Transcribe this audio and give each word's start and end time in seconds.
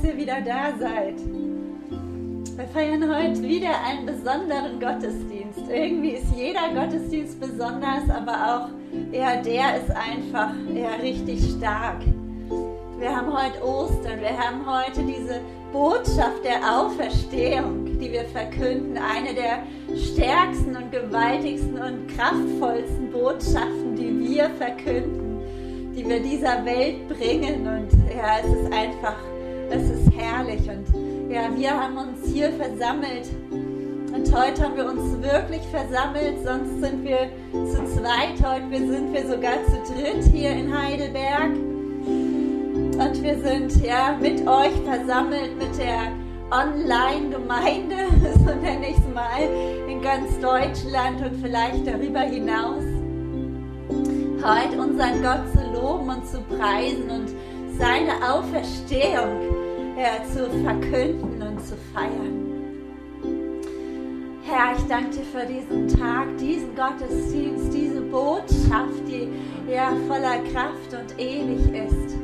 dass 0.00 0.10
ihr 0.10 0.16
wieder 0.16 0.40
da 0.40 0.72
seid. 0.78 1.16
Wir 2.56 2.66
feiern 2.68 3.02
heute 3.02 3.42
wieder 3.42 3.70
einen 3.84 4.06
besonderen 4.06 4.80
Gottesdienst. 4.80 5.60
Irgendwie 5.70 6.10
ist 6.10 6.26
jeder 6.34 6.68
Gottesdienst 6.74 7.40
besonders, 7.40 8.08
aber 8.08 8.32
auch 8.32 8.68
ja, 9.12 9.36
der 9.36 9.76
ist 9.76 9.90
einfach 9.90 10.52
ja, 10.74 10.94
richtig 11.02 11.40
stark. 11.56 12.02
Wir 12.98 13.14
haben 13.14 13.32
heute 13.32 13.62
Ostern, 13.62 14.20
wir 14.20 14.36
haben 14.36 14.64
heute 14.66 15.02
diese 15.02 15.40
Botschaft 15.72 16.44
der 16.44 16.60
Auferstehung, 16.78 17.98
die 17.98 18.12
wir 18.12 18.24
verkünden. 18.24 18.98
Eine 18.98 19.34
der 19.34 19.62
stärksten 19.96 20.76
und 20.76 20.92
gewaltigsten 20.92 21.74
und 21.74 22.08
kraftvollsten 22.16 23.10
Botschaften, 23.10 23.96
die 23.96 24.30
wir 24.30 24.50
verkünden, 24.50 25.40
die 25.94 26.08
wir 26.08 26.20
dieser 26.20 26.64
Welt 26.64 27.08
bringen. 27.08 27.66
Und 27.66 27.90
ja, 28.14 28.38
es 28.42 28.46
ist 28.46 28.72
einfach, 28.72 29.16
es 29.70 29.90
ist 29.90 30.12
herrlich. 30.16 30.68
Und 30.68 31.30
ja, 31.30 31.48
wir 31.56 31.70
haben 31.70 31.96
uns 31.96 32.26
hier 32.26 32.50
versammelt. 32.52 33.28
Und 34.12 34.34
heute 34.34 34.64
haben 34.64 34.76
wir 34.76 34.86
uns 34.86 35.22
wirklich 35.22 35.62
versammelt, 35.70 36.44
sonst 36.44 36.80
sind 36.80 37.04
wir 37.04 37.30
zu 37.52 37.84
zweit. 37.96 38.42
Heute 38.44 38.86
sind 38.86 39.12
wir 39.12 39.26
sogar 39.26 39.64
zu 39.66 39.94
dritt 39.94 40.24
hier 40.32 40.50
in 40.50 40.76
Heidelberg. 40.76 41.52
Und 43.00 43.22
wir 43.22 43.38
sind 43.38 43.84
ja 43.84 44.16
mit 44.20 44.46
euch 44.46 44.74
versammelt, 44.84 45.56
mit 45.56 45.78
der 45.78 46.12
Online-Gemeinde, 46.50 47.96
so 48.44 48.54
nenne 48.60 48.90
ich 48.90 48.98
es 48.98 49.14
mal, 49.14 49.40
in 49.88 50.02
ganz 50.02 50.38
Deutschland 50.40 51.22
und 51.22 51.40
vielleicht 51.40 51.86
darüber 51.86 52.20
hinaus. 52.20 52.82
Heute 54.42 54.80
unseren 54.80 55.22
Gott 55.22 55.52
zu 55.52 55.72
loben 55.72 56.08
und 56.08 56.26
zu 56.26 56.40
preisen 56.40 57.10
und 57.10 57.28
seine 57.78 58.12
Auferstehung 58.32 59.49
ja, 60.00 60.24
zu 60.24 60.48
verkünden 60.62 61.42
und 61.42 61.60
zu 61.64 61.76
feiern. 61.92 62.46
Herr, 64.42 64.74
ich 64.76 64.84
danke 64.84 65.18
dir 65.18 65.24
für 65.24 65.46
diesen 65.46 65.88
Tag, 65.88 66.26
diesen 66.38 66.74
Gottesdienst, 66.74 67.72
diese 67.72 68.00
Botschaft, 68.00 69.06
die 69.06 69.28
ja 69.70 69.92
voller 70.08 70.38
Kraft 70.52 70.92
und 70.92 71.18
ewig 71.20 71.72
ist 71.72 72.16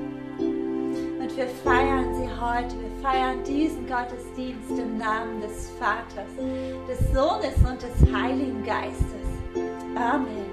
wir 1.36 1.46
feiern 1.48 2.14
sie 2.14 2.28
heute. 2.40 2.74
Wir 2.80 3.02
feiern 3.02 3.44
diesen 3.44 3.86
Gottesdienst 3.86 4.70
im 4.70 4.96
Namen 4.96 5.42
des 5.42 5.70
Vaters, 5.78 6.30
des 6.88 6.98
Sohnes 7.12 7.56
und 7.58 7.82
des 7.82 8.12
Heiligen 8.12 8.64
Geistes. 8.64 9.04
Amen. 9.94 10.46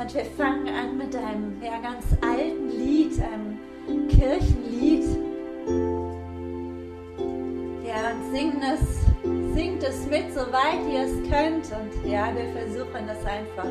Und 0.00 0.14
wir 0.14 0.24
fangen 0.36 0.68
an 0.68 0.98
mit 0.98 1.14
einem 1.14 1.62
ja, 1.62 1.78
ganz 1.78 2.06
alten 2.22 2.70
Lied, 2.70 3.22
einem 3.22 3.51
Kirchenlied. 4.08 5.04
Ja, 7.86 8.10
und 8.10 8.32
singen 8.32 8.62
es, 8.62 9.04
singt 9.54 9.82
es 9.82 10.06
mit, 10.06 10.32
soweit 10.32 10.80
ihr 10.90 11.02
es 11.02 11.14
könnt. 11.30 11.70
Und 11.72 12.10
ja, 12.10 12.32
wir 12.34 12.48
versuchen 12.52 13.06
das 13.06 13.24
einfach 13.24 13.68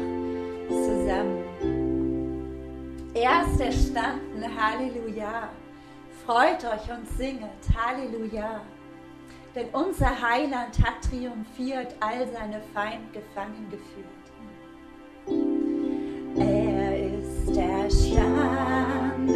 zusammen. 0.69 1.44
Er 3.13 3.46
ist 3.46 3.59
erstanden, 3.59 4.44
Halleluja. 4.58 5.50
Freut 6.25 6.63
euch 6.63 6.97
und 6.97 7.07
singet, 7.18 7.50
Halleluja. 7.75 8.62
Denn 9.56 9.68
unser 9.74 10.09
Heiland 10.22 10.81
hat 10.81 11.03
triumphiert, 11.09 11.94
all 12.00 12.25
seine 12.31 12.62
Feind 12.74 13.12
gefangen 13.12 13.68
geführt. 13.69 14.22
Er 16.38 16.81
ist 17.51 17.57
erstanden, 17.57 19.31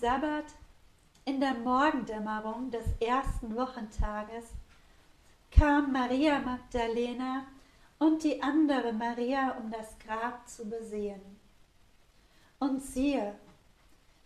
Sabbat, 0.00 0.46
in 1.24 1.40
der 1.40 1.54
Morgendämmerung 1.54 2.70
des 2.70 2.86
ersten 3.00 3.54
Wochentages, 3.54 4.44
kam 5.50 5.92
Maria 5.92 6.38
Magdalena 6.40 7.46
und 7.98 8.22
die 8.22 8.42
andere 8.42 8.92
Maria, 8.92 9.56
um 9.58 9.70
das 9.70 9.98
Grab 9.98 10.48
zu 10.48 10.68
besehen. 10.68 11.20
Und 12.58 12.82
siehe, 12.82 13.34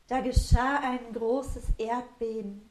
da 0.09 0.21
geschah 0.21 0.79
ein 0.81 1.13
großes 1.13 1.65
Erdbeben 1.79 2.69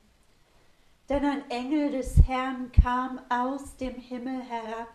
denn 1.12 1.26
ein 1.26 1.52
Engel 1.52 1.92
des 1.92 2.16
Herrn 2.26 2.72
kam 2.72 3.20
aus 3.28 3.76
dem 3.76 3.96
Himmel 3.96 4.42
herab, 4.44 4.88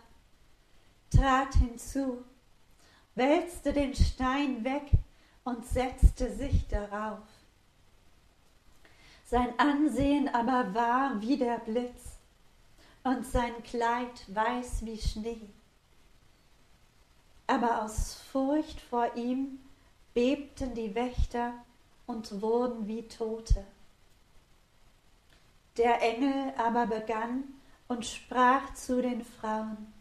trat 1.11 1.55
hinzu, 1.56 2.25
wälzte 3.14 3.75
den 3.75 3.94
Stein 3.94 4.64
weg 4.64 4.93
und 5.44 5.67
setzte 5.67 6.32
sich 6.32 6.67
darauf. 6.69 7.19
Sein 9.28 9.58
Ansehen 9.58 10.28
aber 10.32 10.73
war 10.73 11.20
wie 11.20 11.37
der 11.37 11.58
Blitz 11.58 12.17
und 13.02 13.26
sein 13.26 13.61
Kleid 13.64 14.25
weiß 14.28 14.84
wie 14.84 14.99
Schnee. 14.99 15.50
Aber 17.49 17.82
aus 17.82 18.14
Furcht 18.14 18.81
vor 18.81 19.17
ihm 19.17 19.58
bebten 20.15 20.74
die 20.74 20.94
Wächter 20.94 21.55
und 22.06 22.41
wurden 22.41 22.86
wie 22.86 23.08
Tote. 23.08 23.65
Der 25.77 26.00
Engel 26.03 26.55
aber 26.56 26.86
begann 26.86 27.44
und 27.89 28.06
sprach 28.06 28.74
zu 28.74 29.03
den 29.03 29.24
Frauen, 29.24 29.93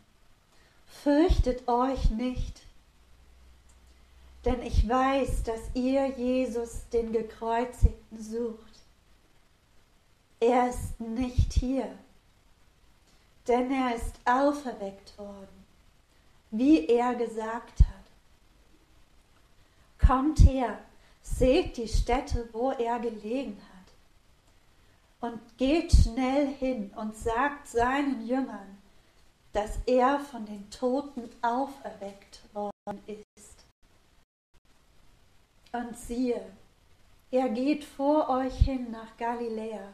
Fürchtet 0.85 1.67
euch 1.67 2.11
nicht, 2.11 2.61
denn 4.45 4.61
ich 4.61 4.87
weiß, 4.87 5.43
dass 5.43 5.61
ihr 5.73 6.07
Jesus, 6.09 6.87
den 6.89 7.11
Gekreuzigten, 7.11 8.21
sucht. 8.21 8.64
Er 10.47 10.69
ist 10.69 10.99
nicht 10.99 11.53
hier, 11.53 11.97
denn 13.47 13.71
er 13.71 13.95
ist 13.95 14.13
auferweckt 14.25 15.17
worden, 15.17 15.65
wie 16.51 16.85
er 16.85 17.15
gesagt 17.15 17.79
hat. 17.79 20.07
Kommt 20.07 20.41
her, 20.41 20.77
seht 21.23 21.77
die 21.77 21.87
Stätte, 21.87 22.47
wo 22.51 22.69
er 22.69 22.99
gelegen 22.99 23.59
hat 25.19 25.31
und 25.31 25.57
geht 25.57 25.91
schnell 25.91 26.45
hin 26.45 26.91
und 26.95 27.17
sagt 27.17 27.67
seinen 27.67 28.27
Jüngern, 28.27 28.77
dass 29.51 29.79
er 29.87 30.19
von 30.19 30.45
den 30.45 30.69
Toten 30.69 31.27
auferweckt 31.41 32.43
worden 32.53 33.01
ist. 33.07 33.65
Und 35.71 35.97
siehe, 35.97 36.45
er 37.31 37.49
geht 37.49 37.83
vor 37.83 38.29
euch 38.29 38.59
hin 38.59 38.91
nach 38.91 39.17
Galiläa. 39.17 39.91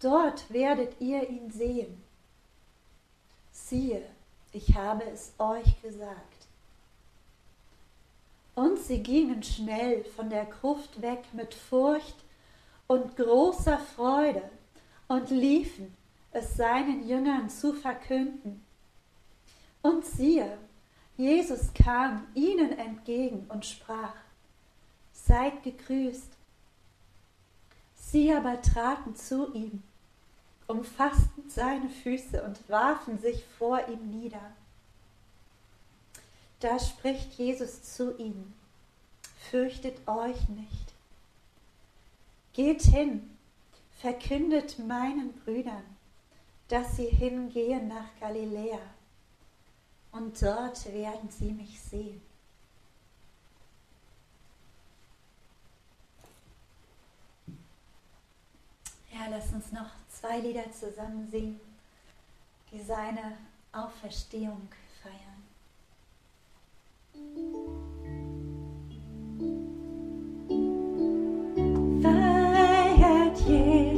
Dort 0.00 0.52
werdet 0.52 1.00
ihr 1.00 1.28
ihn 1.28 1.50
sehen. 1.50 2.02
Siehe, 3.52 4.02
ich 4.52 4.74
habe 4.76 5.04
es 5.04 5.32
euch 5.38 5.80
gesagt. 5.82 6.46
Und 8.54 8.78
sie 8.78 9.02
gingen 9.02 9.42
schnell 9.42 10.04
von 10.04 10.30
der 10.30 10.44
Gruft 10.44 11.02
weg 11.02 11.24
mit 11.32 11.54
Furcht 11.54 12.16
und 12.86 13.16
großer 13.16 13.78
Freude 13.78 14.42
und 15.08 15.30
liefen, 15.30 15.96
es 16.32 16.56
seinen 16.56 17.08
Jüngern 17.08 17.48
zu 17.48 17.72
verkünden. 17.72 18.64
Und 19.82 20.04
siehe, 20.04 20.58
Jesus 21.16 21.72
kam 21.74 22.26
ihnen 22.34 22.78
entgegen 22.78 23.46
und 23.48 23.64
sprach, 23.64 24.14
Seid 25.12 25.62
gegrüßt. 25.62 26.33
Sie 28.14 28.32
aber 28.32 28.62
traten 28.62 29.16
zu 29.16 29.52
ihm, 29.54 29.82
umfassten 30.68 31.50
seine 31.50 31.88
Füße 31.88 32.44
und 32.44 32.68
warfen 32.68 33.18
sich 33.18 33.44
vor 33.58 33.88
ihm 33.88 34.08
nieder. 34.08 34.52
Da 36.60 36.78
spricht 36.78 37.32
Jesus 37.32 37.82
zu 37.82 38.16
ihnen, 38.16 38.54
Fürchtet 39.50 40.06
euch 40.06 40.48
nicht. 40.48 40.94
Geht 42.52 42.82
hin, 42.82 43.36
verkündet 43.98 44.78
meinen 44.78 45.32
Brüdern, 45.40 45.82
dass 46.68 46.94
sie 46.94 47.08
hingehen 47.08 47.88
nach 47.88 48.10
Galiläa, 48.20 48.78
und 50.12 50.40
dort 50.40 50.86
werden 50.92 51.30
sie 51.30 51.50
mich 51.50 51.80
sehen. 51.80 52.22
Ja, 59.14 59.28
lass 59.30 59.52
uns 59.52 59.70
noch 59.70 59.90
zwei 60.08 60.40
Lieder 60.40 60.72
zusammen 60.72 61.30
singen, 61.30 61.60
die 62.72 62.82
seine 62.82 63.38
Auferstehung 63.72 64.68
feiern. 65.00 65.34
yeah. 73.46 73.93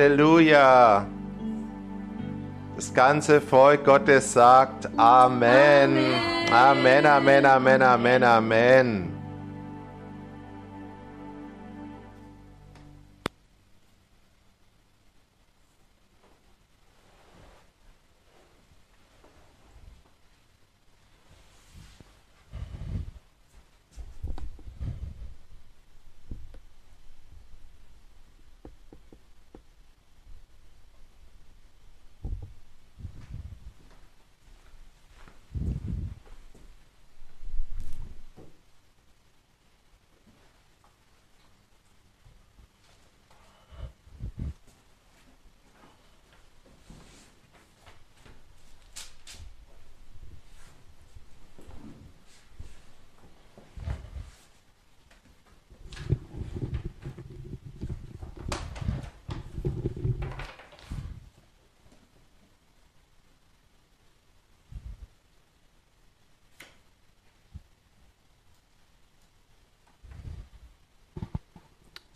Halleluja. 0.00 1.04
Das 2.74 2.94
ganze 2.94 3.38
Volk 3.42 3.84
Gottes 3.84 4.32
sagt 4.32 4.88
Amen. 4.96 5.94
Amen, 6.50 7.04
Amen, 7.04 7.44
Amen, 7.44 7.82
Amen, 7.82 8.24
Amen. 8.24 8.99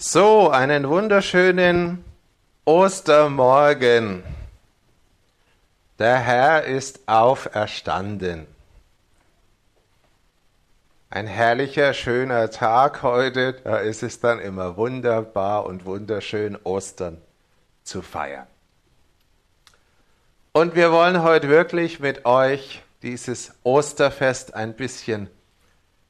So, 0.06 0.50
einen 0.50 0.86
wunderschönen 0.90 2.04
Ostermorgen. 2.66 4.22
Der 5.98 6.18
Herr 6.18 6.64
ist 6.64 7.08
auferstanden. 7.08 8.46
Ein 11.08 11.26
herrlicher, 11.26 11.94
schöner 11.94 12.50
Tag 12.50 13.02
heute. 13.02 13.54
Da 13.54 13.78
ist 13.78 14.02
es 14.02 14.20
dann 14.20 14.40
immer 14.40 14.76
wunderbar 14.76 15.64
und 15.64 15.86
wunderschön, 15.86 16.58
Ostern 16.64 17.16
zu 17.82 18.02
feiern. 18.02 18.46
Und 20.52 20.74
wir 20.74 20.92
wollen 20.92 21.22
heute 21.22 21.48
wirklich 21.48 21.98
mit 21.98 22.26
euch 22.26 22.82
dieses 23.00 23.54
Osterfest 23.62 24.52
ein 24.52 24.74
bisschen 24.74 25.30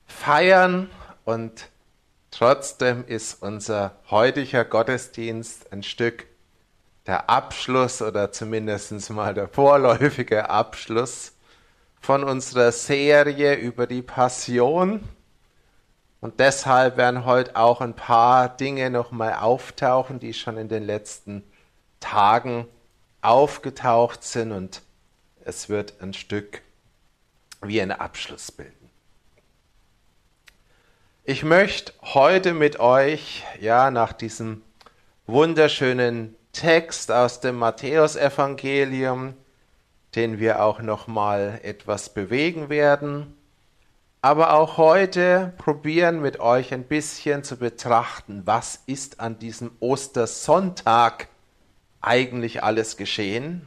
feiern 0.09 0.91
und 1.25 1.69
Trotzdem 2.37 3.05
ist 3.07 3.43
unser 3.43 3.95
heutiger 4.11 4.65
Gottesdienst 4.65 5.73
ein 5.73 5.85
Stück 5.85 6.27
der 7.07 7.31
Abschluss 7.31 8.03
oder 8.03 8.33
zumindest 8.33 9.09
mal 9.11 9.35
der 9.35 9.47
vorläufige 9.47 10.51
Abschluss 10.51 11.35
von 12.01 12.25
unserer 12.25 12.73
Serie 12.73 13.55
über 13.55 13.87
die 13.87 14.03
Passion. 14.03 15.09
Und 16.21 16.41
deshalb 16.41 16.97
werden 16.97 17.25
heute 17.25 17.55
auch 17.55 17.81
ein 17.81 17.95
paar 17.95 18.49
Dinge 18.49 18.91
nochmal 18.91 19.35
auftauchen, 19.35 20.19
die 20.19 20.35
schon 20.35 20.59
in 20.59 20.69
den 20.69 20.83
letzten 20.83 21.45
Tagen 22.01 22.67
aufgetaucht 23.23 24.25
sind 24.25 24.51
und 24.51 24.83
es 25.45 25.69
wird 25.69 26.03
ein 26.03 26.13
Stück 26.13 26.63
wie 27.63 27.81
ein 27.81 27.93
Abschluss 27.93 28.51
bilden. 28.51 28.84
Ich 31.27 31.43
möchte 31.43 31.95
heute 32.03 32.53
mit 32.53 32.81
euch, 32.81 33.45
ja, 33.59 33.91
nach 33.91 34.13
diesem 34.13 34.61
wunderschönen 35.27 36.37
Text 36.53 37.11
aus 37.11 37.41
dem 37.41 37.57
Matthäusevangelium, 37.57 39.33
den 40.15 40.39
wir 40.39 40.63
auch 40.63 40.83
noch 40.83 41.07
mal 41.07 41.61
etwas 41.63 42.13
bewegen 42.13 42.69
werden, 42.69 43.35
aber 44.21 44.53
auch 44.53 44.77
heute 44.77 45.55
probieren 45.57 46.21
mit 46.21 46.41
euch 46.41 46.75
ein 46.75 46.85
bisschen 46.85 47.43
zu 47.43 47.57
betrachten, 47.57 48.43
was 48.45 48.83
ist 48.85 49.19
an 49.19 49.39
diesem 49.39 49.71
Ostersonntag 49.81 51.29
eigentlich 52.03 52.63
alles 52.63 52.99
geschehen? 52.99 53.67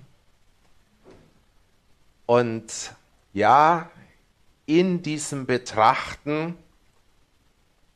Und 2.28 2.94
ja, 3.34 3.90
in 4.68 5.02
diesem 5.02 5.48
Betrachten 5.48 6.56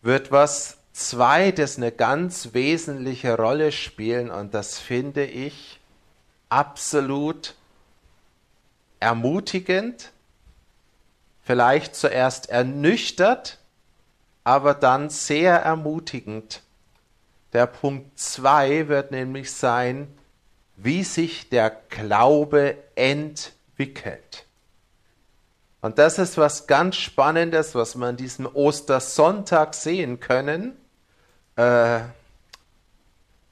wird 0.01 0.31
was 0.31 0.77
Zweites 0.93 1.77
eine 1.77 1.91
ganz 1.91 2.53
wesentliche 2.53 3.37
Rolle 3.37 3.71
spielen 3.71 4.29
und 4.29 4.53
das 4.53 4.77
finde 4.77 5.25
ich 5.25 5.79
absolut 6.49 7.55
ermutigend, 8.99 10.11
vielleicht 11.43 11.95
zuerst 11.95 12.49
ernüchtert, 12.49 13.57
aber 14.43 14.73
dann 14.73 15.09
sehr 15.09 15.55
ermutigend. 15.57 16.61
Der 17.53 17.65
Punkt 17.67 18.17
2 18.19 18.87
wird 18.87 19.11
nämlich 19.11 19.51
sein, 19.51 20.07
wie 20.75 21.03
sich 21.03 21.49
der 21.49 21.69
Glaube 21.89 22.77
entwickelt. 22.95 24.45
Und 25.81 25.97
das 25.97 26.19
ist 26.19 26.37
was 26.37 26.67
ganz 26.67 26.95
Spannendes, 26.95 27.73
was 27.73 27.95
wir 27.95 28.05
an 28.05 28.17
diesem 28.17 28.45
Ostersonntag 28.45 29.73
sehen 29.73 30.19
können, 30.19 30.77
äh, 31.55 32.01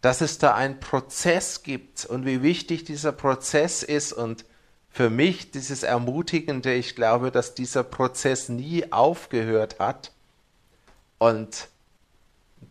dass 0.02 0.22
es 0.22 0.38
da 0.38 0.54
einen 0.54 0.80
Prozess 0.80 1.64
gibt 1.64 2.06
und 2.06 2.26
wie 2.26 2.44
wichtig 2.44 2.84
dieser 2.84 3.12
Prozess 3.12 3.82
ist. 3.82 4.14
Und 4.14 4.46
für 4.90 5.10
mich 5.10 5.52
dieses 5.52 5.84
Ermutigende, 5.84 6.74
ich 6.74 6.96
glaube, 6.96 7.32
dass 7.32 7.56
dieser 7.56 7.84
Prozess 7.84 8.48
nie 8.48 8.92
aufgehört 8.92 9.80
hat. 9.80 10.12
Und 11.18 11.68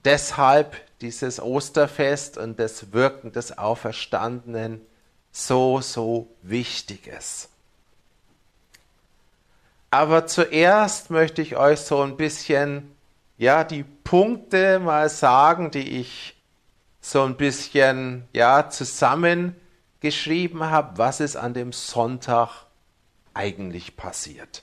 deshalb 0.04 0.76
dieses 1.00 1.40
Osterfest 1.40 2.38
und 2.38 2.58
das 2.58 2.92
Wirken 2.92 3.32
des 3.32 3.58
Auferstandenen 3.58 4.80
so, 5.32 5.80
so 5.80 6.28
wichtig 6.42 7.08
ist. 7.08 7.50
Aber 9.90 10.26
zuerst 10.26 11.10
möchte 11.10 11.40
ich 11.40 11.56
euch 11.56 11.80
so 11.80 12.02
ein 12.02 12.16
bisschen, 12.16 12.94
ja, 13.38 13.64
die 13.64 13.84
Punkte 13.84 14.78
mal 14.80 15.08
sagen, 15.08 15.70
die 15.70 16.00
ich 16.00 16.36
so 17.00 17.22
ein 17.22 17.36
bisschen, 17.36 18.28
ja, 18.32 18.68
zusammengeschrieben 18.68 20.64
habe, 20.64 20.98
was 20.98 21.20
ist 21.20 21.36
an 21.36 21.54
dem 21.54 21.72
Sonntag 21.72 22.66
eigentlich 23.32 23.96
passiert. 23.96 24.62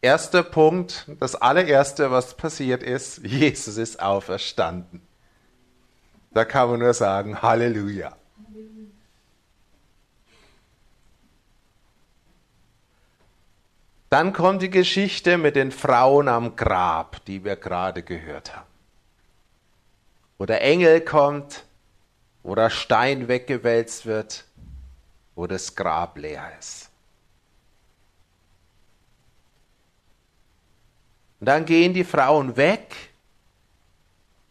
Erster 0.00 0.44
Punkt, 0.44 1.06
das 1.20 1.34
allererste, 1.34 2.10
was 2.10 2.36
passiert 2.36 2.82
ist, 2.82 3.18
Jesus 3.24 3.76
ist 3.76 4.00
auferstanden. 4.00 5.02
Da 6.30 6.44
kann 6.44 6.70
man 6.70 6.80
nur 6.80 6.94
sagen, 6.94 7.42
Halleluja. 7.42 8.16
Dann 14.08 14.32
kommt 14.32 14.62
die 14.62 14.70
Geschichte 14.70 15.36
mit 15.36 15.56
den 15.56 15.72
Frauen 15.72 16.28
am 16.28 16.54
Grab, 16.54 17.24
die 17.24 17.44
wir 17.44 17.56
gerade 17.56 18.02
gehört 18.02 18.54
haben. 18.54 18.66
Wo 20.38 20.46
der 20.46 20.62
Engel 20.62 21.00
kommt, 21.00 21.64
wo 22.42 22.54
der 22.54 22.70
Stein 22.70 23.26
weggewälzt 23.26 24.06
wird, 24.06 24.44
wo 25.34 25.46
das 25.46 25.74
Grab 25.74 26.16
leer 26.18 26.52
ist. 26.58 26.90
Und 31.40 31.46
dann 31.46 31.64
gehen 31.64 31.92
die 31.92 32.04
Frauen 32.04 32.56
weg 32.56 32.94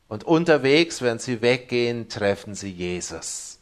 und 0.08 0.24
unterwegs, 0.24 1.02
wenn 1.02 1.18
sie 1.18 1.42
weggehen, 1.42 2.10
treffen 2.10 2.54
sie 2.54 2.72
Jesus. 2.72 3.60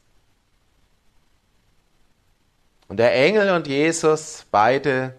Und 2.87 2.97
der 2.97 3.15
Engel 3.15 3.51
und 3.51 3.67
Jesus, 3.67 4.45
beide 4.51 5.15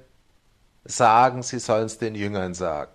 sagen, 0.85 1.43
sie 1.43 1.59
sollen 1.59 1.87
es 1.87 1.99
den 1.99 2.15
Jüngern 2.15 2.55
sagen. 2.55 2.93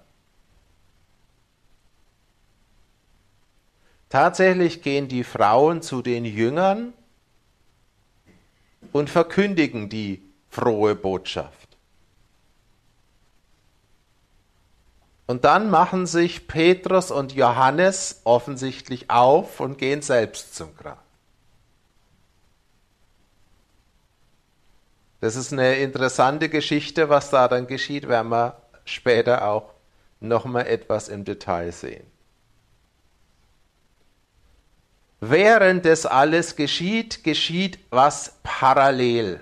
Tatsächlich 4.10 4.82
gehen 4.82 5.08
die 5.08 5.24
Frauen 5.24 5.82
zu 5.82 6.02
den 6.02 6.26
Jüngern 6.26 6.94
und 8.92 9.10
verkündigen 9.10 9.90
die 9.90 10.24
frohe 10.50 10.96
Botschaft. 10.96 11.78
Und 15.28 15.46
dann 15.46 15.70
machen 15.70 16.08
sich 16.08 16.48
Petrus 16.48 17.12
und 17.12 17.34
Johannes 17.34 18.22
offensichtlich 18.24 19.12
auf 19.12 19.60
und 19.60 19.78
gehen 19.78 20.02
selbst 20.02 20.56
zum 20.56 20.76
Grab. 20.76 21.09
Das 25.22 25.36
ist 25.36 25.52
eine 25.52 25.76
interessante 25.78 26.50
Geschichte, 26.50 27.10
was 27.10 27.30
da 27.30 27.48
dann 27.48 27.68
geschieht, 27.68 28.08
werden 28.08 28.32
wir 28.32 28.62
später 28.86 29.48
auch 29.48 29.74
nochmal 30.20 30.68
etwas 30.68 31.10
im 31.10 31.26
Detail 31.26 31.72
sehen. 31.72 32.06
Während 35.22 35.86
das 35.86 36.06
alles 36.06 36.56
geschieht, 36.56 37.24
geschieht 37.24 37.80
was 37.90 38.36
parallel. 38.44 39.42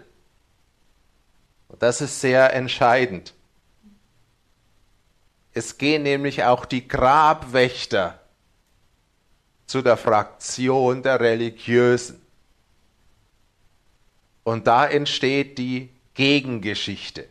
Das 1.79 2.01
ist 2.01 2.19
sehr 2.21 2.53
entscheidend. 2.53 3.35
Es 5.53 5.77
gehen 5.77 6.03
nämlich 6.03 6.43
auch 6.43 6.65
die 6.65 6.87
Grabwächter 6.87 8.19
zu 9.67 9.81
der 9.81 9.97
Fraktion 9.97 11.03
der 11.03 11.19
Religiösen. 11.19 12.21
Und 14.47 14.65
da 14.65 14.87
entsteht 14.87 15.57
die 15.57 15.89
Gegengeschichte. 16.13 17.27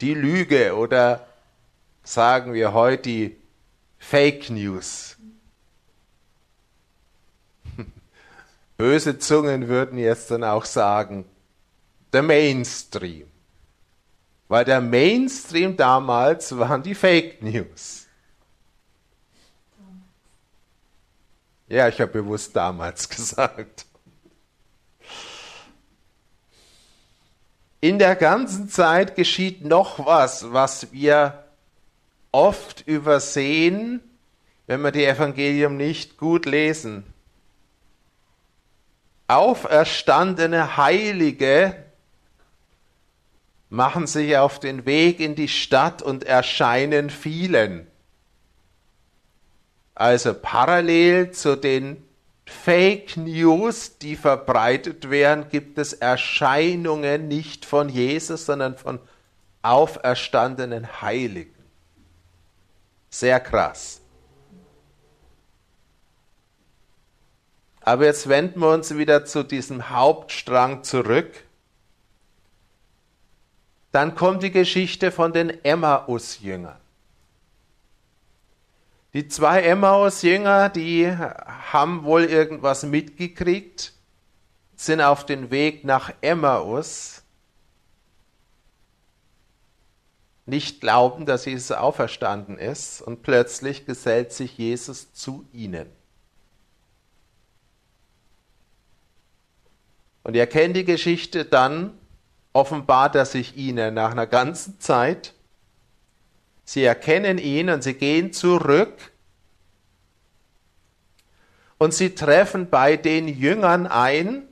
Die 0.00 0.14
Lüge 0.14 0.74
oder 0.74 1.24
sagen 2.02 2.52
wir 2.52 2.72
heute 2.72 3.02
die 3.02 3.36
Fake 4.00 4.50
News. 4.50 5.16
Böse 8.76 9.20
Zungen 9.20 9.68
würden 9.68 9.98
jetzt 9.98 10.32
dann 10.32 10.42
auch 10.42 10.64
sagen, 10.64 11.24
der 12.12 12.22
Mainstream. 12.22 13.30
Weil 14.48 14.64
der 14.64 14.80
Mainstream 14.80 15.76
damals 15.76 16.58
waren 16.58 16.82
die 16.82 16.96
Fake 16.96 17.40
News. 17.40 18.08
Ja, 21.68 21.86
ich 21.86 22.00
habe 22.00 22.10
bewusst 22.10 22.56
damals 22.56 23.08
gesagt. 23.08 23.86
In 27.80 27.98
der 27.98 28.14
ganzen 28.14 28.68
Zeit 28.68 29.16
geschieht 29.16 29.64
noch 29.64 30.04
was, 30.04 30.52
was 30.52 30.92
wir 30.92 31.44
oft 32.30 32.86
übersehen, 32.86 34.00
wenn 34.66 34.82
wir 34.82 34.92
die 34.92 35.04
Evangelium 35.04 35.76
nicht 35.76 36.18
gut 36.18 36.44
lesen. 36.44 37.04
Auferstandene 39.28 40.76
Heilige 40.76 41.84
machen 43.70 44.06
sich 44.06 44.36
auf 44.36 44.60
den 44.60 44.84
Weg 44.84 45.20
in 45.20 45.34
die 45.34 45.48
Stadt 45.48 46.02
und 46.02 46.24
erscheinen 46.24 47.08
vielen. 47.08 47.86
Also 49.94 50.34
parallel 50.34 51.30
zu 51.30 51.56
den 51.56 52.04
Fake 52.50 53.16
News, 53.16 53.98
die 53.98 54.16
verbreitet 54.16 55.10
werden, 55.10 55.48
gibt 55.48 55.78
es 55.78 55.92
Erscheinungen 55.92 57.28
nicht 57.28 57.64
von 57.64 57.88
Jesus, 57.88 58.46
sondern 58.46 58.76
von 58.76 58.98
auferstandenen 59.62 61.00
Heiligen. 61.00 61.54
Sehr 63.08 63.40
krass. 63.40 64.00
Aber 67.80 68.04
jetzt 68.04 68.28
wenden 68.28 68.60
wir 68.60 68.72
uns 68.72 68.96
wieder 68.96 69.24
zu 69.24 69.42
diesem 69.42 69.90
Hauptstrang 69.90 70.84
zurück 70.84 71.44
dann 73.92 74.14
kommt 74.14 74.42
die 74.42 74.52
Geschichte 74.52 75.10
von 75.10 75.32
den 75.32 75.64
Emmaus-Jüngern. 75.64 76.79
Die 79.12 79.26
zwei 79.26 79.62
Emmaus-Jünger, 79.62 80.68
die 80.68 81.10
haben 81.10 82.04
wohl 82.04 82.24
irgendwas 82.24 82.84
mitgekriegt, 82.84 83.92
sind 84.76 85.00
auf 85.00 85.26
den 85.26 85.50
Weg 85.50 85.84
nach 85.84 86.12
Emmaus, 86.20 87.22
nicht 90.46 90.80
glauben, 90.80 91.26
dass 91.26 91.44
Jesus 91.44 91.72
auferstanden 91.72 92.56
ist, 92.56 93.02
und 93.02 93.22
plötzlich 93.22 93.84
gesellt 93.84 94.32
sich 94.32 94.56
Jesus 94.58 95.12
zu 95.12 95.46
ihnen. 95.52 95.86
Und 100.22 100.36
ihr 100.36 100.46
kennt 100.46 100.76
die 100.76 100.84
Geschichte 100.84 101.44
dann, 101.44 101.98
offenbart 102.52 103.14
er 103.14 103.26
sich 103.26 103.56
ihnen 103.56 103.94
nach 103.94 104.12
einer 104.12 104.26
ganzen 104.26 104.78
Zeit. 104.80 105.34
Sie 106.70 106.84
erkennen 106.84 107.38
ihn 107.38 107.68
und 107.68 107.82
sie 107.82 107.94
gehen 107.94 108.32
zurück 108.32 109.10
und 111.78 111.92
sie 111.92 112.14
treffen 112.14 112.70
bei 112.70 112.96
den 112.96 113.26
Jüngern 113.26 113.88
ein, 113.88 114.46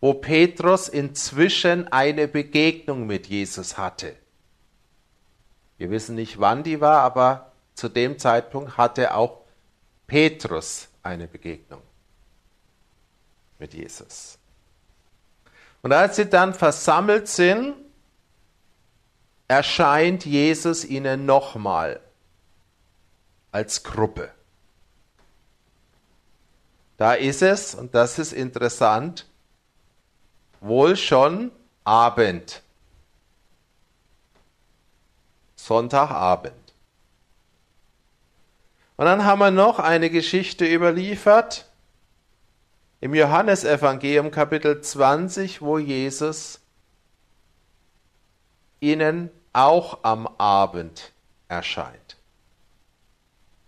wo 0.00 0.14
Petrus 0.14 0.88
inzwischen 0.88 1.86
eine 1.92 2.28
Begegnung 2.28 3.06
mit 3.06 3.26
Jesus 3.26 3.76
hatte. 3.76 4.16
Wir 5.76 5.90
wissen 5.90 6.14
nicht, 6.14 6.40
wann 6.40 6.62
die 6.62 6.80
war, 6.80 7.02
aber 7.02 7.52
zu 7.74 7.90
dem 7.90 8.18
Zeitpunkt 8.18 8.78
hatte 8.78 9.14
auch 9.14 9.42
Petrus 10.06 10.88
eine 11.02 11.28
Begegnung 11.28 11.82
mit 13.58 13.74
Jesus. 13.74 14.38
Und 15.82 15.92
als 15.92 16.16
sie 16.16 16.30
dann 16.30 16.54
versammelt 16.54 17.28
sind, 17.28 17.83
erscheint 19.48 20.24
Jesus 20.24 20.84
ihnen 20.84 21.26
nochmal 21.26 22.00
als 23.52 23.82
Gruppe. 23.82 24.30
Da 26.96 27.14
ist 27.14 27.42
es, 27.42 27.74
und 27.74 27.94
das 27.94 28.18
ist 28.18 28.32
interessant, 28.32 29.26
wohl 30.60 30.96
schon 30.96 31.50
Abend. 31.84 32.62
Sonntagabend. 35.56 36.54
Und 38.96 39.06
dann 39.06 39.24
haben 39.24 39.40
wir 39.40 39.50
noch 39.50 39.78
eine 39.78 40.08
Geschichte 40.08 40.66
überliefert, 40.66 41.66
im 43.00 43.14
Johannesevangelium 43.14 44.30
Kapitel 44.30 44.80
20, 44.80 45.60
wo 45.60 45.78
Jesus 45.78 46.60
ihnen 48.80 49.30
auch 49.52 50.00
am 50.02 50.26
Abend 50.38 51.12
erscheint. 51.48 52.16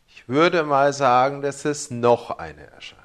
Ich 0.08 0.28
würde 0.28 0.64
mal 0.64 0.92
sagen, 0.92 1.42
das 1.42 1.64
ist 1.64 1.90
noch 1.90 2.38
eine 2.38 2.66
Erscheinung. 2.66 3.04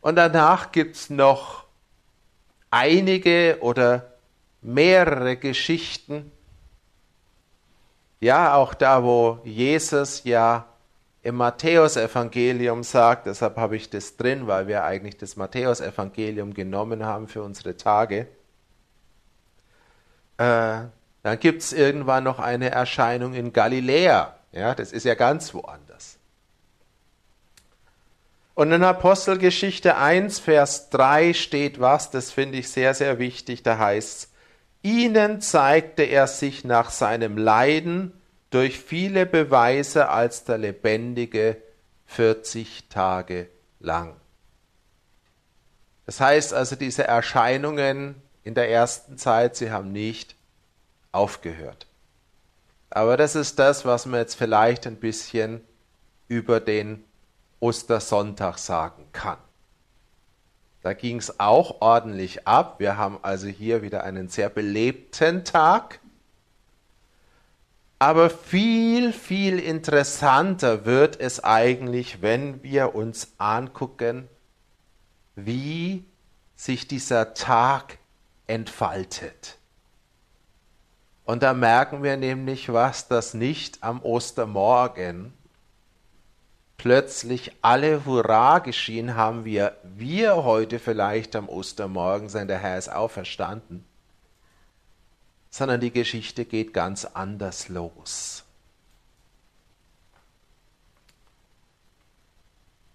Und 0.00 0.16
danach 0.16 0.70
gibt 0.70 0.96
es 0.96 1.10
noch 1.10 1.64
einige 2.70 3.58
oder 3.62 4.12
mehrere 4.60 5.36
Geschichten. 5.36 6.30
Ja, 8.20 8.54
auch 8.54 8.74
da, 8.74 9.02
wo 9.02 9.40
Jesus 9.44 10.24
ja 10.24 10.66
im 11.24 11.36
Matthäusevangelium 11.36 12.82
sagt, 12.82 13.26
deshalb 13.26 13.56
habe 13.56 13.76
ich 13.76 13.88
das 13.88 14.18
drin, 14.18 14.46
weil 14.46 14.68
wir 14.68 14.84
eigentlich 14.84 15.16
das 15.16 15.36
Matthäusevangelium 15.36 16.52
genommen 16.52 17.06
haben 17.06 17.28
für 17.28 17.42
unsere 17.42 17.78
Tage. 17.78 18.28
Äh, 20.36 20.82
dann 21.22 21.40
gibt 21.40 21.62
es 21.62 21.72
irgendwann 21.72 22.24
noch 22.24 22.38
eine 22.38 22.70
Erscheinung 22.70 23.32
in 23.32 23.54
Galiläa. 23.54 24.36
Ja, 24.52 24.74
das 24.74 24.92
ist 24.92 25.04
ja 25.04 25.14
ganz 25.14 25.54
woanders. 25.54 26.18
Und 28.54 28.70
in 28.70 28.84
Apostelgeschichte 28.84 29.96
1, 29.96 30.40
Vers 30.40 30.90
3 30.90 31.32
steht 31.32 31.80
was, 31.80 32.10
das 32.10 32.32
finde 32.32 32.58
ich 32.58 32.68
sehr, 32.68 32.92
sehr 32.92 33.18
wichtig. 33.18 33.62
Da 33.62 33.78
heißt 33.78 34.24
es, 34.24 34.32
ihnen 34.82 35.40
zeigte 35.40 36.02
er 36.02 36.26
sich 36.26 36.64
nach 36.64 36.90
seinem 36.90 37.38
Leiden 37.38 38.12
durch 38.54 38.78
viele 38.78 39.26
Beweise 39.26 40.10
als 40.10 40.44
der 40.44 40.58
Lebendige 40.58 41.56
40 42.06 42.88
Tage 42.88 43.48
lang. 43.80 44.14
Das 46.06 46.20
heißt 46.20 46.54
also, 46.54 46.76
diese 46.76 47.02
Erscheinungen 47.02 48.14
in 48.44 48.54
der 48.54 48.70
ersten 48.70 49.18
Zeit, 49.18 49.56
sie 49.56 49.72
haben 49.72 49.90
nicht 49.90 50.36
aufgehört. 51.10 51.88
Aber 52.90 53.16
das 53.16 53.34
ist 53.34 53.58
das, 53.58 53.84
was 53.84 54.06
man 54.06 54.20
jetzt 54.20 54.36
vielleicht 54.36 54.86
ein 54.86 54.96
bisschen 54.96 55.60
über 56.28 56.60
den 56.60 57.02
Ostersonntag 57.58 58.58
sagen 58.58 59.04
kann. 59.12 59.38
Da 60.82 60.92
ging 60.92 61.16
es 61.16 61.40
auch 61.40 61.80
ordentlich 61.80 62.46
ab. 62.46 62.78
Wir 62.78 62.98
haben 62.98 63.18
also 63.22 63.48
hier 63.48 63.82
wieder 63.82 64.04
einen 64.04 64.28
sehr 64.28 64.48
belebten 64.48 65.44
Tag. 65.44 65.98
Aber 67.98 68.28
viel, 68.28 69.12
viel 69.12 69.58
interessanter 69.58 70.84
wird 70.84 71.18
es 71.20 71.42
eigentlich, 71.42 72.22
wenn 72.22 72.62
wir 72.62 72.94
uns 72.94 73.32
angucken, 73.38 74.28
wie 75.36 76.04
sich 76.56 76.88
dieser 76.88 77.34
Tag 77.34 77.98
entfaltet. 78.46 79.58
Und 81.24 81.42
da 81.42 81.54
merken 81.54 82.02
wir 82.02 82.16
nämlich 82.16 82.72
was, 82.72 83.08
dass 83.08 83.32
nicht 83.32 83.82
am 83.82 84.02
Ostermorgen 84.02 85.32
plötzlich 86.76 87.52
alle 87.62 88.04
Hurra 88.04 88.58
geschrien 88.58 89.14
haben, 89.14 89.44
wir, 89.44 89.76
wir 89.82 90.44
heute 90.44 90.78
vielleicht 90.78 91.34
am 91.34 91.48
Ostermorgen 91.48 92.28
sein, 92.28 92.46
der 92.46 92.58
Herr 92.58 92.76
ist 92.76 92.92
auferstanden, 92.92 93.86
sondern 95.54 95.78
die 95.78 95.92
Geschichte 95.92 96.46
geht 96.46 96.74
ganz 96.74 97.04
anders 97.04 97.68
los. 97.68 98.42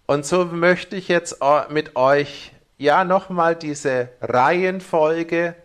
Und 0.04 0.26
so 0.26 0.44
möchte 0.44 0.94
ich 0.94 1.08
jetzt 1.08 1.38
mit 1.70 1.96
euch 1.96 2.52
ja 2.76 3.04
nochmal 3.04 3.56
diese 3.56 4.10
Reihenfolge 4.20 5.56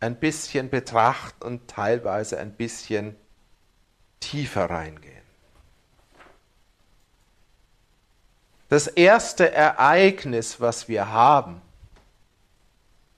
ein 0.00 0.18
bisschen 0.18 0.70
betrachten 0.70 1.44
und 1.44 1.68
teilweise 1.68 2.38
ein 2.38 2.52
bisschen 2.54 3.14
tiefer 4.18 4.70
reingehen. 4.70 5.20
Das 8.70 8.86
erste 8.86 9.52
Ereignis, 9.52 10.62
was 10.62 10.88
wir 10.88 11.10
haben, 11.10 11.60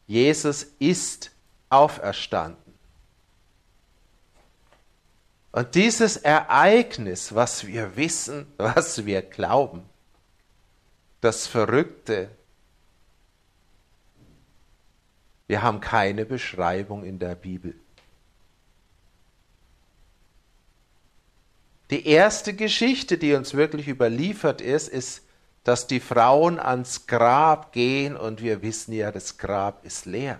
Jesus 0.08 0.64
ist 0.80 1.30
auferstanden. 1.68 2.59
Und 5.52 5.74
dieses 5.74 6.16
Ereignis, 6.16 7.34
was 7.34 7.66
wir 7.66 7.96
wissen, 7.96 8.46
was 8.56 9.04
wir 9.04 9.22
glauben, 9.22 9.82
das 11.20 11.46
Verrückte, 11.46 12.30
wir 15.48 15.62
haben 15.62 15.80
keine 15.80 16.24
Beschreibung 16.24 17.04
in 17.04 17.18
der 17.18 17.34
Bibel. 17.34 17.74
Die 21.90 22.06
erste 22.06 22.54
Geschichte, 22.54 23.18
die 23.18 23.34
uns 23.34 23.54
wirklich 23.54 23.88
überliefert 23.88 24.60
ist, 24.60 24.88
ist, 24.88 25.22
dass 25.64 25.88
die 25.88 25.98
Frauen 25.98 26.60
ans 26.60 27.08
Grab 27.08 27.72
gehen 27.72 28.16
und 28.16 28.42
wir 28.42 28.62
wissen 28.62 28.92
ja, 28.92 29.10
das 29.10 29.38
Grab 29.38 29.84
ist 29.84 30.06
leer. 30.06 30.38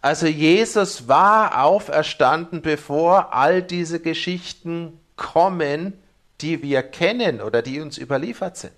Also 0.00 0.26
Jesus 0.26 1.08
war 1.08 1.64
auferstanden, 1.64 2.62
bevor 2.62 3.34
all 3.34 3.62
diese 3.62 4.00
Geschichten 4.00 4.98
kommen, 5.16 6.00
die 6.40 6.62
wir 6.62 6.82
kennen 6.82 7.40
oder 7.40 7.62
die 7.62 7.80
uns 7.80 7.98
überliefert 7.98 8.56
sind. 8.56 8.72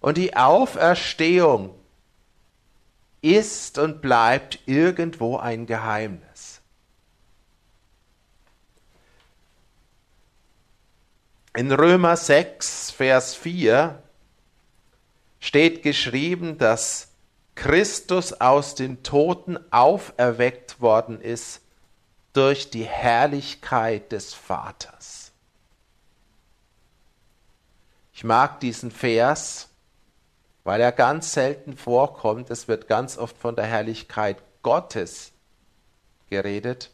Und 0.00 0.16
die 0.16 0.36
Auferstehung 0.36 1.72
ist 3.20 3.78
und 3.78 4.02
bleibt 4.02 4.58
irgendwo 4.66 5.36
ein 5.36 5.66
Geheimnis. 5.66 6.60
In 11.54 11.70
Römer 11.70 12.16
6, 12.16 12.90
Vers 12.90 13.36
4 13.36 14.02
steht 15.38 15.84
geschrieben, 15.84 16.58
dass 16.58 17.11
Christus 17.54 18.32
aus 18.40 18.74
den 18.74 19.02
Toten 19.02 19.58
auferweckt 19.72 20.80
worden 20.80 21.20
ist 21.20 21.60
durch 22.32 22.70
die 22.70 22.84
Herrlichkeit 22.84 24.10
des 24.12 24.32
Vaters. 24.34 25.32
Ich 28.14 28.24
mag 28.24 28.60
diesen 28.60 28.90
Vers, 28.90 29.68
weil 30.64 30.80
er 30.80 30.92
ganz 30.92 31.32
selten 31.32 31.76
vorkommt. 31.76 32.50
Es 32.50 32.68
wird 32.68 32.88
ganz 32.88 33.18
oft 33.18 33.36
von 33.36 33.56
der 33.56 33.66
Herrlichkeit 33.66 34.42
Gottes 34.62 35.32
geredet. 36.30 36.90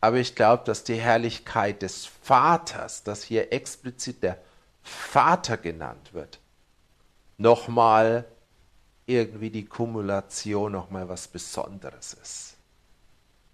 Aber 0.00 0.16
ich 0.16 0.34
glaube, 0.34 0.64
dass 0.64 0.84
die 0.84 1.00
Herrlichkeit 1.00 1.80
des 1.80 2.04
Vaters, 2.04 3.04
dass 3.04 3.22
hier 3.22 3.52
explizit 3.52 4.22
der 4.22 4.38
Vater 4.82 5.56
genannt 5.56 6.12
wird, 6.12 6.40
nochmal 7.38 8.26
irgendwie 9.06 9.50
die 9.50 9.66
Kumulation 9.66 10.72
nochmal 10.72 11.08
was 11.08 11.28
Besonderes 11.28 12.14
ist. 12.14 12.54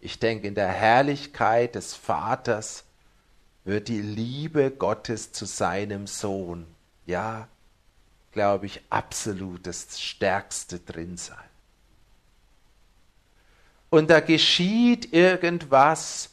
Ich 0.00 0.18
denke, 0.18 0.48
in 0.48 0.54
der 0.54 0.68
Herrlichkeit 0.68 1.74
des 1.74 1.94
Vaters 1.94 2.84
wird 3.64 3.88
die 3.88 4.00
Liebe 4.00 4.70
Gottes 4.70 5.32
zu 5.32 5.44
seinem 5.44 6.06
Sohn, 6.06 6.66
ja, 7.06 7.48
glaube 8.32 8.66
ich, 8.66 8.82
absolut 8.88 9.66
das 9.66 10.00
Stärkste 10.00 10.78
drin 10.78 11.16
sein. 11.16 11.36
Und 13.90 14.08
da 14.08 14.20
geschieht 14.20 15.12
irgendwas 15.12 16.30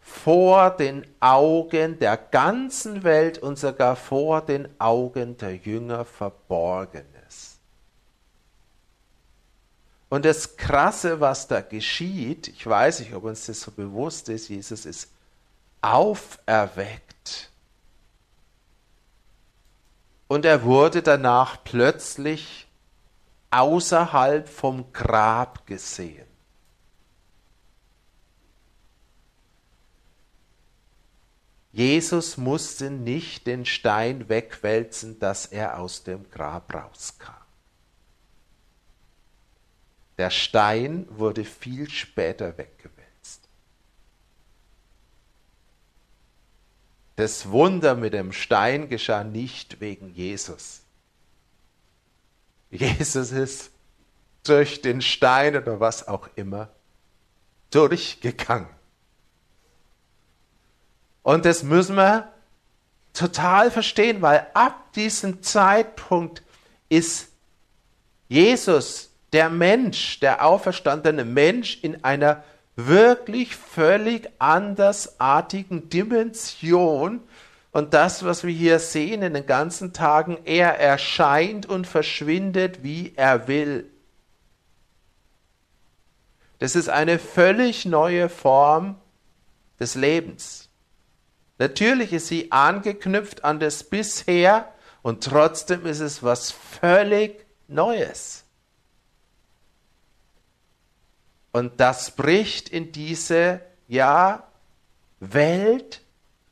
vor 0.00 0.70
den 0.70 1.04
Augen 1.18 1.98
der 1.98 2.16
ganzen 2.16 3.02
Welt 3.02 3.38
und 3.38 3.58
sogar 3.58 3.96
vor 3.96 4.40
den 4.42 4.68
Augen 4.80 5.36
der 5.36 5.56
Jünger 5.56 6.04
Verborgenes. 6.04 7.19
Und 10.10 10.24
das 10.24 10.56
Krasse, 10.56 11.20
was 11.20 11.46
da 11.46 11.60
geschieht, 11.60 12.48
ich 12.48 12.66
weiß 12.66 13.00
nicht, 13.00 13.14
ob 13.14 13.24
uns 13.24 13.46
das 13.46 13.60
so 13.60 13.70
bewusst 13.70 14.28
ist, 14.28 14.48
Jesus 14.48 14.84
ist 14.84 15.08
auferweckt. 15.80 17.50
Und 20.26 20.44
er 20.44 20.64
wurde 20.64 21.00
danach 21.02 21.62
plötzlich 21.62 22.66
außerhalb 23.50 24.48
vom 24.48 24.92
Grab 24.92 25.66
gesehen. 25.66 26.26
Jesus 31.72 32.36
musste 32.36 32.90
nicht 32.90 33.46
den 33.46 33.64
Stein 33.64 34.28
wegwälzen, 34.28 35.20
dass 35.20 35.46
er 35.46 35.78
aus 35.78 36.02
dem 36.02 36.28
Grab 36.30 36.74
rauskam. 36.74 37.39
Der 40.20 40.28
Stein 40.28 41.06
wurde 41.08 41.46
viel 41.46 41.88
später 41.88 42.58
weggewälzt. 42.58 43.48
Das 47.16 47.48
Wunder 47.48 47.94
mit 47.94 48.12
dem 48.12 48.30
Stein 48.32 48.90
geschah 48.90 49.24
nicht 49.24 49.80
wegen 49.80 50.12
Jesus. 50.12 50.82
Jesus 52.68 53.32
ist 53.32 53.70
durch 54.42 54.82
den 54.82 55.00
Stein 55.00 55.56
oder 55.56 55.80
was 55.80 56.06
auch 56.06 56.28
immer 56.36 56.68
durchgegangen. 57.70 58.68
Und 61.22 61.46
das 61.46 61.62
müssen 61.62 61.96
wir 61.96 62.30
total 63.14 63.70
verstehen, 63.70 64.20
weil 64.20 64.46
ab 64.52 64.92
diesem 64.92 65.42
Zeitpunkt 65.42 66.42
ist 66.90 67.28
Jesus, 68.28 69.09
der 69.32 69.50
Mensch, 69.50 70.20
der 70.20 70.44
auferstandene 70.44 71.24
Mensch, 71.24 71.78
in 71.82 72.04
einer 72.04 72.42
wirklich 72.76 73.56
völlig 73.56 74.28
andersartigen 74.38 75.88
Dimension. 75.88 77.20
Und 77.72 77.94
das, 77.94 78.24
was 78.24 78.42
wir 78.42 78.52
hier 78.52 78.78
sehen 78.78 79.22
in 79.22 79.34
den 79.34 79.46
ganzen 79.46 79.92
Tagen, 79.92 80.38
er 80.44 80.78
erscheint 80.78 81.66
und 81.66 81.86
verschwindet, 81.86 82.82
wie 82.82 83.12
er 83.16 83.46
will. 83.46 83.88
Das 86.58 86.76
ist 86.76 86.88
eine 86.88 87.18
völlig 87.18 87.86
neue 87.86 88.28
Form 88.28 88.96
des 89.78 89.94
Lebens. 89.94 90.68
Natürlich 91.58 92.12
ist 92.12 92.28
sie 92.28 92.52
angeknüpft 92.52 93.44
an 93.44 93.60
das 93.60 93.84
bisher 93.84 94.72
und 95.02 95.24
trotzdem 95.24 95.86
ist 95.86 96.00
es 96.00 96.22
was 96.22 96.50
völlig 96.50 97.46
Neues. 97.68 98.44
Und 101.52 101.80
das 101.80 102.12
bricht 102.12 102.68
in 102.68 102.92
diese, 102.92 103.60
ja, 103.88 104.44
Welt 105.20 106.00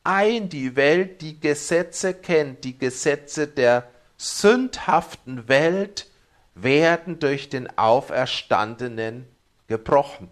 ein, 0.04 0.48
die 0.48 0.74
Welt, 0.74 1.20
die 1.20 1.38
Gesetze 1.38 2.14
kennt, 2.14 2.64
die 2.64 2.78
Gesetze 2.78 3.46
der 3.46 3.88
sündhaften 4.16 5.48
Welt 5.48 6.06
werden 6.54 7.18
durch 7.18 7.50
den 7.50 7.78
Auferstandenen 7.78 9.28
gebrochen. 9.66 10.30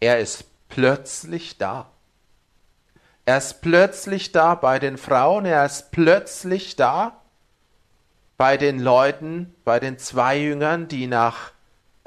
Er 0.00 0.20
ist 0.20 0.44
plötzlich 0.68 1.58
da. 1.58 1.90
Er 3.26 3.38
ist 3.38 3.60
plötzlich 3.60 4.32
da 4.32 4.54
bei 4.54 4.78
den 4.78 4.96
Frauen, 4.96 5.44
er 5.44 5.66
ist 5.66 5.90
plötzlich 5.90 6.76
da 6.76 7.20
bei 8.36 8.56
den 8.56 8.78
Leuten, 8.78 9.54
bei 9.64 9.80
den 9.80 9.98
zwei 9.98 10.38
Jüngern, 10.38 10.86
die 10.88 11.08
nach 11.08 11.50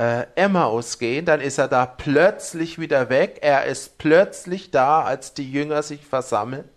äh, 0.02 0.26
Emmaus 0.34 0.98
gehen, 0.98 1.26
dann 1.26 1.42
ist 1.42 1.60
er 1.60 1.68
da 1.68 1.86
plötzlich 1.86 2.80
wieder 2.80 3.10
weg. 3.10 3.38
Er 3.42 3.66
ist 3.66 4.00
plötzlich 4.00 4.72
da, 4.72 5.04
als 5.04 5.36
die 5.36 5.50
Jünger 5.52 5.84
sich 5.84 6.04
versammeln. 6.06 6.68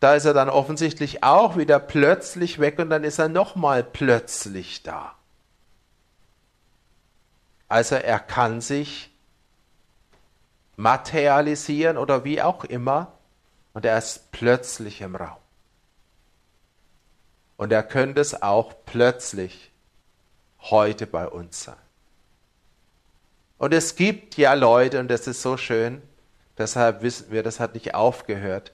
da 0.00 0.14
ist 0.14 0.24
er 0.24 0.32
dann 0.32 0.48
offensichtlich 0.48 1.22
auch 1.22 1.56
wieder 1.56 1.78
plötzlich 1.78 2.58
weg 2.58 2.78
und 2.78 2.90
dann 2.90 3.04
ist 3.04 3.18
er 3.18 3.28
nochmal 3.28 3.84
plötzlich 3.84 4.82
da. 4.82 5.14
Also 7.68 7.96
er 7.96 8.18
kann 8.18 8.60
sich 8.60 9.10
materialisieren 10.76 11.98
oder 11.98 12.24
wie 12.24 12.40
auch 12.42 12.64
immer 12.64 13.12
und 13.74 13.84
er 13.84 13.98
ist 13.98 14.32
plötzlich 14.32 15.02
im 15.02 15.14
Raum. 15.14 15.36
Und 17.58 17.70
er 17.70 17.82
könnte 17.82 18.22
es 18.22 18.42
auch 18.42 18.72
plötzlich 18.86 19.71
heute 20.70 21.06
bei 21.06 21.26
uns 21.26 21.64
sein. 21.64 21.76
Und 23.58 23.72
es 23.72 23.94
gibt 23.94 24.36
ja 24.36 24.54
Leute, 24.54 24.98
und 24.98 25.08
das 25.08 25.26
ist 25.26 25.42
so 25.42 25.56
schön, 25.56 26.02
deshalb 26.58 27.02
wissen 27.02 27.30
wir, 27.30 27.42
das 27.42 27.60
hat 27.60 27.74
nicht 27.74 27.94
aufgehört, 27.94 28.72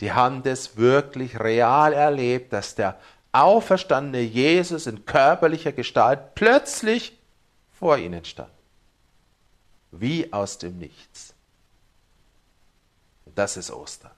die 0.00 0.12
haben 0.12 0.42
das 0.42 0.76
wirklich 0.76 1.38
real 1.40 1.92
erlebt, 1.92 2.52
dass 2.52 2.74
der 2.74 2.98
auferstandene 3.32 4.22
Jesus 4.22 4.86
in 4.86 5.04
körperlicher 5.04 5.72
Gestalt 5.72 6.34
plötzlich 6.34 7.18
vor 7.72 7.98
ihnen 7.98 8.24
stand. 8.24 8.50
Wie 9.90 10.32
aus 10.32 10.58
dem 10.58 10.78
Nichts. 10.78 11.34
Das 13.34 13.56
ist 13.56 13.70
Ostern. 13.70 14.12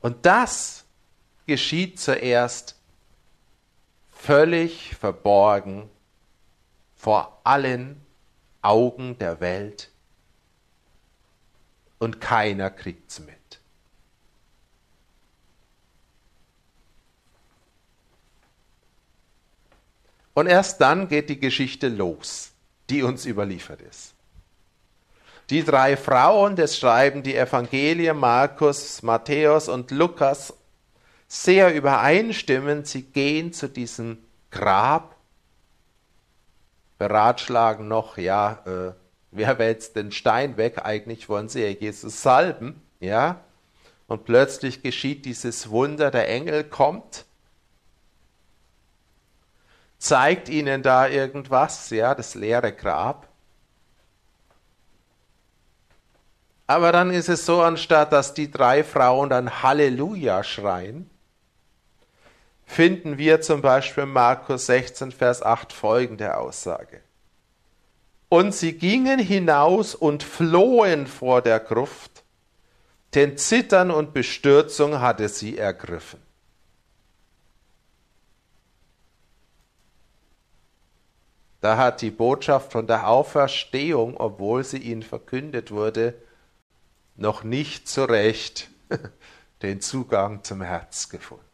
Und 0.00 0.24
das 0.26 0.84
geschieht 1.50 1.98
zuerst 1.98 2.76
völlig 4.12 4.94
verborgen 4.94 5.90
vor 6.94 7.40
allen 7.42 8.00
Augen 8.62 9.18
der 9.18 9.40
Welt 9.40 9.90
und 11.98 12.20
keiner 12.20 12.70
kriegt's 12.70 13.18
mit. 13.18 13.36
Und 20.34 20.46
erst 20.46 20.80
dann 20.80 21.08
geht 21.08 21.30
die 21.30 21.40
Geschichte 21.40 21.88
los, 21.88 22.52
die 22.90 23.02
uns 23.02 23.26
überliefert 23.26 23.82
ist. 23.82 24.14
Die 25.50 25.64
drei 25.64 25.96
Frauen, 25.96 26.54
das 26.54 26.78
schreiben 26.78 27.24
die 27.24 27.34
Evangelien 27.34 28.16
Markus, 28.16 29.02
Matthäus 29.02 29.68
und 29.68 29.90
Lukas 29.90 30.54
sehr 31.30 31.74
übereinstimmend. 31.74 32.86
Sie 32.86 33.02
gehen 33.02 33.54
zu 33.54 33.68
diesem 33.68 34.18
Grab, 34.50 35.16
beratschlagen 36.98 37.88
noch, 37.88 38.18
ja, 38.18 38.62
äh, 38.66 38.92
wer 39.30 39.58
wälzt 39.58 39.96
den 39.96 40.12
Stein 40.12 40.58
weg? 40.58 40.84
Eigentlich 40.84 41.28
wollen 41.28 41.48
sie 41.48 41.62
ja 41.62 41.68
Jesus 41.70 42.20
salben, 42.20 42.82
ja. 42.98 43.40
Und 44.06 44.24
plötzlich 44.24 44.82
geschieht 44.82 45.24
dieses 45.24 45.70
Wunder, 45.70 46.10
der 46.10 46.28
Engel 46.28 46.64
kommt 46.64 47.24
zeigt 50.00 50.48
ihnen 50.48 50.82
da 50.82 51.06
irgendwas, 51.06 51.90
ja, 51.90 52.14
das 52.14 52.34
leere 52.34 52.72
Grab. 52.72 53.28
Aber 56.66 56.90
dann 56.90 57.10
ist 57.10 57.28
es 57.28 57.46
so, 57.46 57.62
anstatt 57.62 58.12
dass 58.12 58.32
die 58.32 58.50
drei 58.50 58.82
Frauen 58.82 59.28
dann 59.28 59.62
Halleluja 59.62 60.42
schreien, 60.42 61.09
finden 62.70 63.18
wir 63.18 63.40
zum 63.40 63.62
Beispiel 63.62 64.06
Markus 64.06 64.66
16, 64.66 65.10
Vers 65.10 65.42
8 65.42 65.72
folgende 65.72 66.36
Aussage. 66.36 67.00
Und 68.28 68.54
sie 68.54 68.74
gingen 68.74 69.18
hinaus 69.18 69.96
und 69.96 70.22
flohen 70.22 71.08
vor 71.08 71.42
der 71.42 71.58
Gruft, 71.58 72.22
denn 73.14 73.36
Zittern 73.36 73.90
und 73.90 74.14
Bestürzung 74.14 75.00
hatte 75.00 75.28
sie 75.28 75.58
ergriffen. 75.58 76.22
Da 81.60 81.76
hat 81.76 82.02
die 82.02 82.12
Botschaft 82.12 82.70
von 82.70 82.86
der 82.86 83.08
Auferstehung, 83.08 84.16
obwohl 84.16 84.62
sie 84.62 84.78
ihnen 84.78 85.02
verkündet 85.02 85.72
wurde, 85.72 86.14
noch 87.16 87.42
nicht 87.42 87.88
so 87.88 88.04
recht 88.04 88.70
den 89.62 89.80
Zugang 89.80 90.44
zum 90.44 90.62
Herz 90.62 91.08
gefunden. 91.08 91.49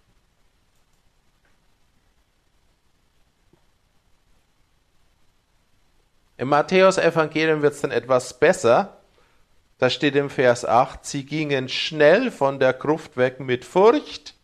Im 6.36 6.48
Matthäus-Evangelium 6.48 7.62
wird 7.62 7.74
es 7.74 7.80
dann 7.80 7.90
etwas 7.90 8.38
besser. 8.38 8.98
Da 9.78 9.90
steht 9.90 10.16
im 10.16 10.30
Vers 10.30 10.64
8, 10.64 11.04
sie 11.04 11.24
gingen 11.24 11.68
schnell 11.68 12.30
von 12.30 12.58
der 12.58 12.72
Gruft 12.72 13.16
weg 13.16 13.40
mit 13.40 13.64
Furcht 13.64 14.34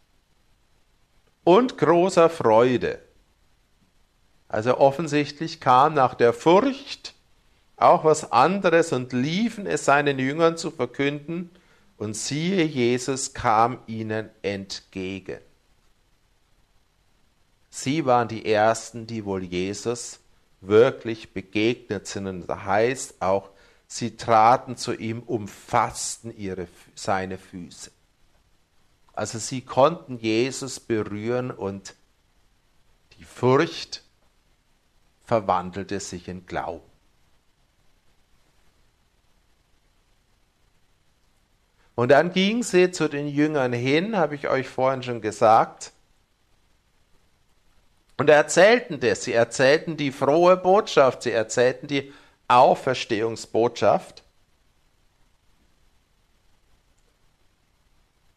und 1.45 1.78
großer 1.78 2.28
Freude. 2.28 2.99
Also 4.49 4.78
offensichtlich 4.78 5.61
kam 5.61 5.95
nach 5.95 6.14
der 6.14 6.32
Furcht 6.32 7.14
auch 7.76 8.05
was 8.05 8.30
anderes 8.30 8.93
und 8.93 9.12
liefen 9.12 9.66
es 9.66 9.84
seinen 9.84 10.18
Jüngern 10.18 10.57
zu 10.57 10.70
verkünden, 10.70 11.51
und 12.03 12.14
siehe, 12.14 12.64
Jesus 12.64 13.32
kam 13.32 13.78
ihnen 13.86 14.28
entgegen. 14.43 15.38
Sie 17.70 18.05
waren 18.05 18.26
die 18.26 18.45
Ersten, 18.45 19.07
die 19.07 19.24
wohl 19.24 19.45
Jesus 19.45 20.18
wirklich 20.63 21.33
begegnet 21.33 22.07
sind. 22.07 22.27
Und 22.27 22.47
das 22.47 22.65
heißt 22.65 23.21
auch, 23.21 23.51
sie 23.87 24.17
traten 24.17 24.77
zu 24.77 24.95
ihm, 24.95 25.23
umfassten 25.23 26.35
ihre, 26.37 26.69
seine 26.95 27.37
Füße. 27.37 27.91
Also 29.13 29.39
sie 29.39 29.61
konnten 29.61 30.19
Jesus 30.19 30.81
berühren 30.81 31.51
und 31.51 31.95
die 33.19 33.25
Furcht 33.25 34.03
verwandelte 35.25 36.01
sich 36.01 36.29
in 36.29 36.47
Glauben. 36.47 36.91
Und 41.95 42.09
dann 42.11 42.33
ging 42.33 42.63
sie 42.63 42.91
zu 42.91 43.09
den 43.09 43.29
Jüngern 43.29 43.73
hin, 43.73 44.17
habe 44.17 44.35
ich 44.35 44.49
euch 44.49 44.67
vorhin 44.67 45.03
schon 45.03 45.21
gesagt, 45.21 45.93
und 48.17 48.29
erzählten 48.29 49.01
das. 49.01 49.25
Sie 49.25 49.33
erzählten 49.33 49.97
die 49.97 50.13
frohe 50.13 50.57
Botschaft, 50.57 51.23
sie 51.23 51.33
erzählten 51.33 51.87
die 51.87 52.13
Auferstehungsbotschaft. 52.49 54.23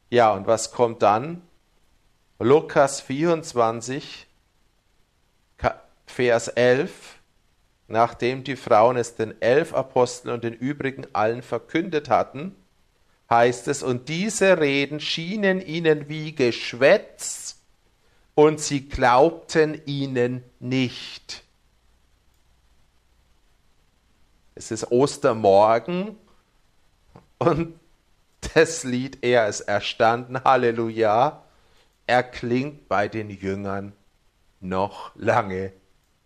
Ja, 0.10 0.34
und 0.34 0.48
was 0.48 0.72
kommt 0.72 1.02
dann? 1.02 1.42
Lukas 2.40 3.02
24, 3.02 4.28
Vers 6.06 6.48
11, 6.50 6.92
nachdem 7.88 8.44
die 8.44 8.56
Frauen 8.56 8.98
es 8.98 9.16
den 9.16 9.42
elf 9.42 9.74
Aposteln 9.74 10.34
und 10.34 10.44
den 10.44 10.54
übrigen 10.54 11.08
allen 11.14 11.42
verkündet 11.42 12.10
hatten, 12.10 12.56
heißt 13.30 13.68
es, 13.68 13.84
und 13.84 14.08
diese 14.08 14.60
Reden 14.60 15.00
schienen 15.00 15.60
ihnen 15.60 16.08
wie 16.08 16.36
Geschwätz, 16.36 17.58
und 18.36 18.60
sie 18.60 18.88
glaubten 18.88 19.82
ihnen 19.86 20.44
nicht. 20.60 21.44
Es 24.54 24.72
ist 24.72 24.92
Ostermorgen 24.92 26.18
und 27.40 27.80
das 28.54 28.84
Lied, 28.84 29.24
er 29.24 29.48
ist 29.48 29.62
erstanden, 29.62 30.44
Halleluja, 30.44 31.44
erklingt 32.08 32.88
bei 32.88 33.08
den 33.08 33.30
Jüngern 33.30 33.94
noch 34.60 35.12
lange 35.16 35.74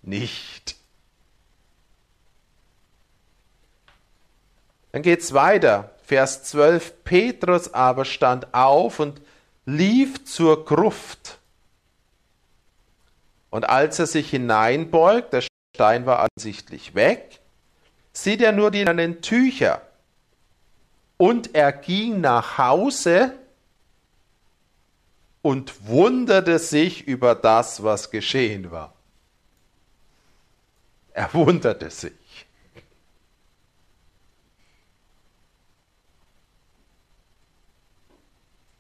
nicht. 0.01 0.75
Dann 4.91 5.01
geht 5.01 5.21
es 5.21 5.33
weiter. 5.33 5.91
Vers 6.03 6.43
12. 6.45 7.03
Petrus 7.03 7.73
aber 7.73 8.05
stand 8.05 8.53
auf 8.53 8.99
und 8.99 9.21
lief 9.65 10.25
zur 10.25 10.65
Gruft. 10.65 11.38
Und 13.49 13.67
als 13.67 13.99
er 13.99 14.05
sich 14.05 14.29
hineinbeugt, 14.29 15.33
der 15.33 15.43
Stein 15.75 16.05
war 16.05 16.27
ansichtlich 16.35 16.93
weg, 16.95 17.39
sieht 18.13 18.41
er 18.41 18.51
nur 18.51 18.71
die 18.71 18.83
leinenen 18.83 19.21
Tücher. 19.21 19.81
Und 21.17 21.55
er 21.55 21.71
ging 21.71 22.21
nach 22.21 22.57
Hause 22.57 23.33
und 25.41 25.87
wunderte 25.87 26.59
sich 26.59 27.07
über 27.07 27.35
das, 27.35 27.83
was 27.83 28.11
geschehen 28.11 28.71
war. 28.71 28.93
Er 31.13 31.33
wunderte 31.33 31.89
sich. 31.89 32.13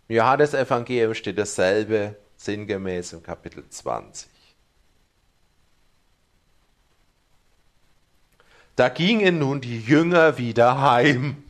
Im 0.07 0.15
Johannesevangelium 0.15 1.13
steht 1.13 1.37
dasselbe 1.37 2.15
sinngemäß 2.37 3.13
im 3.13 3.21
Kapitel 3.21 3.67
20. 3.69 4.38
Da 8.79 8.87
gingen 8.87 9.39
nun 9.39 9.59
die 9.59 9.81
Jünger 9.81 10.37
wieder 10.37 10.79
heim. 10.79 11.43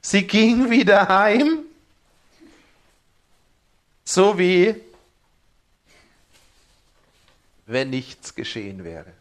Sie 0.00 0.26
ging 0.26 0.70
wieder 0.70 1.06
heim, 1.06 1.60
so 4.04 4.40
wie 4.40 4.74
wenn 7.64 7.90
nichts 7.90 8.34
geschehen 8.34 8.82
wäre. 8.82 9.12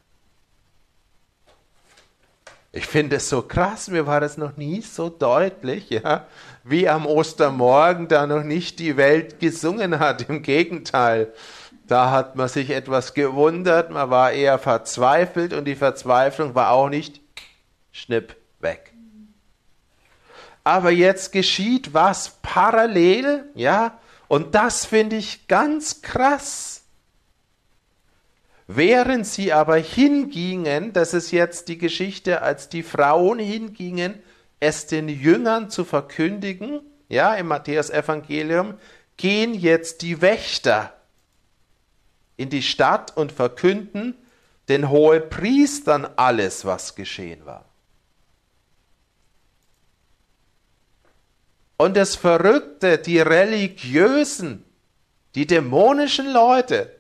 Ich 2.72 2.88
finde 2.88 3.18
es 3.18 3.30
so 3.30 3.44
krass, 3.44 3.88
mir 3.90 4.08
war 4.08 4.20
das 4.20 4.36
noch 4.36 4.58
nie 4.58 4.82
so 4.82 5.10
deutlich, 5.10 5.92
ja, 5.92 6.28
wie 6.64 6.90
am 6.90 7.06
Ostermorgen 7.06 8.08
da 8.08 8.26
noch 8.26 8.44
nicht 8.44 8.80
die 8.80 8.98
Welt 8.98 9.40
gesungen 9.40 10.00
hat. 10.00 10.28
Im 10.28 10.42
Gegenteil, 10.42 11.32
da 11.88 12.12
hat 12.12 12.36
man 12.36 12.48
sich 12.48 12.72
etwas 12.72 13.14
gewundert, 13.14 13.92
man 13.92 14.10
war 14.10 14.32
eher 14.32 14.58
verzweifelt 14.58 15.54
und 15.54 15.66
die 15.66 15.76
Verzweiflung 15.76 16.56
war 16.56 16.72
auch 16.72 16.90
nicht 16.90 17.22
schnipp 17.92 18.36
weg. 18.60 18.94
Aber 20.64 20.90
jetzt 20.90 21.32
geschieht 21.32 21.94
was 21.94 22.40
parallel, 22.42 23.46
ja, 23.54 24.00
und 24.28 24.56
das 24.56 24.86
finde 24.86 25.18
ich 25.18 25.48
ganz 25.48 26.02
krass. 26.02 26.84
Während 28.68 29.28
sie 29.28 29.54
aber 29.54 29.76
hingingen, 29.76 30.92
das 30.92 31.14
ist 31.14 31.30
jetzt 31.30 31.68
die 31.68 31.78
Geschichte, 31.78 32.42
als 32.42 32.68
die 32.68 32.82
Frauen 32.82 33.38
hingingen, 33.38 34.16
es 34.60 34.88
den 34.88 35.08
Jüngern 35.08 35.70
zu 35.70 35.86
verkündigen, 35.86 36.82
ja, 37.10 37.36
im 37.36 37.48
Matthäus-Evangelium, 37.48 38.74
gehen 39.18 39.54
jetzt 39.54 40.02
die 40.02 40.24
Wächter 40.24 40.95
in 42.38 42.50
die 42.50 42.64
Stadt 42.64 43.16
und 43.16 43.32
verkünden 43.32 44.16
den 44.68 44.90
Hohepriestern 44.90 46.08
alles, 46.16 46.66
was 46.66 46.96
geschehen 46.96 47.46
war. 47.46 47.66
Und 51.78 51.98
das 51.98 52.16
Verrückte, 52.16 52.98
die 52.98 53.20
religiösen, 53.20 54.64
die 55.36 55.46
dämonischen 55.46 56.32
Leute, 56.32 56.96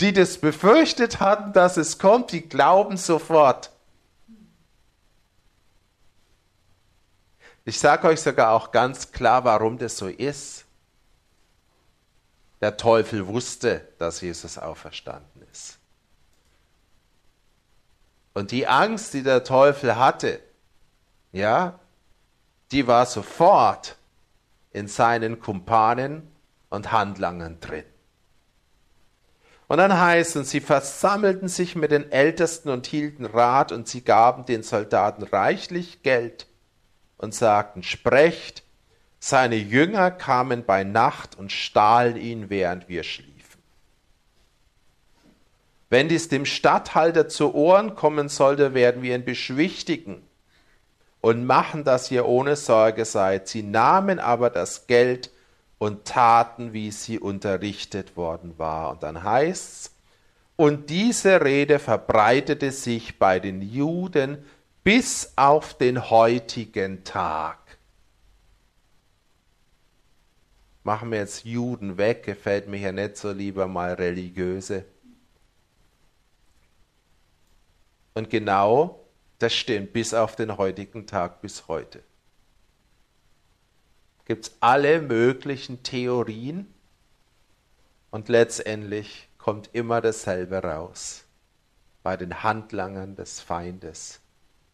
die 0.00 0.12
das 0.12 0.38
befürchtet 0.38 1.20
hatten, 1.20 1.52
dass 1.52 1.76
es 1.76 1.98
kommt, 1.98 2.32
die 2.32 2.48
glauben 2.48 2.96
sofort. 2.96 3.70
Ich 7.64 7.78
sage 7.78 8.08
euch 8.08 8.20
sogar 8.20 8.52
auch 8.52 8.72
ganz 8.72 9.12
klar, 9.12 9.44
warum 9.44 9.78
das 9.78 9.96
so 9.96 10.08
ist. 10.08 10.64
Der 12.60 12.76
Teufel 12.76 13.26
wusste, 13.26 13.88
dass 13.98 14.20
Jesus 14.20 14.58
auferstanden 14.58 15.42
ist. 15.50 15.78
Und 18.34 18.50
die 18.50 18.66
Angst, 18.66 19.14
die 19.14 19.22
der 19.22 19.44
Teufel 19.44 19.96
hatte, 19.96 20.40
ja, 21.32 21.78
die 22.70 22.86
war 22.86 23.06
sofort 23.06 23.96
in 24.72 24.88
seinen 24.88 25.40
Kumpanen 25.40 26.30
und 26.68 26.92
Handlangern 26.92 27.58
drin. 27.60 27.84
Und 29.66 29.78
dann 29.78 29.96
heißt 29.96 30.36
es, 30.36 30.50
sie 30.50 30.60
versammelten 30.60 31.48
sich 31.48 31.76
mit 31.76 31.92
den 31.92 32.10
Ältesten 32.10 32.70
und 32.70 32.86
hielten 32.86 33.24
Rat 33.24 33.70
und 33.70 33.86
sie 33.86 34.02
gaben 34.02 34.44
den 34.44 34.62
Soldaten 34.64 35.22
reichlich 35.22 36.02
Geld 36.02 36.48
und 37.18 37.34
sagten, 37.34 37.82
sprecht, 37.84 38.64
seine 39.20 39.56
Jünger 39.56 40.10
kamen 40.10 40.64
bei 40.64 40.82
Nacht 40.82 41.38
und 41.38 41.52
stahlen 41.52 42.16
ihn, 42.16 42.48
während 42.48 42.88
wir 42.88 43.02
schliefen. 43.02 43.30
Wenn 45.90 46.08
dies 46.08 46.28
dem 46.28 46.46
Statthalter 46.46 47.28
zu 47.28 47.54
Ohren 47.54 47.94
kommen 47.94 48.28
sollte, 48.28 48.74
werden 48.74 49.02
wir 49.02 49.14
ihn 49.14 49.24
beschwichtigen 49.24 50.22
und 51.20 51.44
machen, 51.44 51.84
dass 51.84 52.10
ihr 52.10 52.26
ohne 52.26 52.56
Sorge 52.56 53.04
seid. 53.04 53.46
Sie 53.46 53.62
nahmen 53.62 54.18
aber 54.18 54.48
das 54.48 54.86
Geld 54.86 55.30
und 55.78 56.06
taten, 56.06 56.72
wie 56.72 56.90
sie 56.90 57.18
unterrichtet 57.18 58.16
worden 58.16 58.54
war. 58.56 58.92
Und 58.92 59.02
dann 59.02 59.22
heißt's, 59.22 59.94
und 60.56 60.90
diese 60.90 61.42
Rede 61.42 61.78
verbreitete 61.78 62.70
sich 62.70 63.18
bei 63.18 63.40
den 63.40 63.62
Juden 63.62 64.44
bis 64.84 65.32
auf 65.36 65.72
den 65.74 66.10
heutigen 66.10 67.02
Tag. 67.02 67.59
Machen 70.90 71.12
wir 71.12 71.18
jetzt 71.18 71.44
Juden 71.44 71.98
weg, 71.98 72.24
gefällt 72.24 72.66
mir 72.66 72.80
ja 72.80 72.90
nicht 72.90 73.16
so 73.16 73.30
lieber 73.30 73.68
mal 73.68 73.92
religiöse. 73.94 74.84
Und 78.14 78.28
genau 78.28 79.06
das 79.38 79.54
stimmt 79.54 79.92
bis 79.92 80.12
auf 80.12 80.34
den 80.34 80.56
heutigen 80.56 81.06
Tag, 81.06 81.42
bis 81.42 81.68
heute 81.68 82.02
gibt 84.24 84.48
es 84.48 84.56
alle 84.58 85.00
möglichen 85.00 85.84
Theorien 85.84 86.74
und 88.10 88.28
letztendlich 88.28 89.28
kommt 89.38 89.70
immer 89.72 90.00
dasselbe 90.00 90.58
raus. 90.58 91.22
Bei 92.02 92.16
den 92.16 92.42
Handlangern 92.42 93.14
des 93.14 93.40
Feindes. 93.40 94.18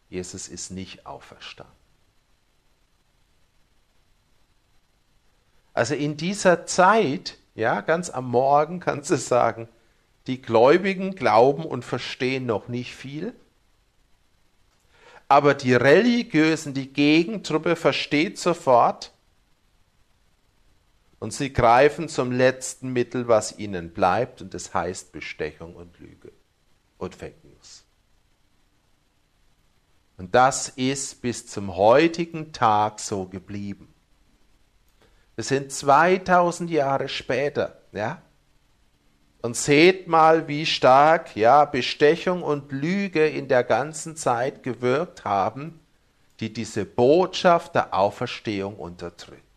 Jesus 0.09 0.47
ist 0.47 0.71
nicht 0.71 1.05
auferstanden. 1.05 1.76
Also 5.77 5.93
in 5.93 6.17
dieser 6.17 6.65
Zeit, 6.65 7.37
ja, 7.53 7.81
ganz 7.81 8.09
am 8.09 8.31
Morgen 8.31 8.79
kannst 8.87 9.11
du 9.11 9.15
sagen, 9.15 9.67
die 10.25 10.41
Gläubigen 10.41 11.13
glauben 11.13 11.63
und 11.65 11.85
verstehen 11.85 12.47
noch 12.47 12.67
nicht 12.67 12.95
viel. 12.95 13.35
Aber 15.27 15.53
die 15.53 15.75
Religiösen, 15.75 16.73
die 16.73 16.91
Gegentruppe 16.91 17.75
versteht 17.75 18.39
sofort, 18.39 19.13
und 21.19 21.31
sie 21.31 21.53
greifen 21.53 22.09
zum 22.09 22.31
letzten 22.31 22.91
Mittel, 22.91 23.27
was 23.27 23.59
ihnen 23.59 23.91
bleibt, 23.91 24.41
und 24.41 24.55
das 24.55 24.73
heißt 24.73 25.11
Bestechung 25.11 25.75
und 25.75 25.99
Lüge 25.99 26.31
und 26.97 27.13
Fake 27.13 27.43
News. 27.43 27.83
Und 30.17 30.33
das 30.33 30.69
ist 30.69 31.21
bis 31.21 31.45
zum 31.45 31.75
heutigen 31.75 32.51
Tag 32.51 32.99
so 32.99 33.25
geblieben. 33.25 33.93
Wir 35.37 35.45
sind 35.45 35.71
2000 35.71 36.69
Jahre 36.69 37.07
später, 37.07 37.77
ja? 37.93 38.21
Und 39.41 39.55
seht 39.55 40.09
mal, 40.09 40.49
wie 40.49 40.65
stark, 40.65 41.37
ja, 41.37 41.63
Bestechung 41.63 42.43
und 42.43 42.73
Lüge 42.73 43.25
in 43.25 43.47
der 43.47 43.63
ganzen 43.63 44.17
Zeit 44.17 44.61
gewirkt 44.63 45.23
haben, 45.23 45.79
die 46.41 46.51
diese 46.51 46.83
Botschaft 46.83 47.75
der 47.75 47.93
Auferstehung 47.93 48.75
unterdrückt. 48.75 49.47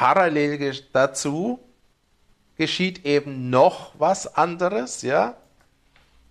parallel 0.00 0.72
dazu 0.94 1.60
geschieht 2.56 3.04
eben 3.04 3.50
noch 3.50 3.92
was 3.98 4.34
anderes, 4.34 5.02
ja. 5.02 5.36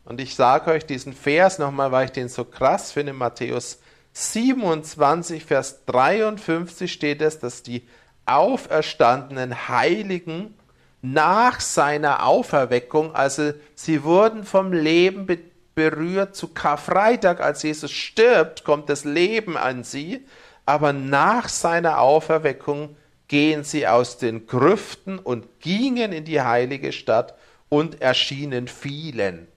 Und 0.05 0.21
ich 0.21 0.35
sage 0.35 0.71
euch 0.71 0.85
diesen 0.85 1.13
Vers 1.13 1.59
nochmal, 1.59 1.91
weil 1.91 2.05
ich 2.05 2.11
den 2.11 2.29
so 2.29 2.45
krass 2.45 2.91
finde. 2.91 3.13
Matthäus 3.13 3.79
27, 4.13 5.45
Vers 5.45 5.85
53 5.85 6.91
steht 6.91 7.21
es, 7.21 7.39
dass 7.39 7.63
die 7.63 7.87
auferstandenen 8.25 9.67
Heiligen 9.69 10.55
nach 11.01 11.59
seiner 11.59 12.25
Auferweckung, 12.25 13.15
also 13.15 13.53
sie 13.75 14.03
wurden 14.03 14.43
vom 14.43 14.73
Leben 14.73 15.25
be 15.25 15.39
berührt 15.75 16.35
zu 16.35 16.49
Karfreitag, 16.49 17.39
als 17.39 17.63
Jesus 17.63 17.91
stirbt, 17.91 18.65
kommt 18.65 18.89
das 18.89 19.05
Leben 19.05 19.55
an 19.55 19.85
sie, 19.85 20.25
aber 20.65 20.91
nach 20.91 21.47
seiner 21.47 22.01
Auferweckung 22.01 22.97
gehen 23.29 23.63
sie 23.63 23.87
aus 23.87 24.17
den 24.17 24.45
Grüften 24.45 25.19
und 25.19 25.61
gingen 25.61 26.11
in 26.11 26.25
die 26.25 26.41
heilige 26.41 26.91
Stadt 26.91 27.35
und 27.69 28.01
erschienen 28.01 28.67
vielen. 28.67 29.47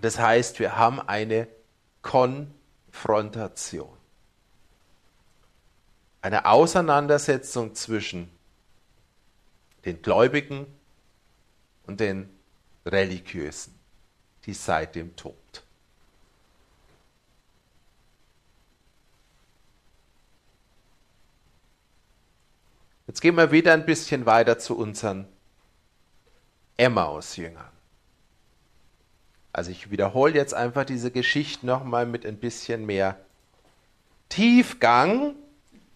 Das 0.00 0.18
heißt, 0.18 0.58
wir 0.60 0.76
haben 0.76 1.00
eine 1.00 1.46
Konfrontation. 2.02 3.96
Eine 6.22 6.46
Auseinandersetzung 6.46 7.74
zwischen 7.74 8.30
den 9.84 10.00
Gläubigen 10.02 10.66
und 11.86 12.00
den 12.00 12.28
Religiösen, 12.86 13.78
die 14.44 14.54
seit 14.54 14.94
dem 14.94 15.16
Tod. 15.16 15.34
Jetzt 23.06 23.20
gehen 23.20 23.34
wir 23.34 23.50
wieder 23.50 23.72
ein 23.72 23.86
bisschen 23.86 24.24
weiter 24.24 24.58
zu 24.58 24.78
unseren 24.78 25.26
Emmaus-Jüngern. 26.76 27.79
Also 29.52 29.70
ich 29.70 29.90
wiederhole 29.90 30.34
jetzt 30.34 30.54
einfach 30.54 30.84
diese 30.84 31.10
Geschichte 31.10 31.66
nochmal 31.66 32.06
mit 32.06 32.24
ein 32.24 32.36
bisschen 32.36 32.86
mehr 32.86 33.16
Tiefgang, 34.28 35.34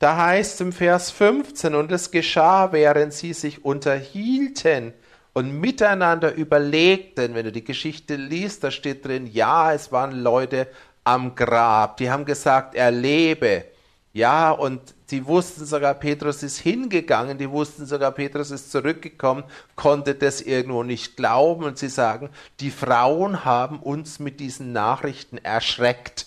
Da 0.01 0.17
heißt 0.17 0.61
im 0.61 0.73
Vers 0.73 1.11
15, 1.13 1.75
und 1.75 1.91
es 1.93 2.11
geschah, 2.11 2.73
während 2.73 3.13
sie 3.13 3.33
sich 3.33 3.65
unterhielten 3.65 4.93
und 5.33 5.61
miteinander 5.61 6.35
überlegten. 6.35 7.35
Wenn 7.35 7.47
du 7.47 7.53
die 7.53 7.65
Geschichte 7.65 8.17
liest, 8.17 8.65
da 8.65 8.71
steht 8.71 9.07
drin, 9.07 9.27
ja, 9.27 9.73
es 9.73 9.93
waren 9.93 10.13
Leute 10.13 10.67
am 11.05 11.35
Grab, 11.35 11.97
die 11.99 12.11
haben 12.11 12.25
gesagt, 12.25 12.75
er 12.75 12.91
lebe. 12.91 13.65
Ja, 14.13 14.51
und 14.51 14.94
die 15.11 15.27
wussten 15.27 15.67
sogar, 15.67 15.95
Petrus 15.95 16.43
ist 16.43 16.59
hingegangen, 16.59 17.37
die 17.37 17.51
wussten 17.51 17.87
sogar, 17.87 18.13
Petrus 18.13 18.51
ist 18.51 18.73
zurückgekommen, 18.73 19.45
konnte 19.77 20.15
das 20.15 20.41
irgendwo 20.41 20.83
nicht 20.83 21.17
glauben 21.17 21.65
und 21.65 21.79
sie 21.79 21.89
sagen, 21.89 22.31
die 22.61 22.71
Frauen 22.71 23.45
haben 23.45 23.81
uns 23.81 24.19
mit 24.19 24.41
diesen 24.41 24.73
Nachrichten 24.73 25.39
erschreckt. 25.39 26.27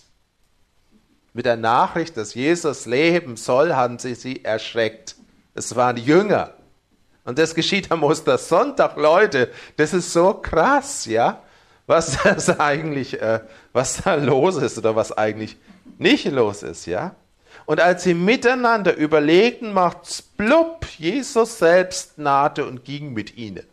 Mit 1.33 1.45
der 1.45 1.57
Nachricht, 1.57 2.17
dass 2.17 2.33
Jesus 2.33 2.85
leben 2.85 3.35
soll, 3.35 3.73
haben 3.73 3.99
sie 3.99 4.15
sie 4.15 4.43
erschreckt. 4.43 5.15
Es 5.53 5.75
waren 5.75 5.97
Jünger. 5.97 6.53
Und 7.25 7.39
das 7.39 7.55
geschieht 7.55 7.91
am 7.91 8.03
Ostersonntag, 8.03 8.95
Leute. 8.95 9.51
Das 9.75 9.93
ist 9.93 10.13
so 10.13 10.35
krass, 10.35 11.05
ja, 11.05 11.41
was 11.85 12.17
das 12.23 12.59
eigentlich, 12.59 13.21
äh, 13.21 13.41
was 13.73 14.03
da 14.03 14.15
los 14.15 14.57
ist 14.57 14.77
oder 14.77 14.95
was 14.95 15.11
eigentlich 15.11 15.57
nicht 15.97 16.25
los 16.25 16.63
ist, 16.63 16.85
ja. 16.85 17.15
Und 17.67 17.81
als 17.81 18.03
sie 18.03 18.13
miteinander 18.13 18.95
überlegten, 18.95 19.73
macht's 19.73 20.21
blub, 20.21 20.85
Jesus 20.97 21.59
selbst 21.59 22.17
nahte 22.17 22.65
und 22.65 22.85
ging 22.85 23.11
mit 23.11 23.35
ihnen. 23.35 23.67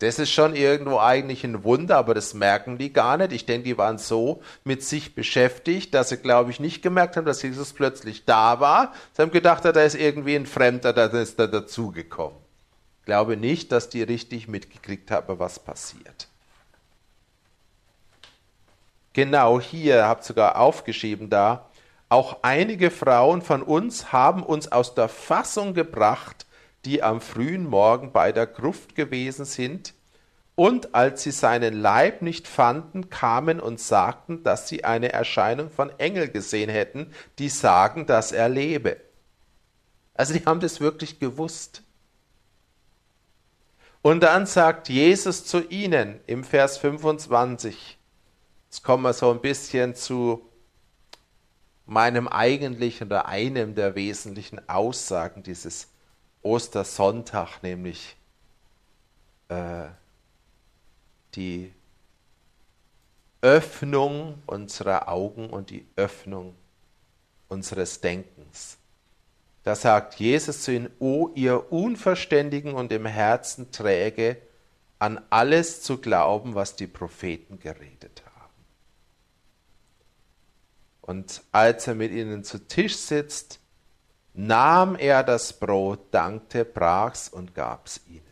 Das 0.00 0.18
ist 0.18 0.30
schon 0.30 0.54
irgendwo 0.54 0.98
eigentlich 0.98 1.42
ein 1.42 1.64
Wunder, 1.64 1.96
aber 1.96 2.12
das 2.12 2.34
merken 2.34 2.76
die 2.76 2.92
gar 2.92 3.16
nicht. 3.16 3.32
Ich 3.32 3.46
denke, 3.46 3.64
die 3.64 3.78
waren 3.78 3.96
so 3.96 4.42
mit 4.64 4.82
sich 4.82 5.14
beschäftigt, 5.14 5.94
dass 5.94 6.10
sie, 6.10 6.18
glaube 6.18 6.50
ich, 6.50 6.60
nicht 6.60 6.82
gemerkt 6.82 7.16
haben, 7.16 7.24
dass 7.24 7.40
Jesus 7.40 7.72
plötzlich 7.72 8.26
da 8.26 8.60
war. 8.60 8.92
Sie 9.14 9.22
haben 9.22 9.30
gedacht, 9.30 9.64
da 9.64 9.70
ist 9.70 9.94
irgendwie 9.94 10.36
ein 10.36 10.44
Fremder, 10.44 10.92
da 10.92 11.06
ist 11.06 11.38
da 11.38 11.46
dazugekommen. 11.46 12.36
Ich 13.00 13.06
glaube 13.06 13.38
nicht, 13.38 13.72
dass 13.72 13.88
die 13.88 14.02
richtig 14.02 14.46
mitgekriegt 14.46 15.10
haben, 15.10 15.38
was 15.38 15.58
passiert. 15.58 16.28
Genau 19.14 19.60
hier, 19.60 20.06
habt 20.06 20.24
sogar 20.24 20.58
aufgeschrieben 20.58 21.30
da, 21.30 21.70
auch 22.08 22.38
einige 22.42 22.90
Frauen 22.90 23.42
von 23.42 23.62
uns 23.62 24.12
haben 24.12 24.42
uns 24.42 24.70
aus 24.70 24.94
der 24.94 25.08
Fassung 25.08 25.72
gebracht, 25.72 26.46
die 26.84 27.02
am 27.02 27.20
frühen 27.20 27.64
Morgen 27.64 28.12
bei 28.12 28.32
der 28.32 28.46
Gruft 28.46 28.94
gewesen 28.94 29.46
sind, 29.46 29.94
und 30.56 30.94
als 30.94 31.24
sie 31.24 31.32
seinen 31.32 31.74
Leib 31.74 32.22
nicht 32.22 32.46
fanden, 32.46 33.10
kamen 33.10 33.58
und 33.58 33.80
sagten, 33.80 34.44
dass 34.44 34.68
sie 34.68 34.84
eine 34.84 35.12
Erscheinung 35.12 35.70
von 35.70 35.90
Engel 35.98 36.28
gesehen 36.28 36.70
hätten, 36.70 37.12
die 37.38 37.48
sagen, 37.48 38.06
dass 38.06 38.30
er 38.30 38.48
lebe. 38.48 38.98
Also 40.14 40.32
die 40.32 40.44
haben 40.44 40.60
das 40.60 40.80
wirklich 40.80 41.18
gewusst. 41.18 41.82
Und 44.00 44.22
dann 44.22 44.46
sagt 44.46 44.88
Jesus 44.88 45.44
zu 45.44 45.66
ihnen 45.68 46.20
im 46.26 46.44
Vers 46.44 46.78
25, 46.78 47.93
Jetzt 48.74 48.82
kommen 48.82 49.04
wir 49.04 49.12
so 49.12 49.30
ein 49.30 49.40
bisschen 49.40 49.94
zu 49.94 50.50
meinem 51.86 52.26
eigentlichen 52.26 53.06
oder 53.06 53.26
einem 53.26 53.76
der 53.76 53.94
wesentlichen 53.94 54.68
Aussagen 54.68 55.44
dieses 55.44 55.86
Ostersonntag, 56.42 57.62
nämlich 57.62 58.16
äh, 59.46 59.86
die 61.36 61.72
Öffnung 63.42 64.42
unserer 64.46 65.06
Augen 65.06 65.50
und 65.50 65.70
die 65.70 65.86
Öffnung 65.94 66.56
unseres 67.48 68.00
Denkens. 68.00 68.78
Da 69.62 69.76
sagt 69.76 70.16
Jesus 70.16 70.64
zu 70.64 70.72
ihnen, 70.72 70.90
O 70.98 71.30
ihr 71.36 71.70
Unverständigen 71.72 72.74
und 72.74 72.90
im 72.90 73.06
Herzen 73.06 73.70
träge, 73.70 74.36
an 74.98 75.24
alles 75.30 75.80
zu 75.80 75.98
glauben, 75.98 76.56
was 76.56 76.74
die 76.74 76.88
Propheten 76.88 77.60
geredet 77.60 78.22
haben. 78.23 78.23
Und 81.06 81.42
als 81.52 81.86
er 81.86 81.94
mit 81.94 82.12
ihnen 82.12 82.44
zu 82.44 82.66
Tisch 82.66 82.96
sitzt, 82.96 83.60
nahm 84.32 84.96
er 84.96 85.22
das 85.22 85.52
Brot, 85.52 86.00
dankte, 86.12 86.64
brach's 86.64 87.28
und 87.28 87.54
gab's 87.54 88.00
ihnen. 88.06 88.22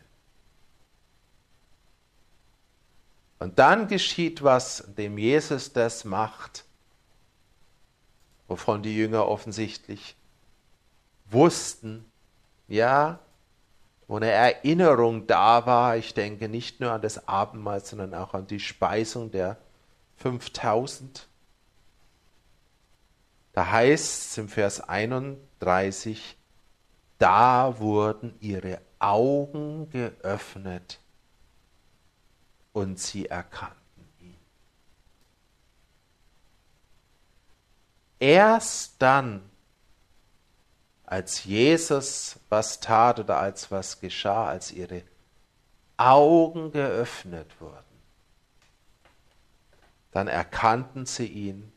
Und 3.37 3.59
dann 3.59 3.87
geschieht 3.87 4.41
was, 4.41 4.79
indem 4.79 5.19
Jesus 5.19 5.71
das 5.71 6.03
macht, 6.03 6.65
wovon 8.47 8.81
die 8.81 8.95
Jünger 8.97 9.27
offensichtlich 9.27 10.15
wussten, 11.29 12.05
ja, 12.67 13.19
wo 14.07 14.15
eine 14.15 14.31
Erinnerung 14.31 15.27
da 15.27 15.67
war, 15.67 15.95
ich 15.97 16.15
denke 16.15 16.49
nicht 16.49 16.79
nur 16.79 16.91
an 16.91 17.01
das 17.03 17.27
Abendmahl, 17.27 17.85
sondern 17.85 18.15
auch 18.15 18.33
an 18.33 18.47
die 18.47 18.59
Speisung 18.59 19.29
der 19.29 19.57
5000 20.17 21.27
da 23.53 23.69
heißt 23.71 24.31
es 24.31 24.37
im 24.37 24.49
Vers 24.49 24.81
31, 24.81 26.37
da 27.19 27.79
wurden 27.79 28.35
ihre 28.39 28.81
Augen 28.97 29.89
geöffnet 29.89 30.99
und 32.73 32.99
sie 32.99 33.27
erkannten 33.27 34.07
ihn. 34.19 34.37
Erst 38.19 38.95
dann, 39.01 39.49
als 41.05 41.43
Jesus 41.43 42.39
was 42.49 42.79
tat 42.79 43.19
oder 43.19 43.37
als 43.37 43.69
was 43.69 43.99
geschah, 43.99 44.47
als 44.47 44.71
ihre 44.71 45.03
Augen 45.97 46.71
geöffnet 46.71 47.51
wurden, 47.59 47.83
dann 50.11 50.27
erkannten 50.27 51.05
sie 51.05 51.27
ihn 51.27 51.72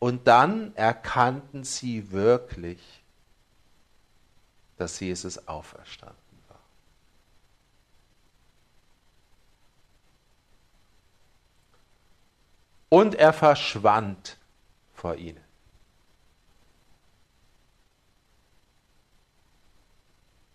und 0.00 0.26
dann 0.26 0.74
erkannten 0.76 1.62
sie 1.62 2.10
wirklich, 2.10 2.80
dass 4.78 4.98
Jesus 4.98 5.46
auferstanden 5.46 6.16
war. 6.48 6.58
Und 12.88 13.14
er 13.14 13.34
verschwand 13.34 14.38
vor 14.94 15.16
ihnen. 15.16 15.44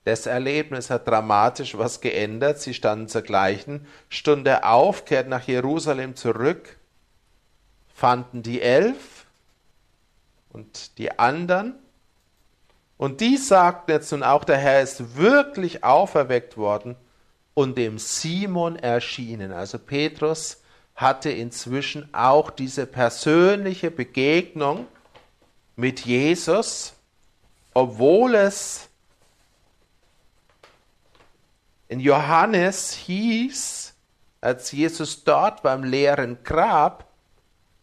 Das 0.06 0.26
Erlebnis 0.26 0.90
hat 0.90 1.08
dramatisch 1.08 1.78
was 1.78 2.02
geändert. 2.02 2.60
Sie 2.60 2.74
standen 2.74 3.08
zur 3.08 3.22
gleichen 3.22 3.88
Stunde 4.10 4.64
auf, 4.64 5.06
kehrten 5.06 5.30
nach 5.30 5.48
Jerusalem 5.48 6.16
zurück, 6.16 6.78
fanden 7.94 8.42
die 8.42 8.62
Elf 8.62 9.25
und 10.56 10.98
die 10.98 11.20
anderen. 11.20 11.76
Und 12.98 13.20
die 13.20 13.36
sagten 13.36 13.92
jetzt 13.92 14.12
nun 14.14 14.24
auch, 14.24 14.46
der 14.46 14.58
Herr 14.58 14.82
ist 14.82 15.18
wirklich 15.18 15.84
auferweckt 15.84 16.56
worden 16.56 16.96
und 17.54 17.78
dem 17.78 18.00
Simon 18.00 18.78
erschienen. 18.78 19.52
Also 19.52 19.78
Petrus 19.78 20.62
hatte 20.96 21.30
inzwischen 21.30 22.14
auch 22.14 22.50
diese 22.50 22.86
persönliche 22.86 23.92
Begegnung 23.92 24.88
mit 25.76 26.06
Jesus, 26.06 26.94
obwohl 27.74 28.36
es 28.36 28.88
in 31.90 32.00
Johannes 32.00 32.94
hieß, 32.94 33.94
als 34.40 34.72
Jesus 34.72 35.26
dort 35.26 35.64
beim 35.64 35.84
leeren 35.84 36.38
Grab, 36.46 37.10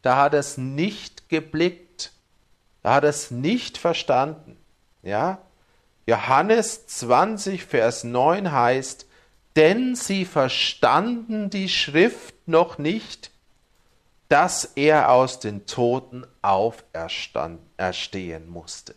da 0.00 0.16
hat 0.16 0.32
es 0.32 0.56
nicht 0.56 1.28
geblickt 1.28 1.91
er 2.82 2.94
hat 2.94 3.04
es 3.04 3.30
nicht 3.30 3.78
verstanden. 3.78 4.56
Ja? 5.02 5.38
Johannes 6.06 6.86
20, 6.86 7.64
Vers 7.64 8.04
9 8.04 8.50
heißt, 8.50 9.06
denn 9.56 9.94
sie 9.94 10.24
verstanden 10.24 11.50
die 11.50 11.68
Schrift 11.68 12.34
noch 12.46 12.78
nicht, 12.78 13.30
dass 14.28 14.64
er 14.64 15.10
aus 15.10 15.40
den 15.40 15.66
Toten 15.66 16.26
auferstehen 16.40 18.48
musste. 18.48 18.94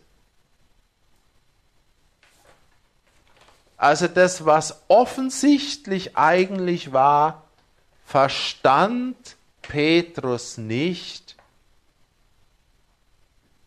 Also 3.76 4.08
das, 4.08 4.46
was 4.46 4.82
offensichtlich 4.88 6.16
eigentlich 6.16 6.94
war, 6.94 7.44
verstand 8.06 9.36
Petrus 9.60 10.56
nicht 10.56 11.25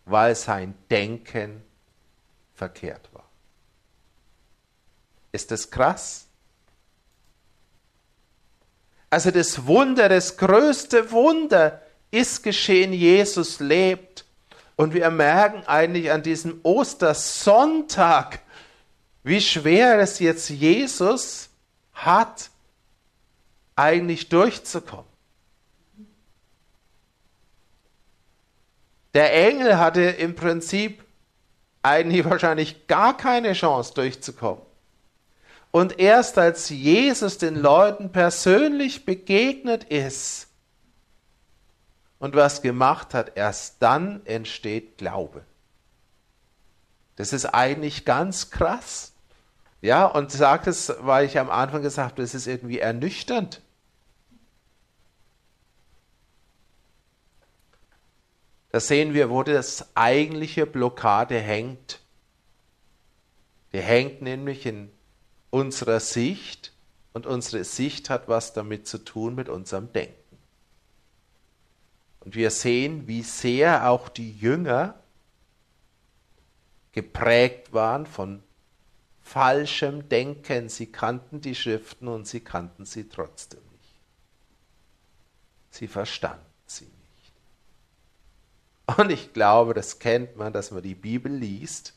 weil 0.10 0.36
sein 0.36 0.76
Denken 0.90 1.62
verkehrt 2.54 3.10
war. 3.14 3.24
Ist 5.32 5.52
das 5.52 5.70
krass? 5.70 6.26
Also 9.10 9.32
das 9.32 9.66
Wunder, 9.66 10.10
das 10.10 10.38
größte 10.38 11.12
Wunder 11.12 11.82
ist 12.12 12.44
geschehen, 12.44 12.94
Jesus 12.94 13.60
lebt. 13.60 14.26
Und 14.76 14.94
wir 14.94 15.10
merken 15.10 15.64
eigentlich 15.68 16.12
an 16.12 16.24
diesem 16.24 16.62
Ostersonntag, 16.64 18.40
wie 19.24 19.42
schwer 19.42 20.00
es 20.00 20.20
jetzt 20.20 20.50
Jesus 20.50 21.50
hat, 21.94 22.50
eigentlich 23.76 24.30
durchzukommen. 24.30 25.09
Der 29.14 29.34
Engel 29.48 29.78
hatte 29.78 30.02
im 30.02 30.36
Prinzip 30.36 31.04
eigentlich 31.82 32.26
wahrscheinlich 32.26 32.88
gar 32.88 33.16
keine 33.16 33.54
Chance 33.54 33.94
durchzukommen. 33.94 34.64
Und 35.72 36.00
erst 36.00 36.38
als 36.38 36.70
Jesus 36.70 37.38
den 37.38 37.56
Leuten 37.56 38.12
persönlich 38.12 39.06
begegnet 39.06 39.84
ist 39.84 40.48
und 42.18 42.36
was 42.36 42.62
gemacht 42.62 43.14
hat, 43.14 43.34
erst 43.36 43.82
dann 43.82 44.26
entsteht 44.26 44.98
Glaube. 44.98 45.44
Das 47.16 47.34
ist 47.34 47.46
eigentlich 47.46 48.06
ganz 48.06 48.50
krass. 48.50 49.14
Ja, 49.82 50.06
und 50.06 50.32
sagt 50.32 50.68
es, 50.68 50.94
weil 51.02 51.26
ich 51.26 51.40
am 51.40 51.50
Anfang 51.50 51.82
gesagt 51.82 52.12
habe, 52.12 52.22
das 52.22 52.34
ist 52.34 52.48
irgendwie 52.48 52.80
ernüchternd. 52.80 53.62
Da 58.72 58.80
sehen 58.80 59.14
wir, 59.14 59.30
wo 59.30 59.44
das 59.44 59.96
eigentliche 59.96 60.66
Blockade 60.66 61.40
hängt. 61.40 62.00
Die 63.74 63.80
hängt 63.80 64.22
nämlich 64.22 64.66
in 64.66 64.92
unserer 65.50 66.00
Sicht 66.00 66.74
und 67.14 67.26
unsere 67.26 67.64
Sicht 67.64 68.10
hat 68.10 68.28
was 68.28 68.54
damit 68.54 68.88
zu 68.88 69.00
tun 69.00 69.36
mit 69.36 69.50
unserem 69.50 69.92
Denken. 69.92 70.16
Und 72.20 72.36
wir 72.36 72.52
sehen, 72.52 73.08
wie 73.08 73.24
sehr 73.24 73.90
auch 73.90 74.10
die 74.10 74.32
Jünger 74.32 75.02
geprägt 76.92 77.74
waren 77.74 78.06
von 78.06 78.44
falschem 79.22 80.10
Denken. 80.10 80.70
Sie 80.70 80.92
kannten 80.92 81.42
die 81.42 81.56
Schriften 81.56 82.08
und 82.08 82.28
sie 82.28 82.42
kannten 82.42 82.86
sie 82.86 83.10
trotzdem 83.10 83.62
nicht. 83.72 83.96
Sie 85.72 85.88
verstanden. 85.88 86.49
Und 88.98 89.12
ich 89.12 89.34
glaube, 89.34 89.74
das 89.74 90.00
kennt 90.00 90.36
man, 90.36 90.54
dass 90.54 90.72
man 90.72 90.82
die 90.82 90.96
Bibel 90.96 91.32
liest 91.32 91.94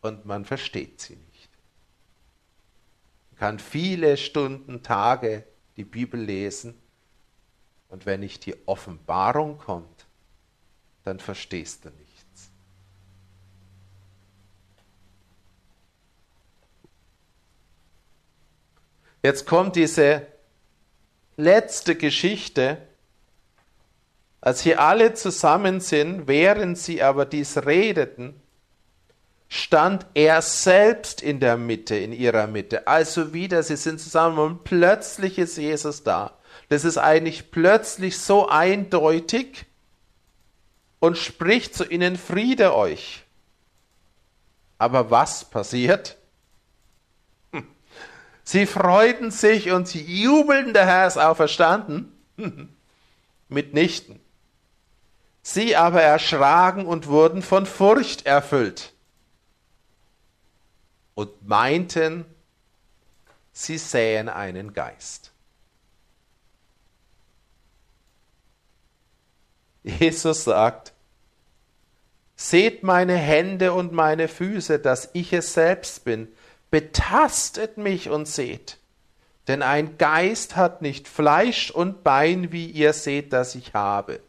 und 0.00 0.24
man 0.24 0.44
versteht 0.44 1.00
sie 1.00 1.16
nicht. 1.16 1.50
Man 3.30 3.38
kann 3.38 3.58
viele 3.58 4.16
Stunden, 4.16 4.82
Tage 4.82 5.44
die 5.76 5.84
Bibel 5.84 6.20
lesen 6.20 6.80
und 7.88 8.06
wenn 8.06 8.20
nicht 8.20 8.46
die 8.46 8.56
Offenbarung 8.66 9.58
kommt, 9.58 10.06
dann 11.04 11.18
verstehst 11.18 11.84
du 11.84 11.90
nichts. 11.90 12.50
Jetzt 19.22 19.46
kommt 19.46 19.76
diese 19.76 20.26
letzte 21.36 21.94
Geschichte, 21.94 22.78
als 24.40 24.60
sie 24.62 24.76
alle 24.76 25.14
zusammen 25.14 25.80
sind, 25.80 26.26
während 26.26 26.78
sie 26.78 27.02
aber 27.02 27.26
dies 27.26 27.58
redeten, 27.66 28.40
stand 29.48 30.06
er 30.14 30.40
selbst 30.42 31.20
in 31.20 31.40
der 31.40 31.56
Mitte, 31.56 31.96
in 31.96 32.12
ihrer 32.12 32.46
Mitte. 32.46 32.86
Also 32.86 33.32
wieder, 33.34 33.62
sie 33.62 33.76
sind 33.76 34.00
zusammen 34.00 34.38
und 34.38 34.64
plötzlich 34.64 35.38
ist 35.38 35.58
Jesus 35.58 36.04
da. 36.04 36.38
Das 36.68 36.84
ist 36.84 36.98
eigentlich 36.98 37.50
plötzlich 37.50 38.18
so 38.18 38.48
eindeutig 38.48 39.66
und 41.00 41.18
spricht 41.18 41.74
zu 41.74 41.84
ihnen 41.84 42.16
Friede 42.16 42.74
euch. 42.74 43.24
Aber 44.78 45.10
was 45.10 45.44
passiert? 45.44 46.16
Sie 48.44 48.66
freuten 48.66 49.30
sich 49.30 49.70
und 49.70 49.86
sie 49.86 50.02
jubelten, 50.02 50.72
der 50.72 50.86
Herr 50.86 51.06
ist 51.06 51.18
auferstanden. 51.18 52.12
Mitnichten. 53.48 54.19
Sie 55.42 55.76
aber 55.76 56.02
erschraken 56.02 56.86
und 56.86 57.06
wurden 57.06 57.42
von 57.42 57.66
Furcht 57.66 58.26
erfüllt 58.26 58.92
und 61.14 61.46
meinten, 61.46 62.24
sie 63.52 63.78
sähen 63.78 64.28
einen 64.28 64.72
Geist. 64.72 65.32
Jesus 69.82 70.44
sagt, 70.44 70.92
Seht 72.36 72.82
meine 72.82 73.16
Hände 73.16 73.74
und 73.74 73.92
meine 73.92 74.26
Füße, 74.26 74.78
dass 74.78 75.10
ich 75.12 75.34
es 75.34 75.52
selbst 75.52 76.04
bin. 76.04 76.26
Betastet 76.70 77.76
mich 77.76 78.08
und 78.08 78.26
seht. 78.26 78.78
Denn 79.46 79.62
ein 79.62 79.98
Geist 79.98 80.56
hat 80.56 80.80
nicht 80.80 81.06
Fleisch 81.06 81.70
und 81.70 82.02
Bein, 82.02 82.50
wie 82.50 82.64
ihr 82.64 82.94
seht, 82.94 83.34
dass 83.34 83.54
ich 83.56 83.74
habe. 83.74 84.20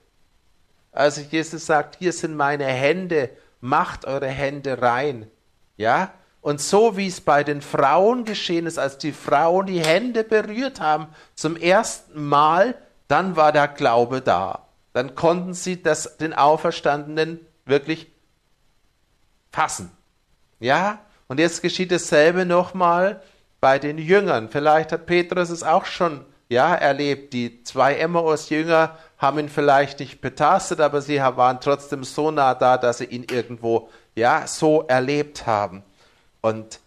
Also 0.92 1.22
Jesus 1.22 1.66
sagt, 1.66 1.98
hier 2.00 2.14
sind 2.14 2.36
meine 2.36 2.66
Hände, 2.66 3.30
macht 3.60 4.06
eure 4.06 4.28
Hände 4.28 4.82
rein. 4.82 5.30
Ja? 5.78 6.12
Und 6.42 6.60
so 6.60 6.98
wie 6.98 7.08
es 7.08 7.22
bei 7.22 7.44
den 7.44 7.62
Frauen 7.62 8.26
geschehen 8.26 8.66
ist, 8.66 8.80
als 8.80 8.98
die 8.98 9.12
Frauen 9.12 9.68
die 9.68 9.84
Hände 9.84 10.24
berührt 10.24 10.80
haben 10.80 11.08
zum 11.36 11.56
ersten 11.56 12.24
Mal, 12.24 12.76
dann 13.08 13.36
war 13.36 13.52
der 13.52 13.68
Glaube 13.68 14.22
da. 14.22 14.68
Dann 14.94 15.16
konnten 15.16 15.54
sie 15.54 15.82
das, 15.82 16.18
den 16.18 16.34
Auferstandenen 16.34 17.39
wirklich 17.66 18.12
fassen. 19.52 19.92
Ja? 20.60 21.00
Und 21.28 21.39
jetzt 21.39 21.62
geschieht 21.62 21.92
dasselbe 21.92 22.46
nochmal 22.46 23.22
bei 23.62 23.80
den 23.80 23.98
Jüngern. 23.98 24.50
Vielleicht 24.50 24.92
hat 24.92 25.06
Petrus 25.06 25.50
es 25.50 25.64
auch 25.64 25.86
schon 25.86 26.26
ja, 26.50 26.76
erlebt. 26.76 27.34
Die 27.34 27.64
zwei 27.64 27.96
Emmaus-Jünger 27.96 28.98
haben 29.22 29.38
ihn 29.38 29.49
vielleicht 29.49 29.99
nicht 29.99 30.19
betastet, 30.19 30.82
aber 30.82 30.99
sie 30.99 31.19
waren 31.19 31.61
trotzdem 31.61 32.03
so 32.03 32.32
nah 32.32 32.55
da, 32.55 32.80
dass 32.80 32.97
sie 32.97 33.05
ihn 33.05 33.24
irgendwo 33.30 33.89
ja 34.15 34.47
so 34.47 34.82
erlebt 34.88 35.45
haben. 35.45 35.84
Und 36.41 36.80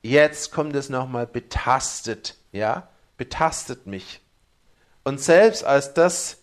jetzt 0.00 0.52
kommt 0.52 0.74
es 0.74 0.88
nochmal 0.88 1.26
betastet, 1.26 2.36
ja, 2.50 2.88
betastet 3.18 3.86
mich. 3.86 4.22
Und 5.04 5.20
selbst 5.20 5.64
als 5.64 5.92
das 5.92 6.38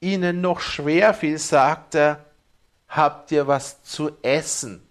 ihnen 0.00 0.40
noch 0.40 0.60
schwer 0.60 1.12
fiel, 1.12 1.38
sagt 1.38 1.94
er, 1.94 2.24
habt 2.88 3.30
ihr 3.30 3.46
was 3.46 3.82
zu 3.82 4.12
essen? 4.22 4.86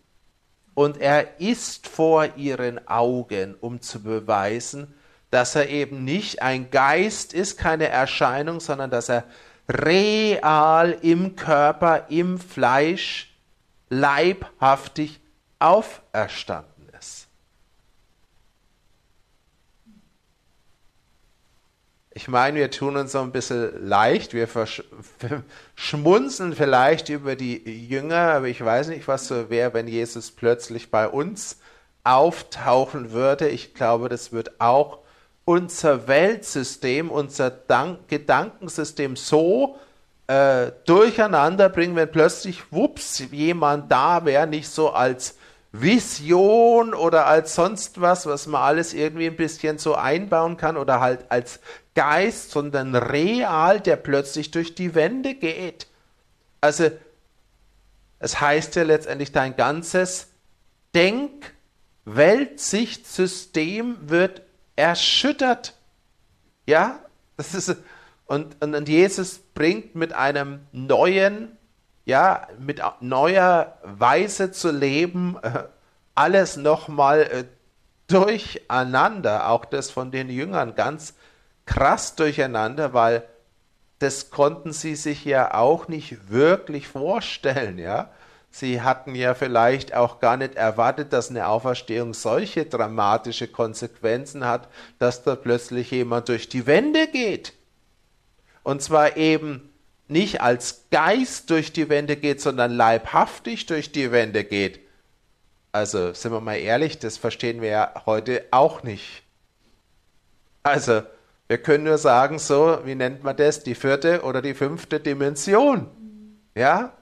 Und 0.75 0.97
er 1.01 1.39
isst 1.39 1.87
vor 1.87 2.35
ihren 2.35 2.87
Augen, 2.87 3.55
um 3.59 3.81
zu 3.81 4.03
beweisen, 4.03 4.93
dass 5.31 5.55
er 5.55 5.69
eben 5.69 6.03
nicht 6.03 6.43
ein 6.43 6.69
Geist 6.69 7.33
ist, 7.33 7.57
keine 7.57 7.87
Erscheinung, 7.87 8.59
sondern 8.59 8.91
dass 8.91 9.09
er 9.09 9.23
real 9.73 10.97
im 11.01 11.35
Körper, 11.35 12.05
im 12.09 12.37
Fleisch, 12.37 13.33
leibhaftig 13.89 15.19
auferstanden 15.59 16.89
ist. 16.99 17.27
Ich 22.11 22.27
meine, 22.27 22.59
wir 22.59 22.69
tun 22.69 22.95
uns 22.95 23.13
so 23.13 23.21
ein 23.21 23.31
bisschen 23.31 23.87
leicht, 23.87 24.33
wir 24.33 24.47
schmunzeln 25.75 26.53
vielleicht 26.53 27.09
über 27.09 27.35
die 27.35 27.87
Jünger, 27.87 28.33
aber 28.33 28.47
ich 28.47 28.63
weiß 28.63 28.89
nicht, 28.89 29.07
was 29.07 29.27
so 29.27 29.49
wäre, 29.49 29.73
wenn 29.73 29.87
Jesus 29.87 30.31
plötzlich 30.31 30.91
bei 30.91 31.07
uns 31.07 31.59
auftauchen 32.03 33.11
würde. 33.11 33.47
Ich 33.47 33.73
glaube, 33.73 34.09
das 34.09 34.31
wird 34.31 34.59
auch 34.59 35.02
unser 35.45 36.07
Weltsystem, 36.07 37.11
unser 37.11 37.49
Dank 37.49 38.07
Gedankensystem 38.07 39.15
so 39.15 39.77
äh, 40.27 40.71
durcheinander 40.85 41.69
bringen, 41.69 41.95
wenn 41.95 42.11
plötzlich, 42.11 42.71
wups, 42.71 43.23
jemand 43.31 43.91
da 43.91 44.25
wäre, 44.25 44.47
nicht 44.47 44.69
so 44.69 44.91
als 44.91 45.35
Vision 45.73 46.93
oder 46.93 47.25
als 47.25 47.55
sonst 47.55 47.99
was, 47.99 48.25
was 48.25 48.47
man 48.47 48.61
alles 48.61 48.93
irgendwie 48.93 49.27
ein 49.27 49.35
bisschen 49.35 49.79
so 49.79 49.95
einbauen 49.95 50.55
kann 50.55 50.77
oder 50.77 51.01
halt 51.01 51.25
als 51.29 51.59
Geist, 51.95 52.51
sondern 52.51 52.95
real, 52.95 53.79
der 53.81 53.95
plötzlich 53.97 54.51
durch 54.51 54.75
die 54.75 54.95
Wände 54.95 55.33
geht. 55.33 55.87
Also, 56.61 56.91
es 58.19 58.39
heißt 58.39 58.75
ja 58.75 58.83
letztendlich, 58.83 59.31
dein 59.31 59.55
ganzes 59.55 60.27
Denk-, 60.95 61.53
Weltsichtsystem 62.05 63.97
wird 64.09 64.41
erschüttert. 64.75 65.73
Ja, 66.65 66.99
das 67.37 67.53
ist, 67.53 67.77
und, 68.25 68.63
und 68.63 68.89
Jesus 68.89 69.39
bringt 69.53 69.95
mit 69.95 70.13
einem 70.13 70.61
neuen, 70.71 71.57
ja, 72.05 72.47
mit 72.59 72.81
neuer 72.99 73.77
Weise 73.83 74.51
zu 74.51 74.71
leben, 74.71 75.37
äh, 75.41 75.63
alles 76.15 76.57
nochmal 76.57 77.21
äh, 77.21 77.43
durcheinander, 78.07 79.49
auch 79.49 79.65
das 79.65 79.89
von 79.89 80.11
den 80.11 80.29
Jüngern 80.29 80.75
ganz 80.75 81.15
krass 81.65 82.15
durcheinander, 82.15 82.93
weil 82.93 83.23
das 83.99 84.29
konnten 84.29 84.73
sie 84.73 84.95
sich 84.95 85.23
ja 85.23 85.53
auch 85.53 85.87
nicht 85.87 86.29
wirklich 86.29 86.87
vorstellen, 86.87 87.77
ja. 87.79 88.09
Sie 88.55 88.81
hatten 88.81 89.15
ja 89.15 89.33
vielleicht 89.33 89.95
auch 89.95 90.19
gar 90.19 90.37
nicht 90.37 90.53
erwartet, 90.53 91.11
dass 91.11 91.31
eine 91.31 91.47
Auferstehung 91.47 92.13
solche 92.13 92.65
dramatische 92.65 93.47
Konsequenzen 93.47 94.45
hat, 94.45 94.67
dass 94.99 95.23
da 95.23 95.35
plötzlich 95.35 95.89
jemand 95.89 96.29
durch 96.29 96.49
die 96.49 96.67
Wände 96.67 97.07
geht. 97.07 97.53
Und 98.61 98.83
zwar 98.83 99.17
eben 99.17 99.73
nicht 100.07 100.41
als 100.41 100.85
Geist 100.91 101.49
durch 101.49 101.73
die 101.73 101.89
Wände 101.89 102.15
geht, 102.15 102.41
sondern 102.41 102.71
leibhaftig 102.71 103.65
durch 103.65 103.91
die 103.91 104.11
Wände 104.11 104.43
geht. 104.43 104.81
Also 105.71 106.13
sind 106.13 106.31
wir 106.31 106.39
mal 106.39 106.57
ehrlich, 106.57 106.99
das 106.99 107.17
verstehen 107.17 107.59
wir 107.59 107.69
ja 107.69 108.03
heute 108.05 108.45
auch 108.51 108.83
nicht. 108.83 109.23
Also 110.61 111.01
wir 111.47 111.57
können 111.57 111.85
nur 111.85 111.97
sagen, 111.97 112.37
so, 112.37 112.77
wie 112.85 112.93
nennt 112.93 113.23
man 113.23 113.35
das, 113.35 113.63
die 113.63 113.73
vierte 113.73 114.21
oder 114.21 114.43
die 114.43 114.53
fünfte 114.53 114.99
Dimension. 114.99 115.89
Ja? 116.53 116.93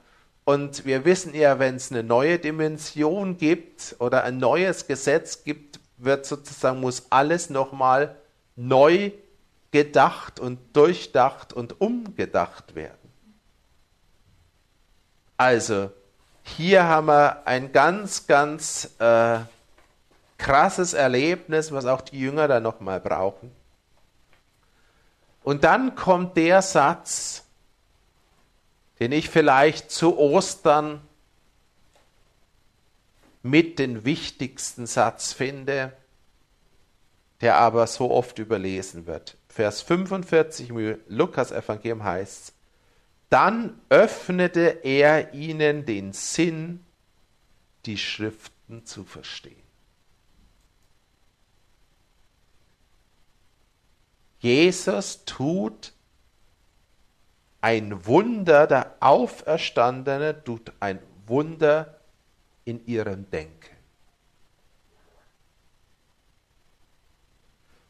Und 0.44 0.84
wir 0.84 1.04
wissen 1.04 1.34
ja, 1.34 1.58
wenn 1.58 1.76
es 1.76 1.92
eine 1.92 2.02
neue 2.02 2.38
Dimension 2.38 3.36
gibt 3.36 3.96
oder 3.98 4.24
ein 4.24 4.38
neues 4.38 4.86
Gesetz 4.86 5.44
gibt, 5.44 5.78
wird 5.98 6.26
sozusagen, 6.26 6.80
muss 6.80 7.06
alles 7.10 7.48
nochmal 7.48 8.16
neu 8.56 9.12
gedacht 9.70 10.40
und 10.40 10.58
durchdacht 10.76 11.52
und 11.52 11.80
umgedacht 11.80 12.74
werden. 12.74 12.98
Also, 15.36 15.90
hier 16.42 16.84
haben 16.84 17.06
wir 17.06 17.46
ein 17.46 17.72
ganz, 17.72 18.26
ganz 18.26 18.90
äh, 18.98 19.38
krasses 20.38 20.92
Erlebnis, 20.92 21.72
was 21.72 21.86
auch 21.86 22.00
die 22.00 22.18
Jünger 22.18 22.48
dann 22.48 22.64
nochmal 22.64 23.00
brauchen. 23.00 23.52
Und 25.44 25.64
dann 25.64 25.94
kommt 25.94 26.36
der 26.36 26.62
Satz, 26.62 27.44
den 29.02 29.10
ich 29.10 29.28
vielleicht 29.28 29.90
zu 29.90 30.16
Ostern 30.16 31.00
mit 33.42 33.80
den 33.80 34.04
wichtigsten 34.04 34.86
Satz 34.86 35.32
finde, 35.32 35.92
der 37.40 37.56
aber 37.56 37.88
so 37.88 38.12
oft 38.12 38.38
überlesen 38.38 39.08
wird. 39.08 39.36
Vers 39.48 39.82
45 39.82 40.68
im 40.68 41.00
Lukas 41.08 41.50
Evangelium 41.50 42.04
heißt 42.04 42.54
dann 43.28 43.80
öffnete 43.88 44.84
er 44.84 45.34
ihnen 45.34 45.84
den 45.84 46.12
Sinn, 46.12 46.86
die 47.86 47.98
Schriften 47.98 48.86
zu 48.86 49.02
verstehen. 49.02 49.64
Jesus 54.38 55.24
tut 55.24 55.92
ein 57.62 58.04
Wunder, 58.06 58.66
der 58.66 58.96
Auferstandene 59.00 60.44
tut 60.44 60.72
ein 60.80 60.98
Wunder 61.26 61.96
in 62.64 62.84
ihrem 62.86 63.30
Denken. 63.30 63.76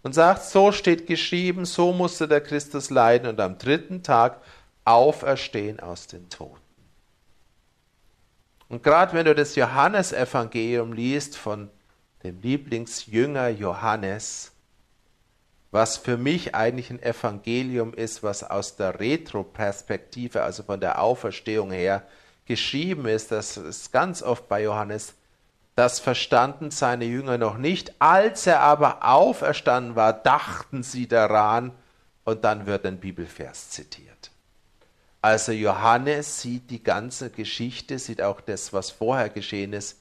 Und 0.02 0.12
sagt, 0.14 0.42
so 0.42 0.72
steht 0.72 1.06
geschrieben, 1.06 1.64
so 1.64 1.92
musste 1.92 2.28
der 2.28 2.40
Christus 2.40 2.90
leiden 2.90 3.28
und 3.28 3.40
am 3.40 3.56
dritten 3.56 4.02
Tag 4.02 4.40
auferstehen 4.84 5.80
aus 5.80 6.06
den 6.06 6.28
Toten. 6.28 6.60
Und 8.68 8.82
gerade 8.82 9.12
wenn 9.14 9.26
du 9.26 9.34
das 9.34 9.54
Johannesevangelium 9.54 10.92
liest 10.92 11.36
von 11.36 11.70
dem 12.24 12.40
Lieblingsjünger 12.40 13.48
Johannes, 13.48 14.51
was 15.72 15.96
für 15.96 16.18
mich 16.18 16.54
eigentlich 16.54 16.90
ein 16.90 17.02
Evangelium 17.02 17.94
ist, 17.94 18.22
was 18.22 18.44
aus 18.44 18.76
der 18.76 19.00
Retroperspektive, 19.00 20.42
also 20.42 20.62
von 20.62 20.78
der 20.78 21.00
Auferstehung 21.00 21.72
her, 21.72 22.06
geschrieben 22.44 23.06
ist. 23.06 23.32
Das 23.32 23.56
ist 23.56 23.90
ganz 23.90 24.22
oft 24.22 24.48
bei 24.48 24.62
Johannes. 24.62 25.14
Das 25.74 25.98
verstanden 25.98 26.70
seine 26.70 27.06
Jünger 27.06 27.38
noch 27.38 27.56
nicht. 27.56 27.94
Als 28.00 28.46
er 28.46 28.60
aber 28.60 28.98
auferstanden 29.02 29.96
war, 29.96 30.12
dachten 30.12 30.82
sie 30.82 31.08
daran 31.08 31.72
und 32.24 32.44
dann 32.44 32.66
wird 32.66 32.84
ein 32.84 33.00
Bibelvers 33.00 33.70
zitiert. 33.70 34.30
Also 35.22 35.52
Johannes 35.52 36.42
sieht 36.42 36.68
die 36.68 36.82
ganze 36.82 37.30
Geschichte, 37.30 37.98
sieht 37.98 38.20
auch 38.20 38.42
das, 38.42 38.74
was 38.74 38.90
vorher 38.90 39.30
geschehen 39.30 39.72
ist, 39.72 39.98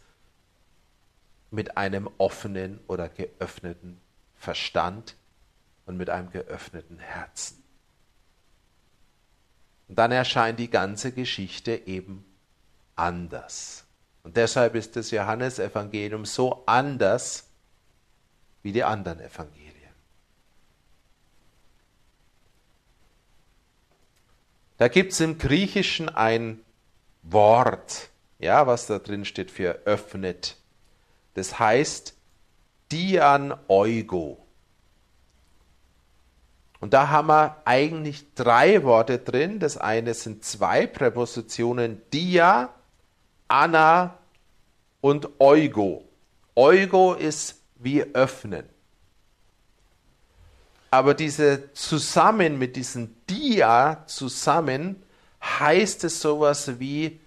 mit 1.50 1.78
einem 1.78 2.10
offenen 2.18 2.82
oder 2.88 3.08
geöffneten 3.08 4.02
Verstand 4.36 5.16
und 5.86 5.98
mit 5.98 6.10
einem 6.10 6.32
geöffneten 6.32 7.00
Herzen. 7.00 7.62
Und 9.88 9.96
dann 9.98 10.12
erscheint 10.12 10.60
die 10.60 10.70
ganze 10.70 11.12
Geschichte 11.12 11.74
eben 11.86 12.26
anders. 12.96 13.84
Und 14.24 14.38
deshalb 14.38 14.76
ist 14.76 14.96
das 14.96 15.12
Johannesevangelium 15.12 16.26
so 16.26 16.64
anders 16.66 17.50
wie 18.62 18.72
die 18.72 18.84
anderen 18.84 19.20
Evangelien. 19.20 19.72
Da 24.78 24.88
gibt 24.88 25.12
es 25.12 25.20
im 25.20 25.38
Griechischen 25.38 26.10
ein 26.10 26.60
Wort, 27.24 28.10
ja, 28.40 28.66
was 28.66 28.88
da 28.88 28.98
drin 28.98 29.26
steht 29.26 29.52
für 29.52 29.74
öffnet. 29.86 30.58
Das 31.34 31.60
heißt 31.60 32.16
Dian 32.92 33.54
Eugo. 33.68 34.41
Und 36.82 36.94
da 36.94 37.10
haben 37.10 37.28
wir 37.28 37.58
eigentlich 37.64 38.34
drei 38.34 38.84
Worte 38.84 39.20
drin. 39.20 39.60
Das 39.60 39.78
eine 39.78 40.16
sind 40.16 40.44
zwei 40.44 40.88
Präpositionen 40.88 42.02
dia, 42.12 42.70
anna 43.48 44.18
und 45.00 45.30
eugo. 45.40 46.04
Eugo 46.56 47.14
ist 47.14 47.62
wie 47.76 48.02
öffnen. 48.02 48.66
Aber 50.90 51.14
diese 51.14 51.72
zusammen 51.74 52.58
mit 52.58 52.76
diesem 52.76 53.16
dia 53.30 54.04
zusammen 54.08 55.02
heißt 55.42 56.04
es 56.04 56.20
sowas 56.20 56.80
wie 56.80 57.20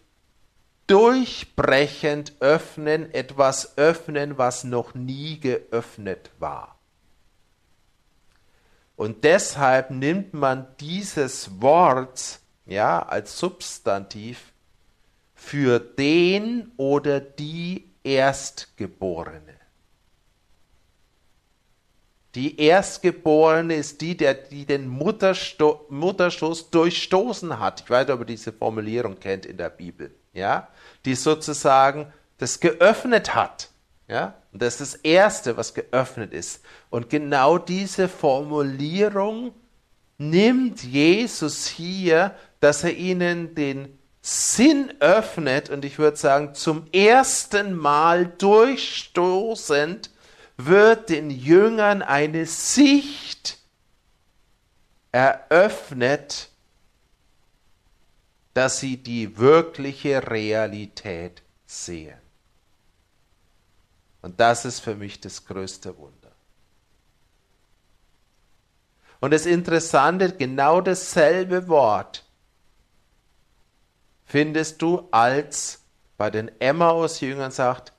durchbrechend 0.86 2.34
öffnen, 2.40 3.10
etwas 3.14 3.78
öffnen, 3.78 4.36
was 4.36 4.64
noch 4.64 4.94
nie 4.94 5.40
geöffnet 5.40 6.30
war. 6.38 6.73
Und 8.96 9.24
deshalb 9.24 9.90
nimmt 9.90 10.34
man 10.34 10.68
dieses 10.78 11.60
Wort 11.60 12.38
ja, 12.66 13.02
als 13.02 13.38
Substantiv 13.38 14.52
für 15.34 15.78
den 15.78 16.72
oder 16.76 17.20
die 17.20 17.90
Erstgeborene. 18.02 19.54
Die 22.34 22.60
Erstgeborene 22.60 23.76
ist 23.76 24.00
die, 24.00 24.16
der, 24.16 24.34
die 24.34 24.64
den 24.66 24.88
Muttersto 24.88 25.86
Mutterstoß 25.88 26.70
durchstoßen 26.70 27.60
hat. 27.60 27.82
Ich 27.82 27.90
weiß 27.90 28.06
nicht, 28.06 28.14
ob 28.14 28.20
ihr 28.20 28.26
diese 28.26 28.52
Formulierung 28.52 29.20
kennt 29.20 29.46
in 29.46 29.56
der 29.56 29.70
Bibel. 29.70 30.12
Ja? 30.32 30.68
Die 31.04 31.14
sozusagen 31.14 32.12
das 32.38 32.58
geöffnet 32.58 33.34
hat. 33.34 33.70
Ja? 34.08 34.34
Und 34.52 34.62
das 34.62 34.80
ist 34.80 34.94
das 34.94 35.00
Erste, 35.02 35.56
was 35.56 35.74
geöffnet 35.74 36.32
ist. 36.32 36.62
Und 36.90 37.10
genau 37.10 37.58
diese 37.58 38.08
Formulierung 38.08 39.52
nimmt 40.18 40.82
Jesus 40.82 41.66
hier, 41.66 42.34
dass 42.60 42.84
er 42.84 42.94
ihnen 42.94 43.54
den 43.54 43.98
Sinn 44.20 44.92
öffnet 45.00 45.68
und 45.68 45.84
ich 45.84 45.98
würde 45.98 46.16
sagen, 46.16 46.54
zum 46.54 46.86
ersten 46.92 47.74
Mal 47.74 48.26
durchstoßend 48.26 50.10
wird 50.56 51.10
den 51.10 51.30
Jüngern 51.30 52.00
eine 52.00 52.46
Sicht 52.46 53.58
eröffnet, 55.12 56.48
dass 58.54 58.80
sie 58.80 58.96
die 58.96 59.36
wirkliche 59.36 60.26
Realität 60.30 61.42
sehen. 61.66 62.23
Und 64.24 64.40
das 64.40 64.64
ist 64.64 64.80
für 64.80 64.94
mich 64.94 65.20
das 65.20 65.44
größte 65.44 65.98
Wunder. 65.98 66.32
Und 69.20 69.34
das 69.34 69.44
Interessante, 69.44 70.32
genau 70.32 70.80
dasselbe 70.80 71.68
Wort 71.68 72.24
findest 74.24 74.80
du, 74.80 75.06
als 75.10 75.82
bei 76.16 76.30
den 76.30 76.50
Emmaus-Jüngern 76.58 77.50
sagt, 77.50 77.92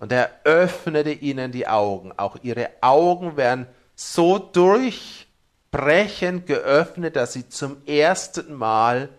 und 0.00 0.10
er 0.10 0.40
öffnete 0.42 1.12
ihnen 1.12 1.52
die 1.52 1.68
Augen. 1.68 2.10
Auch 2.16 2.36
ihre 2.42 2.68
Augen 2.80 3.36
werden 3.36 3.68
so 3.94 4.36
durchbrechend 4.36 6.48
geöffnet, 6.48 7.14
dass 7.14 7.34
sie 7.34 7.48
zum 7.48 7.86
ersten 7.86 8.52
Mal 8.52 9.10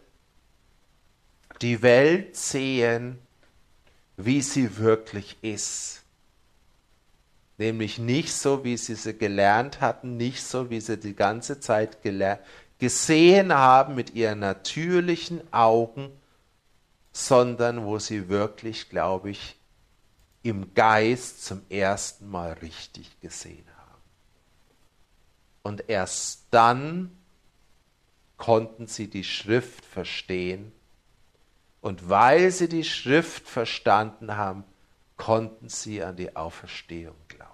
die 1.61 1.81
Welt 1.81 2.35
sehen, 2.35 3.17
wie 4.17 4.41
sie 4.41 4.77
wirklich 4.77 5.37
ist 5.41 6.00
nämlich 7.61 7.99
nicht 7.99 8.33
so, 8.33 8.63
wie 8.63 8.75
sie 8.75 8.95
sie 8.95 9.15
gelernt 9.15 9.81
hatten, 9.81 10.17
nicht 10.17 10.43
so, 10.43 10.71
wie 10.71 10.81
sie 10.81 10.97
die 10.97 11.15
ganze 11.15 11.59
Zeit 11.59 11.99
gesehen 12.79 13.53
haben 13.53 13.93
mit 13.93 14.15
ihren 14.15 14.39
natürlichen 14.39 15.41
Augen, 15.53 16.09
sondern 17.11 17.85
wo 17.85 17.99
sie 17.99 18.29
wirklich, 18.29 18.89
glaube 18.89 19.29
ich, 19.29 19.57
im 20.41 20.73
Geist 20.73 21.45
zum 21.45 21.61
ersten 21.69 22.27
Mal 22.31 22.53
richtig 22.53 23.19
gesehen 23.21 23.67
haben. 23.77 24.01
Und 25.61 25.87
erst 25.87 26.45
dann 26.49 27.15
konnten 28.37 28.87
sie 28.87 29.07
die 29.07 29.23
Schrift 29.23 29.85
verstehen. 29.85 30.71
Und 31.79 32.09
weil 32.09 32.49
sie 32.49 32.67
die 32.67 32.83
Schrift 32.83 33.47
verstanden 33.47 34.35
haben, 34.35 34.63
konnten 35.15 35.69
sie 35.69 36.01
an 36.01 36.15
die 36.15 36.35
Auferstehung 36.35 37.15
glauben. 37.27 37.51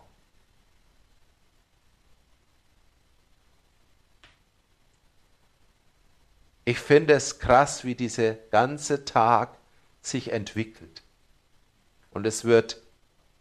Ich 6.67 6.79
finde 6.79 7.13
es 7.13 7.39
krass, 7.39 7.85
wie 7.85 7.95
dieser 7.95 8.33
ganze 8.33 9.05
Tag 9.05 9.51
sich 10.01 10.33
entwickelt. 10.33 11.01
Und 12.11 12.27
es 12.27 12.43
wird, 12.43 12.81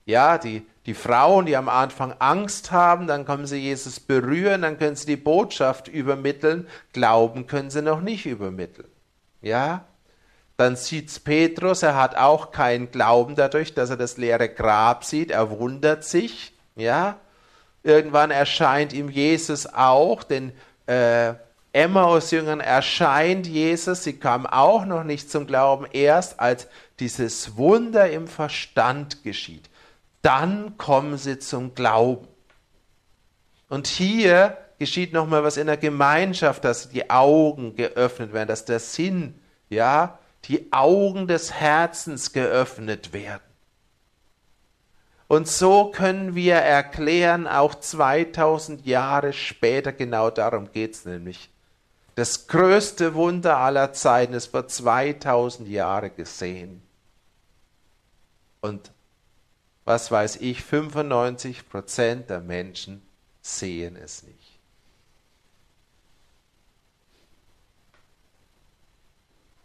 ja, 0.05 0.39
die, 0.39 0.64
die 0.87 0.95
Frauen, 0.95 1.45
die 1.47 1.57
am 1.57 1.68
Anfang 1.68 2.14
Angst 2.20 2.70
haben, 2.70 3.09
dann 3.09 3.24
können 3.24 3.49
sie 3.49 3.57
Jesus 3.57 3.99
berühren, 3.99 4.62
dann 4.62 4.79
können 4.79 4.95
sie 4.95 5.07
die 5.07 5.16
Botschaft 5.16 5.89
übermitteln. 5.89 6.68
Glauben 6.93 7.49
können 7.49 7.70
sie 7.70 7.83
noch 7.83 8.01
nicht 8.01 8.27
übermitteln. 8.27 8.87
Ja? 9.43 9.87
Dann 10.57 10.77
sieht's 10.77 11.18
Petrus, 11.18 11.83
er 11.83 11.97
hat 11.97 12.14
auch 12.14 12.53
keinen 12.53 12.93
Glauben 12.93 13.35
dadurch, 13.35 13.74
dass 13.74 13.91
er 13.91 13.97
das 13.97 14.18
leere 14.18 14.49
Grab 14.49 15.03
sieht. 15.03 15.33
Er 15.33 15.51
wundert 15.51 16.05
sich. 16.05 16.53
Ja? 16.77 17.18
Irgendwann 17.83 18.31
erscheint 18.31 18.93
ihm 18.93 19.09
Jesus 19.09 19.66
auch, 19.66 20.22
denn 20.22 20.53
äh, 20.87 21.35
Emmaus-Jüngern 21.77 22.61
erscheint 22.61 23.47
Jesus, 23.47 24.03
sie 24.03 24.14
kamen 24.18 24.47
auch 24.47 24.87
noch 24.87 25.05
nicht 25.05 25.31
zum 25.31 25.47
Glauben, 25.47 25.87
erst 25.93 26.41
als 26.41 26.68
dieses 27.01 27.59
Wunder 27.59 28.11
im 28.11 28.29
Verstand 28.29 29.22
geschieht. 29.22 29.68
Dann 30.22 30.79
kommen 30.79 31.18
sie 31.18 31.39
zum 31.39 31.74
Glauben. 31.74 32.27
Und 33.68 33.89
hier 33.89 34.57
geschieht 34.79 35.12
nochmal 35.12 35.45
was 35.45 35.59
in 35.59 35.66
der 35.66 35.77
Gemeinschaft, 35.77 36.64
dass 36.64 36.89
die 36.89 37.11
Augen 37.11 37.77
geöffnet 37.77 38.33
werden, 38.33 38.49
dass 38.49 38.64
der 38.64 38.79
Sinn, 38.81 39.39
ja, 39.68 40.18
die 40.47 40.72
Augen 40.72 41.29
des 41.29 41.53
Herzens 41.53 42.33
geöffnet 42.33 43.12
werden. 43.12 43.43
Und 45.29 45.47
so 45.47 45.91
können 45.91 46.35
wir 46.35 46.55
erklären, 46.55 47.47
auch 47.47 47.74
2000 47.74 48.87
Jahre 48.87 49.35
später, 49.35 49.93
genau 49.93 50.31
darum 50.31 50.72
geht 50.72 50.95
es 50.95 51.05
nämlich, 51.05 51.51
das 52.17 52.47
größte 52.47 53.14
Wunder 53.14 53.59
aller 53.59 53.93
Zeiten 53.93 54.33
ist 54.33 54.47
vor 54.47 54.67
2000 54.67 55.69
Jahren 55.69 56.17
gesehen. 56.17 56.83
Und 58.62 58.91
was 59.85 60.11
weiß 60.11 60.37
ich, 60.37 60.64
95 60.64 61.69
Prozent 61.69 62.31
der 62.31 62.41
Menschen 62.41 63.03
sehen 63.43 63.97
es 63.97 64.23
nicht. 64.23 64.59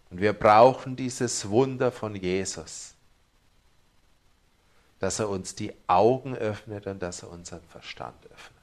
Und 0.09 0.19
wir 0.19 0.33
brauchen 0.33 0.97
dieses 0.97 1.47
Wunder 1.49 1.89
von 1.89 2.15
Jesus, 2.15 2.95
dass 4.99 5.19
er 5.19 5.29
uns 5.29 5.55
die 5.55 5.73
Augen 5.87 6.35
öffnet 6.35 6.85
und 6.85 7.01
dass 7.01 7.23
er 7.23 7.29
unseren 7.29 7.63
Verstand 7.69 8.25
öffnet. 8.25 8.60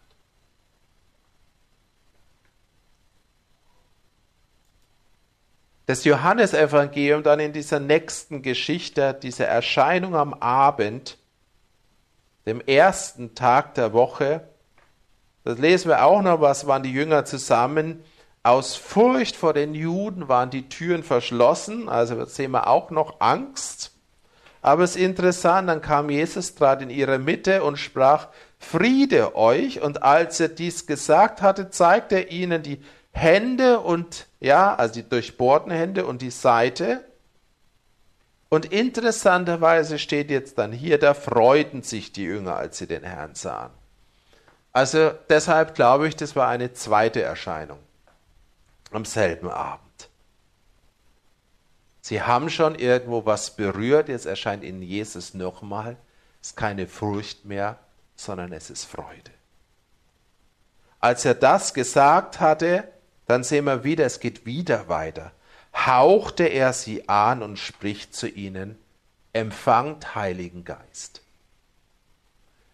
Das 5.88 6.04
Johannesevangelium 6.04 7.22
dann 7.22 7.40
in 7.40 7.54
dieser 7.54 7.80
nächsten 7.80 8.42
Geschichte, 8.42 9.18
diese 9.22 9.46
Erscheinung 9.46 10.14
am 10.14 10.34
Abend, 10.34 11.16
dem 12.44 12.60
ersten 12.60 13.34
Tag 13.34 13.74
der 13.74 13.94
Woche, 13.94 14.42
das 15.44 15.58
lesen 15.58 15.88
wir 15.88 16.04
auch 16.04 16.20
noch, 16.20 16.42
was 16.42 16.66
waren 16.66 16.82
die 16.82 16.92
Jünger 16.92 17.24
zusammen. 17.24 18.04
Aus 18.42 18.76
Furcht 18.76 19.34
vor 19.34 19.54
den 19.54 19.72
Juden 19.72 20.28
waren 20.28 20.50
die 20.50 20.68
Türen 20.68 21.02
verschlossen, 21.02 21.88
also 21.88 22.22
sehen 22.26 22.50
wir 22.50 22.66
auch 22.66 22.90
noch 22.90 23.18
Angst. 23.20 23.92
Aber 24.60 24.84
es 24.84 24.94
ist 24.94 25.02
interessant, 25.02 25.70
dann 25.70 25.80
kam 25.80 26.10
Jesus, 26.10 26.54
trat 26.54 26.82
in 26.82 26.90
ihre 26.90 27.18
Mitte 27.18 27.62
und 27.62 27.78
sprach, 27.78 28.28
Friede 28.58 29.36
euch. 29.36 29.80
Und 29.80 30.02
als 30.02 30.38
er 30.38 30.48
dies 30.48 30.86
gesagt 30.86 31.40
hatte, 31.40 31.70
zeigte 31.70 32.16
er 32.16 32.30
ihnen 32.30 32.62
die 32.62 32.82
Hände 33.18 33.80
und, 33.80 34.26
ja, 34.40 34.74
also 34.74 34.94
die 34.94 35.08
durchbohrten 35.08 35.72
Hände 35.72 36.06
und 36.06 36.22
die 36.22 36.30
Seite. 36.30 37.04
Und 38.48 38.66
interessanterweise 38.72 39.98
steht 39.98 40.30
jetzt 40.30 40.56
dann 40.56 40.72
hier, 40.72 40.98
da 40.98 41.14
freuten 41.14 41.82
sich 41.82 42.12
die 42.12 42.22
Jünger, 42.22 42.56
als 42.56 42.78
sie 42.78 42.86
den 42.86 43.02
Herrn 43.02 43.34
sahen. 43.34 43.70
Also 44.72 45.12
deshalb 45.28 45.74
glaube 45.74 46.08
ich, 46.08 46.16
das 46.16 46.36
war 46.36 46.48
eine 46.48 46.72
zweite 46.72 47.22
Erscheinung 47.22 47.78
am 48.90 49.04
selben 49.04 49.50
Abend. 49.50 50.08
Sie 52.00 52.22
haben 52.22 52.48
schon 52.48 52.74
irgendwo 52.74 53.26
was 53.26 53.54
berührt, 53.54 54.08
jetzt 54.08 54.24
erscheint 54.24 54.64
ihnen 54.64 54.80
Jesus 54.80 55.34
nochmal. 55.34 55.96
Es 56.40 56.50
ist 56.50 56.56
keine 56.56 56.86
Furcht 56.86 57.44
mehr, 57.44 57.78
sondern 58.16 58.52
es 58.52 58.70
ist 58.70 58.84
Freude. 58.84 59.30
Als 61.00 61.24
er 61.24 61.34
das 61.34 61.74
gesagt 61.74 62.40
hatte, 62.40 62.88
dann 63.28 63.44
sehen 63.44 63.66
wir 63.66 63.84
wieder, 63.84 64.06
es 64.06 64.20
geht 64.20 64.46
wieder 64.46 64.88
weiter. 64.88 65.32
Hauchte 65.74 66.44
er 66.44 66.72
sie 66.72 67.08
an 67.08 67.42
und 67.42 67.58
spricht 67.58 68.14
zu 68.14 68.26
ihnen, 68.26 68.76
empfangt 69.32 70.14
Heiligen 70.14 70.64
Geist. 70.64 71.20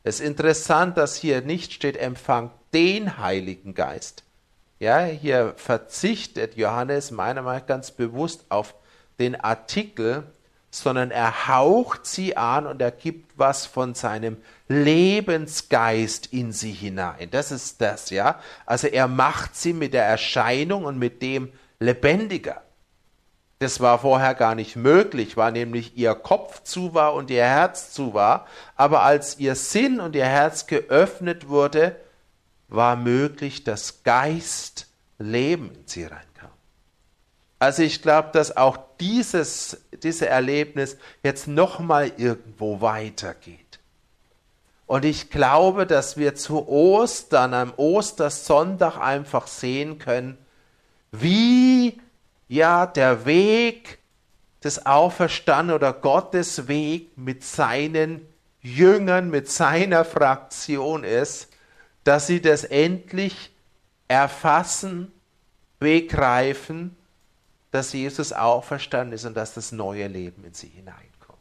Es 0.05 0.21
ist 0.21 0.27
interessant, 0.27 0.97
dass 0.97 1.17
hier 1.17 1.43
nicht 1.43 1.73
steht, 1.73 1.97
empfangt 1.97 2.53
den 2.73 3.19
Heiligen 3.19 3.75
Geist. 3.75 4.23
Ja, 4.79 5.05
hier 5.05 5.55
verzichtet 5.57 6.57
Johannes 6.57 7.11
meiner 7.11 7.43
Meinung 7.43 7.61
nach 7.61 7.67
ganz 7.67 7.91
bewusst 7.91 8.45
auf 8.49 8.75
den 9.19 9.35
Artikel, 9.35 10.25
sondern 10.75 11.13
er 11.13 11.47
haucht 11.47 12.05
sie 12.05 12.37
an 12.37 12.67
und 12.67 12.83
er 12.83 12.91
gibt 12.91 13.39
was 13.39 13.65
von 13.65 13.95
seinem 13.95 14.39
Lebensgeist 14.67 16.33
in 16.33 16.51
sie 16.51 16.73
hinein. 16.73 17.29
Das 17.31 17.53
ist 17.53 17.81
das, 17.81 18.11
ja. 18.11 18.41
Also 18.67 18.89
er 18.89 19.07
macht 19.07 19.55
sie 19.55 19.73
mit 19.73 19.95
der 19.95 20.05
Erscheinung 20.05 20.85
und 20.85 20.99
mit 20.99 21.23
dem 21.23 21.53
lebendiger. 21.79 22.63
Das 23.61 23.79
war 23.79 24.01
vorher 24.01 24.35
gar 24.35 24.57
nicht 24.57 24.75
möglich, 24.75 25.37
war 25.37 25.53
nämlich 25.53 25.97
ihr 25.97 26.17
Kopf 26.17 26.65
zu 26.65 26.93
war 26.93 27.15
und 27.15 27.31
ihr 27.31 27.45
Herz 27.45 27.93
zu 27.93 28.13
war. 28.13 28.49
Aber 28.75 29.03
als 29.05 29.39
ihr 29.39 29.55
Sinn 29.55 30.01
und 30.01 30.17
ihr 30.17 30.27
Herz 30.27 30.67
geöffnet 30.67 31.49
wurde, 31.49 31.95
war 32.67 32.97
möglich, 32.97 33.63
dass 33.63 34.03
Geist 34.03 34.89
Leben 35.19 35.71
in 35.71 35.87
sie 35.87 36.03
reinkam. 36.03 36.34
Also 37.59 37.83
ich 37.83 38.03
glaube, 38.03 38.31
dass 38.33 38.57
auch 38.57 38.79
dieses, 39.01 39.79
dieses 40.03 40.23
Erlebnis 40.23 40.97
jetzt 41.23 41.47
nochmal 41.47 42.13
irgendwo 42.17 42.81
weitergeht. 42.81 43.65
Und 44.87 45.05
ich 45.05 45.31
glaube, 45.31 45.87
dass 45.87 46.17
wir 46.17 46.35
zu 46.35 46.69
Ostern, 46.69 47.55
am 47.55 47.73
Ostersonntag 47.77 48.99
einfach 48.99 49.47
sehen 49.47 49.99
können, 49.99 50.37
wie 51.11 52.01
ja 52.49 52.87
der 52.87 53.25
Weg 53.25 53.99
des 54.63 54.85
Auferstandenen 54.85 55.77
oder 55.77 55.93
Gottes 55.93 56.69
Weg 56.69 57.17
mit 57.17 57.45
seinen 57.45 58.27
Jüngern, 58.61 59.31
mit 59.31 59.51
seiner 59.51 60.05
Fraktion 60.05 61.05
ist, 61.05 61.49
dass 62.03 62.27
sie 62.27 62.41
das 62.41 62.65
endlich 62.65 63.53
erfassen, 64.09 65.13
begreifen, 65.79 66.97
dass 67.75 67.93
Jesus 67.93 68.33
auferstanden 68.33 69.15
ist 69.15 69.25
und 69.25 69.35
dass 69.35 69.55
das 69.55 69.73
neue 69.73 70.07
Leben 70.07 70.45
in 70.45 70.55
sie 70.55 70.69
hineinkommt. 70.69 71.41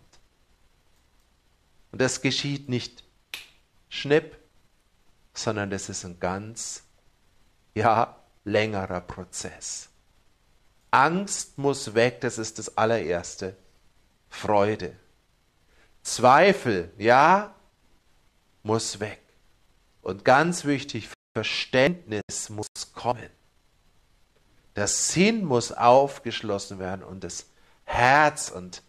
Und 1.91 2.01
das 2.01 2.21
geschieht 2.21 2.69
nicht 2.69 3.03
schnipp, 3.88 4.36
sondern 5.36 5.69
das 5.69 5.89
ist 5.89 6.03
ein 6.05 6.19
ganz, 6.19 6.86
ja, 7.75 8.19
längerer 8.45 9.01
Prozess. 9.01 9.89
Angst 10.89 11.59
muss 11.59 11.93
weg, 11.93 12.21
das 12.21 12.39
ist 12.39 12.57
das 12.57 12.79
allererste. 12.79 13.55
Freude. 14.27 14.97
Zweifel, 16.01 16.91
ja, 16.97 17.53
muss 18.63 18.99
weg. 18.99 19.21
Und 20.01 20.25
ganz 20.25 20.65
wichtig, 20.65 21.09
Verständnis 21.36 22.49
muss 22.49 22.91
kommen. 22.95 23.29
Der 24.76 24.88
Sinn 24.88 25.45
muss 25.45 25.71
aufgeschlossen 25.71 26.80
werden 26.80 27.03
und 27.03 27.24
das 27.24 27.47
Herz 27.86 28.49
und 28.49 28.82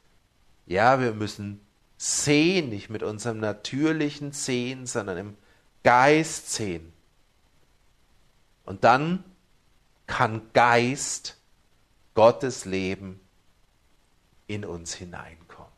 ja, 0.67 1.01
wir 1.01 1.13
müssen 1.13 1.61
sehen, 1.99 2.71
nicht 2.71 2.89
mit 2.89 3.03
unserem 3.03 3.39
natürlichen 3.39 4.33
Sehen, 4.33 4.87
sondern 4.87 5.19
im 5.19 5.37
Geist 5.83 6.53
sehen. 6.53 6.93
Und 8.65 8.85
dann 8.85 9.25
kann 10.07 10.43
Geist, 10.53 11.37
Gottes 12.15 12.65
Leben 12.65 13.21
in 14.47 14.65
uns 14.65 14.95
hineinkommen. 14.95 15.73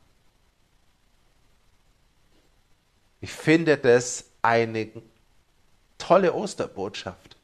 Ich 3.21 3.33
finde 3.33 3.79
das 3.79 4.27
eine 4.43 4.91
tolle 5.99 6.35
Osterbotschaft, 6.35 7.36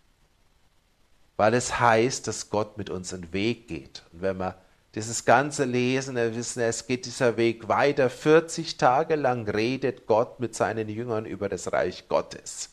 weil 1.36 1.54
es 1.54 1.80
heißt, 1.80 2.26
dass 2.26 2.50
Gott 2.50 2.78
mit 2.78 2.90
uns 2.90 3.12
einen 3.12 3.32
Weg 3.32 3.68
geht. 3.68 4.02
Und 4.12 4.22
wenn 4.22 4.38
wir 4.38 4.56
dieses 4.94 5.24
ganze 5.24 5.64
lesen, 5.64 6.16
wir 6.16 6.34
wissen, 6.36 6.60
es 6.60 6.86
geht 6.86 7.06
dieser 7.06 7.36
Weg 7.36 7.68
weiter. 7.68 8.10
40 8.10 8.76
Tage 8.76 9.16
lang 9.16 9.48
redet 9.48 10.06
Gott 10.06 10.38
mit 10.40 10.54
seinen 10.54 10.88
Jüngern 10.88 11.24
über 11.24 11.48
das 11.48 11.72
Reich 11.72 12.08
Gottes. 12.08 12.70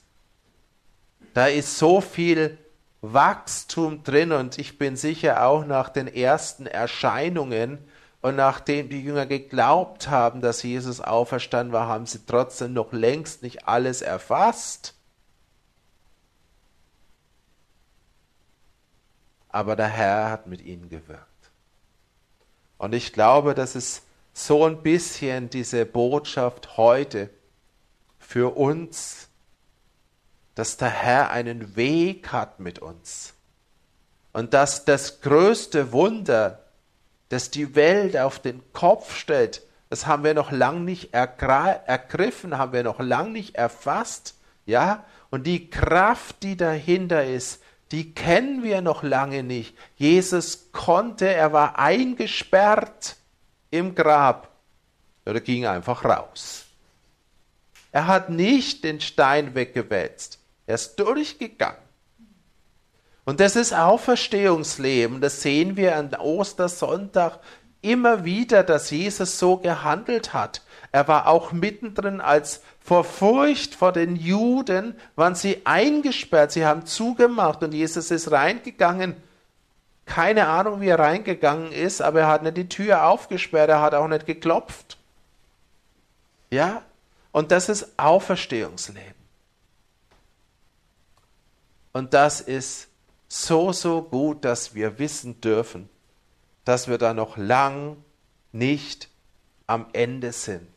Da 1.33 1.47
ist 1.47 1.77
so 1.77 2.01
viel 2.01 2.57
Wachstum 3.01 4.03
drin 4.03 4.33
und 4.33 4.57
ich 4.57 4.77
bin 4.77 4.97
sicher 4.97 5.45
auch 5.45 5.65
nach 5.65 5.87
den 5.87 6.07
ersten 6.07 6.65
Erscheinungen 6.65 7.79
und 8.21 8.35
nachdem 8.35 8.89
die 8.89 9.01
Jünger 9.01 9.25
geglaubt 9.25 10.09
haben, 10.09 10.41
dass 10.41 10.63
Jesus 10.63 10.99
auferstanden 10.99 11.71
war, 11.71 11.87
haben 11.87 12.05
sie 12.05 12.25
trotzdem 12.25 12.73
noch 12.73 12.91
längst 12.91 13.43
nicht 13.43 13.67
alles 13.67 14.01
erfasst. 14.01 14.95
Aber 19.49 19.75
der 19.75 19.87
Herr 19.87 20.29
hat 20.29 20.47
mit 20.47 20.61
ihnen 20.61 20.89
gewirkt. 20.89 21.25
Und 22.77 22.93
ich 22.93 23.11
glaube, 23.13 23.55
das 23.55 23.75
ist 23.75 24.03
so 24.33 24.65
ein 24.65 24.81
bisschen 24.81 25.49
diese 25.49 25.85
Botschaft 25.85 26.77
heute 26.77 27.29
für 28.19 28.55
uns, 28.55 29.27
dass 30.55 30.77
der 30.77 30.89
Herr 30.89 31.31
einen 31.31 31.75
Weg 31.75 32.31
hat 32.31 32.59
mit 32.59 32.79
uns. 32.79 33.33
Und 34.31 34.53
dass 34.53 34.85
das 34.85 35.21
größte 35.21 35.91
Wunder, 35.91 36.63
das 37.29 37.49
die 37.49 37.75
Welt 37.75 38.15
auf 38.17 38.39
den 38.39 38.61
Kopf 38.71 39.15
stellt, 39.15 39.63
das 39.89 40.05
haben 40.05 40.23
wir 40.23 40.33
noch 40.33 40.51
lang 40.51 40.85
nicht 40.85 41.13
ergriffen, 41.13 42.57
haben 42.57 42.73
wir 42.73 42.83
noch 42.83 42.99
lang 42.99 43.31
nicht 43.31 43.55
erfasst, 43.55 44.35
ja? 44.65 45.03
Und 45.31 45.47
die 45.47 45.69
Kraft, 45.69 46.43
die 46.43 46.57
dahinter 46.57 47.25
ist, 47.25 47.61
die 47.91 48.13
kennen 48.13 48.63
wir 48.63 48.81
noch 48.81 49.03
lange 49.03 49.43
nicht. 49.43 49.75
Jesus 49.95 50.71
konnte, 50.71 51.27
er 51.27 51.53
war 51.53 51.79
eingesperrt 51.79 53.15
im 53.71 53.95
Grab. 53.95 54.49
Oder 55.25 55.41
ging 55.41 55.65
einfach 55.65 56.05
raus. 56.05 56.65
Er 57.91 58.07
hat 58.07 58.29
nicht 58.29 58.83
den 58.83 59.01
Stein 59.01 59.55
weggewälzt. 59.55 60.39
Er 60.67 60.75
ist 60.75 60.95
durchgegangen. 60.95 61.81
Und 63.25 63.39
das 63.39 63.55
ist 63.55 63.73
Auferstehungsleben. 63.73 65.21
Das 65.21 65.41
sehen 65.41 65.77
wir 65.77 65.95
an 65.95 66.13
Ostersonntag 66.15 67.39
immer 67.81 68.25
wieder, 68.25 68.63
dass 68.63 68.89
Jesus 68.89 69.39
so 69.39 69.57
gehandelt 69.57 70.33
hat. 70.33 70.61
Er 70.91 71.07
war 71.07 71.27
auch 71.27 71.51
mittendrin 71.51 72.21
als 72.21 72.61
vor 72.89 73.03
Furcht 73.03 73.75
vor 73.75 73.91
den 73.91 74.15
Juden 74.15 74.95
waren 75.15 75.35
sie 75.35 75.63
eingesperrt, 75.63 76.51
sie 76.51 76.65
haben 76.65 76.87
zugemacht 76.87 77.61
und 77.61 77.71
Jesus 77.71 78.09
ist 78.09 78.31
reingegangen. 78.31 79.15
Keine 80.07 80.47
Ahnung, 80.47 80.81
wie 80.81 80.87
er 80.87 80.97
reingegangen 80.97 81.71
ist, 81.71 82.01
aber 82.01 82.21
er 82.21 82.27
hat 82.29 82.41
nicht 82.41 82.57
die 82.57 82.67
Tür 82.67 83.05
aufgesperrt, 83.05 83.69
er 83.69 83.83
hat 83.83 83.93
auch 83.93 84.07
nicht 84.07 84.25
geklopft. 84.25 84.97
Ja? 86.49 86.81
Und 87.31 87.51
das 87.51 87.69
ist 87.69 87.93
Auferstehungsleben. 87.97 89.13
Und 91.93 92.15
das 92.15 92.41
ist 92.41 92.87
so, 93.27 93.71
so 93.71 94.01
gut, 94.01 94.43
dass 94.43 94.73
wir 94.73 94.97
wissen 94.97 95.39
dürfen, 95.41 95.89
dass 96.65 96.87
wir 96.87 96.97
da 96.97 97.13
noch 97.13 97.37
lang 97.37 97.97
nicht 98.51 99.09
am 99.67 99.85
Ende 99.93 100.31
sind 100.31 100.67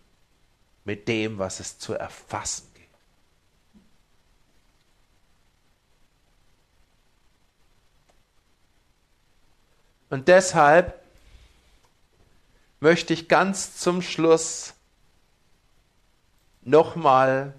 mit 0.85 1.09
dem, 1.09 1.39
was 1.39 1.61
es 1.61 1.79
zu 1.79 1.95
erfassen 1.95 2.69
geht. 2.75 2.89
Und 10.11 10.29
deshalb 10.29 11.03
möchte 12.81 13.15
ich 13.15 13.29
ganz 13.29 13.77
zum 13.79 14.03
Schluss 14.03 14.75
nochmal 16.63 17.55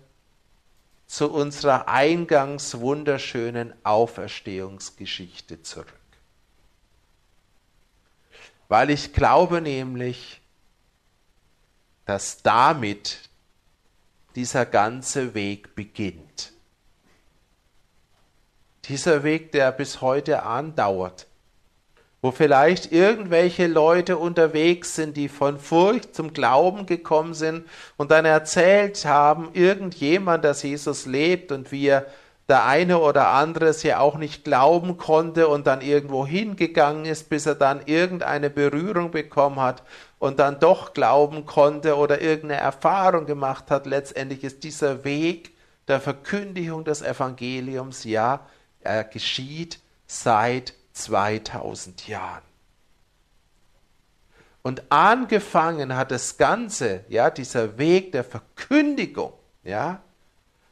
zu 1.07 1.31
unserer 1.31 1.87
eingangs 1.87 2.79
wunderschönen 2.79 3.73
Auferstehungsgeschichte 3.83 5.61
zurück. 5.61 5.93
Weil 8.67 8.89
ich 8.89 9.13
glaube 9.13 9.61
nämlich, 9.61 10.41
dass 12.05 12.41
damit 12.41 13.29
dieser 14.35 14.65
ganze 14.65 15.33
Weg 15.33 15.75
beginnt. 15.75 16.51
Dieser 18.85 19.23
Weg, 19.23 19.51
der 19.51 19.71
bis 19.71 20.01
heute 20.01 20.43
andauert, 20.43 21.27
wo 22.21 22.31
vielleicht 22.31 22.91
irgendwelche 22.91 23.67
Leute 23.67 24.17
unterwegs 24.17 24.95
sind, 24.95 25.15
die 25.15 25.29
von 25.29 25.59
Furcht 25.59 26.15
zum 26.15 26.33
Glauben 26.33 26.85
gekommen 26.85 27.33
sind 27.33 27.65
und 27.95 28.11
dann 28.11 28.25
erzählt 28.25 29.05
haben, 29.05 29.49
irgendjemand, 29.53 30.43
dass 30.43 30.63
Jesus 30.63 31.05
lebt 31.05 31.51
und 31.51 31.71
wie 31.71 31.87
er 31.87 32.05
der 32.49 32.65
eine 32.65 32.99
oder 32.99 33.29
andere 33.29 33.67
es 33.67 33.83
ja 33.83 33.99
auch 33.99 34.17
nicht 34.17 34.43
glauben 34.43 34.97
konnte 34.97 35.47
und 35.47 35.65
dann 35.65 35.79
irgendwo 35.79 36.27
hingegangen 36.27 37.05
ist, 37.05 37.29
bis 37.29 37.45
er 37.45 37.55
dann 37.55 37.81
irgendeine 37.85 38.49
Berührung 38.49 39.11
bekommen 39.11 39.61
hat 39.61 39.81
und 40.23 40.39
dann 40.39 40.57
doch 40.57 40.93
glauben 40.93 41.45
konnte 41.45 41.97
oder 41.97 42.21
irgendeine 42.21 42.61
Erfahrung 42.61 43.25
gemacht 43.25 43.69
hat. 43.69 43.85
Letztendlich 43.85 44.45
ist 44.45 44.63
dieser 44.63 45.03
Weg 45.03 45.53
der 45.89 45.99
Verkündigung 45.99 46.85
des 46.85 47.01
Evangeliums, 47.01 48.05
ja, 48.05 48.47
er 48.79 49.03
geschieht 49.03 49.81
seit 50.07 50.75
2000 50.93 52.07
Jahren. 52.07 52.43
Und 54.61 54.89
angefangen 54.89 55.93
hat 55.93 56.11
das 56.11 56.37
Ganze, 56.37 57.03
ja, 57.09 57.29
dieser 57.29 57.77
Weg 57.77 58.13
der 58.13 58.23
Verkündigung, 58.23 59.33
ja, 59.65 60.01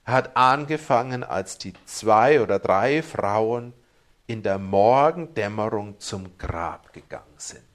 hat 0.06 0.38
angefangen, 0.38 1.26
als 1.26 1.58
die 1.58 1.74
zwei 1.84 2.40
oder 2.42 2.58
drei 2.58 3.04
Frauen 3.04 3.74
in 4.28 4.44
der 4.44 4.60
Morgendämmerung 4.60 6.00
zum 6.00 6.38
Grab 6.38 6.94
gegangen 6.94 7.36
sind. 7.36 7.71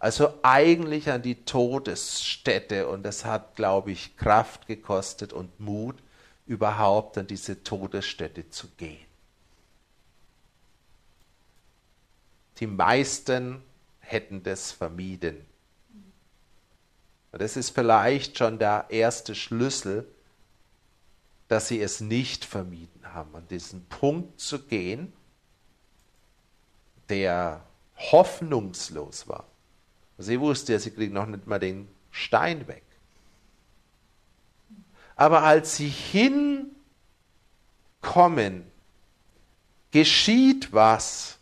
Also 0.00 0.32
eigentlich 0.42 1.10
an 1.10 1.20
die 1.20 1.44
Todesstätte 1.44 2.88
und 2.88 3.04
es 3.04 3.26
hat, 3.26 3.54
glaube 3.54 3.92
ich, 3.92 4.16
Kraft 4.16 4.66
gekostet 4.66 5.34
und 5.34 5.60
Mut, 5.60 5.96
überhaupt 6.46 7.18
an 7.18 7.26
diese 7.26 7.62
Todesstätte 7.62 8.48
zu 8.48 8.66
gehen. 8.78 9.06
Die 12.58 12.66
meisten 12.66 13.62
hätten 14.00 14.42
das 14.42 14.72
vermieden. 14.72 15.44
Und 17.32 17.42
das 17.42 17.58
ist 17.58 17.70
vielleicht 17.70 18.38
schon 18.38 18.58
der 18.58 18.86
erste 18.88 19.34
Schlüssel, 19.34 20.08
dass 21.48 21.68
sie 21.68 21.80
es 21.80 22.00
nicht 22.00 22.46
vermieden 22.46 23.12
haben, 23.12 23.36
an 23.36 23.46
diesen 23.48 23.84
Punkt 23.86 24.40
zu 24.40 24.60
gehen, 24.60 25.12
der 27.10 27.62
hoffnungslos 27.96 29.28
war. 29.28 29.49
Sie 30.20 30.40
wusste 30.40 30.72
ja, 30.72 30.78
sie 30.78 30.90
kriegt 30.90 31.12
noch 31.12 31.26
nicht 31.26 31.46
mal 31.46 31.58
den 31.58 31.88
Stein 32.10 32.66
weg. 32.68 32.82
Aber 35.16 35.42
als 35.42 35.76
sie 35.76 35.88
hinkommen, 38.00 38.64
geschieht 39.90 40.72
was. 40.72 41.38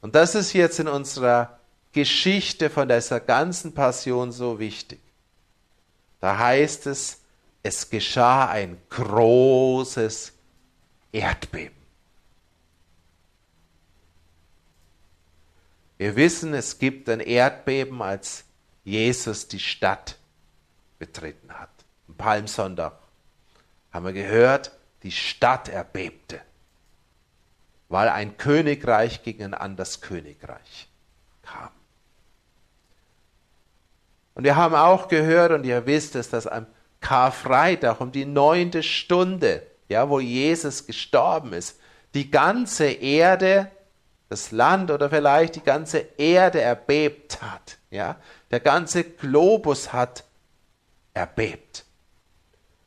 Und 0.00 0.14
das 0.14 0.34
ist 0.34 0.52
jetzt 0.52 0.80
in 0.80 0.88
unserer 0.88 1.58
Geschichte 1.92 2.70
von 2.70 2.88
dieser 2.88 3.20
ganzen 3.20 3.74
Passion 3.74 4.32
so 4.32 4.58
wichtig. 4.58 5.00
Da 6.20 6.38
heißt 6.38 6.86
es, 6.86 7.18
es 7.62 7.90
geschah 7.90 8.48
ein 8.48 8.80
großes 8.90 10.32
Erdbeben. 11.12 11.81
Wir 16.02 16.16
wissen, 16.16 16.52
es 16.52 16.80
gibt 16.80 17.08
ein 17.08 17.20
Erdbeben, 17.20 18.02
als 18.02 18.42
Jesus 18.82 19.46
die 19.46 19.60
Stadt 19.60 20.18
betreten 20.98 21.52
hat. 21.52 21.70
Am 22.08 22.16
Palmsonntag 22.16 22.94
haben 23.92 24.06
wir 24.06 24.12
gehört, 24.12 24.72
die 25.04 25.12
Stadt 25.12 25.68
erbebte, 25.68 26.40
weil 27.88 28.08
ein 28.08 28.36
Königreich 28.36 29.22
gegen 29.22 29.44
ein 29.44 29.54
anderes 29.54 30.00
Königreich 30.00 30.88
kam. 31.40 31.70
Und 34.34 34.42
wir 34.42 34.56
haben 34.56 34.74
auch 34.74 35.06
gehört, 35.06 35.52
und 35.52 35.62
ihr 35.62 35.86
wisst 35.86 36.16
es, 36.16 36.30
dass 36.30 36.48
am 36.48 36.66
Karfreitag 37.00 38.00
um 38.00 38.10
die 38.10 38.24
neunte 38.24 38.82
Stunde, 38.82 39.64
ja, 39.88 40.10
wo 40.10 40.18
Jesus 40.18 40.84
gestorben 40.84 41.52
ist, 41.52 41.78
die 42.14 42.28
ganze 42.28 42.86
Erde 42.86 43.70
das 44.32 44.50
Land 44.50 44.90
oder 44.90 45.10
vielleicht 45.10 45.56
die 45.56 45.62
ganze 45.62 45.98
Erde 46.16 46.62
erbebt 46.62 47.42
hat. 47.42 47.76
Ja, 47.90 48.16
der 48.50 48.60
ganze 48.60 49.04
Globus 49.04 49.92
hat 49.92 50.24
erbebt, 51.12 51.84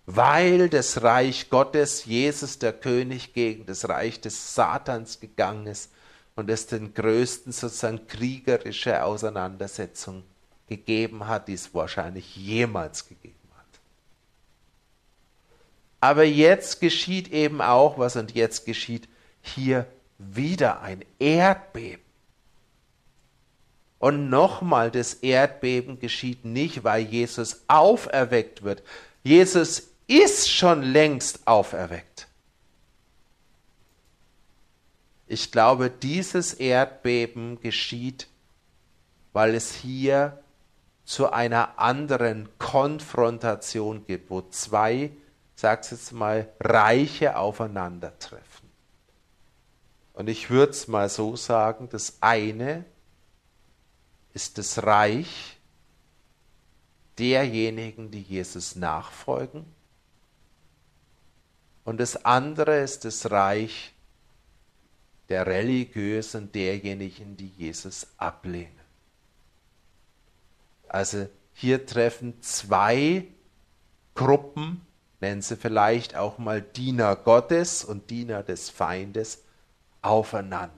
weil 0.07 0.69
das 0.69 1.03
Reich 1.03 1.51
Gottes, 1.51 2.05
Jesus 2.05 2.57
der 2.57 2.73
König, 2.73 3.33
gegen 3.35 3.67
das 3.67 3.87
Reich 3.87 4.19
des 4.19 4.55
Satans 4.55 5.19
gegangen 5.19 5.67
ist 5.67 5.91
und 6.35 6.49
es 6.49 6.65
den 6.65 6.95
größten 6.95 7.51
sozusagen 7.51 8.07
kriegerische 8.07 9.03
Auseinandersetzung 9.03 10.23
gegeben 10.67 11.27
hat, 11.27 11.47
die 11.47 11.53
es 11.53 11.75
wahrscheinlich 11.75 12.35
jemals 12.35 13.07
gegeben 13.07 13.35
hat. 13.55 13.79
Aber 16.01 16.23
jetzt 16.23 16.81
geschieht 16.81 17.27
eben 17.31 17.61
auch 17.61 17.99
was 17.99 18.15
und 18.15 18.33
jetzt 18.33 18.65
geschieht 18.65 19.07
hier 19.43 19.85
wieder 20.17 20.81
ein 20.81 21.03
Erdbeben. 21.19 22.03
Und 23.99 24.29
nochmal, 24.29 24.91
das 24.91 25.15
Erdbeben 25.15 25.99
geschieht 25.99 26.45
nicht, 26.45 26.83
weil 26.83 27.03
Jesus 27.03 27.63
auferweckt 27.67 28.63
wird. 28.63 28.83
Jesus 29.23 29.89
ist 30.07 30.51
schon 30.51 30.83
längst 30.83 31.47
auferweckt. 31.47 32.27
Ich 35.27 35.51
glaube, 35.51 35.89
dieses 35.89 36.53
Erdbeben 36.53 37.59
geschieht, 37.61 38.27
weil 39.33 39.55
es 39.55 39.73
hier 39.73 40.39
zu 41.03 41.31
einer 41.31 41.79
anderen 41.79 42.49
Konfrontation 42.59 44.05
gibt, 44.05 44.29
wo 44.29 44.41
zwei, 44.43 45.11
sag's 45.55 45.91
jetzt 45.91 46.11
mal, 46.11 46.47
Reiche 46.59 47.37
aufeinandertreffen. 47.37 48.44
Und 50.15 50.29
ich 50.29 50.49
würde 50.49 50.71
es 50.71 50.87
mal 50.87 51.09
so 51.09 51.35
sagen, 51.35 51.89
das 51.91 52.17
eine 52.21 52.85
ist 54.33 54.57
das 54.57 54.83
Reich 54.83 55.57
derjenigen, 57.19 58.11
die 58.11 58.21
Jesus 58.21 58.77
nachfolgen. 58.77 59.65
Und 61.83 61.99
das 61.99 62.25
andere 62.25 62.79
ist 62.79 63.03
das 63.03 63.29
Reich 63.29 63.93
der 65.27 65.47
Religiösen, 65.47 66.51
derjenigen, 66.51 67.35
die 67.35 67.49
Jesus 67.49 68.07
ablehnen. 68.17 68.71
Also 70.87 71.27
hier 71.53 71.85
treffen 71.85 72.41
zwei 72.41 73.27
Gruppen, 74.13 74.81
nennen 75.19 75.41
sie 75.41 75.57
vielleicht 75.57 76.15
auch 76.15 76.37
mal 76.37 76.61
Diener 76.61 77.17
Gottes 77.17 77.83
und 77.83 78.09
Diener 78.09 78.43
des 78.43 78.69
Feindes, 78.69 79.44
aufeinander. 80.05 80.71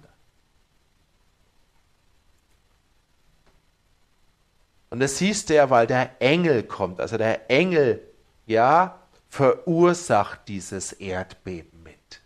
Und 4.89 4.99
das 5.01 5.17
du 5.49 5.55
ja, 5.55 5.69
weil 5.69 5.85
der 5.85 6.21
Engel 6.21 6.63
kommt. 6.63 6.99
Also 6.99 7.17
der 7.17 7.51
Engel, 7.51 8.01
ja, 8.45 8.99
verursacht 9.29 10.47
dieses 10.47 10.93
Erdbeben 10.93 11.83
mit. 11.83 12.21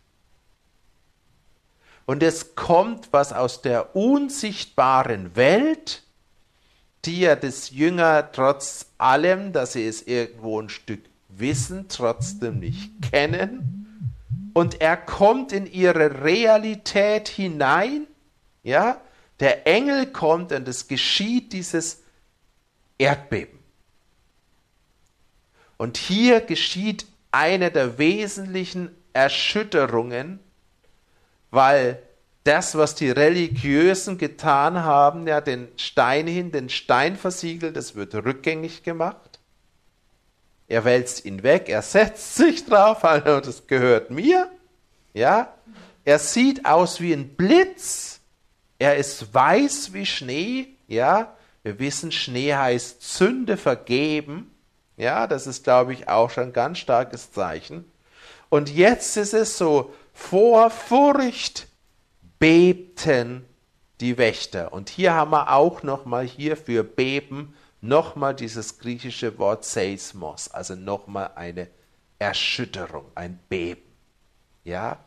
Und 2.06 2.22
es 2.22 2.56
kommt 2.56 3.12
was 3.12 3.34
aus 3.34 3.62
der 3.62 3.96
unsichtbaren 3.96 5.36
Welt, 5.36 6.04
die 7.06 7.22
ja 7.22 7.36
das 7.36 7.72
Jünger 7.72 8.32
trotz 8.32 8.92
allem, 9.00 9.54
dass 9.54 9.74
sie 9.74 9.88
es 9.88 10.04
irgendwo 10.04 10.62
ein 10.62 10.70
Stück 10.70 11.02
wissen, 11.30 11.88
trotzdem 11.90 12.60
nicht 12.60 12.92
kennen. 13.02 13.81
Und 14.54 14.82
er 14.82 14.98
kommt 14.98 15.52
in 15.52 15.66
ihre 15.66 16.24
Realität 16.24 17.28
hinein, 17.30 18.08
ja, 18.64 19.02
der 19.40 19.66
Engel 19.66 20.08
kommt 20.08 20.52
und 20.52 20.68
es 20.68 20.88
geschieht 20.88 21.54
dieses 21.54 22.04
Erdbeben. 22.98 23.60
Und 25.78 25.98
hier 25.98 26.42
geschieht 26.42 27.08
eine 27.32 27.72
der 27.72 27.98
wesentlichen 27.98 28.96
Erschütterungen, 29.14 30.40
weil 31.50 32.02
das, 32.44 32.76
was 32.76 32.96
die 32.96 33.10
Religiösen 33.10 34.18
getan 34.18 34.84
haben, 34.84 35.28
ja, 35.28 35.42
den 35.42 35.68
Stein 35.78 36.28
hin, 36.28 36.52
den 36.52 36.70
Stein 36.70 37.16
versiegelt, 37.16 37.76
das 37.76 37.96
wird 37.96 38.14
rückgängig 38.14 38.84
gemacht. 38.84 39.31
Er 40.72 40.86
wälzt 40.86 41.26
ihn 41.26 41.44
weg, 41.44 41.68
er 41.68 41.82
setzt 41.82 42.36
sich 42.36 42.66
drauf, 42.66 43.02
das 43.26 43.68
gehört 43.68 44.10
mir. 44.10 44.50
Ja, 45.14 45.54
er 46.06 46.18
sieht 46.18 46.66
aus 46.66 47.02
wie 47.02 47.12
ein 47.12 47.36
Blitz. 47.36 48.22
Er 48.80 48.96
ist 48.96 49.34
weiß 49.34 49.92
wie 49.92 50.06
Schnee. 50.06 50.70
Ja, 50.88 51.36
wir 51.62 51.78
wissen, 51.78 52.14
Schnee 52.14 52.54
heißt 52.54 53.04
Sünde 53.04 53.58
vergeben. 53.58 54.50
Ja, 54.96 55.28
das 55.28 55.46
ist, 55.46 55.66
glaube 55.66 55.92
ich, 55.92 56.08
auch 56.08 56.30
schon 56.30 56.46
ein 56.46 56.54
ganz 56.54 56.78
starkes 56.78 57.34
Zeichen. 57.34 57.84
Und 58.48 58.70
jetzt 58.70 59.18
ist 59.18 59.34
es 59.34 59.58
so, 59.58 59.94
vor 60.14 60.70
Furcht 60.70 61.68
bebten 62.40 63.46
die 64.00 64.18
Wächter. 64.18 64.72
Und 64.72 64.88
hier 64.88 65.16
haben 65.16 65.32
wir 65.32 65.52
auch 65.52 65.84
nochmal 65.84 66.26
hier 66.26 66.56
für 66.56 66.86
beben 66.86 67.56
nochmal 67.82 68.36
dieses 68.36 68.78
griechische 68.80 69.38
Wort 69.38 69.66
Seismos, 69.66 70.48
also 70.50 70.76
nochmal 70.76 71.32
eine 71.36 71.68
Erschütterung, 72.20 73.06
ein 73.16 73.40
Beben. 73.50 73.82
Ja? 74.64 75.00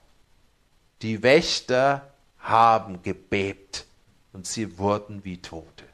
Die 1.03 1.23
Wächter 1.23 2.13
haben 2.39 3.03
gebebt 3.03 3.87
und 4.33 4.47
sie 4.47 4.79
wurden 4.79 5.25
wie 5.25 5.41
Tote. 5.41 5.85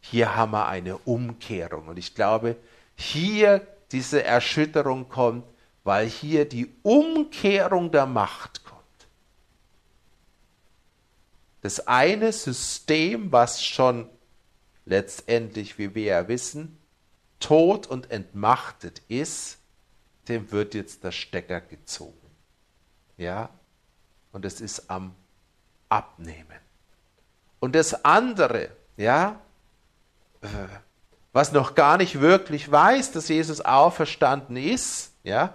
Hier 0.00 0.36
haben 0.36 0.52
wir 0.52 0.66
eine 0.66 0.98
Umkehrung. 0.98 1.88
Und 1.88 1.98
ich 1.98 2.14
glaube, 2.14 2.56
hier 2.94 3.66
diese 3.92 4.22
Erschütterung 4.24 5.08
kommt, 5.08 5.44
weil 5.84 6.08
hier 6.08 6.48
die 6.48 6.72
Umkehrung 6.82 7.90
der 7.90 8.06
Macht 8.06 8.64
kommt. 8.64 8.82
Das 11.62 11.86
eine 11.86 12.32
System, 12.32 13.30
was 13.30 13.64
schon 13.64 14.08
letztendlich, 14.84 15.78
wie 15.78 15.94
wir 15.94 16.04
ja 16.04 16.28
wissen, 16.28 16.78
tot 17.40 17.86
und 17.86 18.10
entmachtet 18.10 19.02
ist, 19.08 19.58
dem 20.28 20.50
wird 20.52 20.74
jetzt 20.74 21.04
der 21.04 21.12
Stecker 21.12 21.60
gezogen. 21.60 22.30
Ja? 23.16 23.50
Und 24.32 24.44
es 24.44 24.60
ist 24.60 24.90
am 24.90 25.14
Abnehmen. 25.88 26.58
Und 27.60 27.74
das 27.74 28.04
andere, 28.04 28.70
ja, 28.96 29.40
äh, 30.40 30.46
was 31.32 31.52
noch 31.52 31.74
gar 31.74 31.96
nicht 31.96 32.20
wirklich 32.20 32.70
weiß, 32.70 33.12
dass 33.12 33.28
Jesus 33.28 33.60
auferstanden 33.60 34.56
ist, 34.56 35.12
ja, 35.22 35.54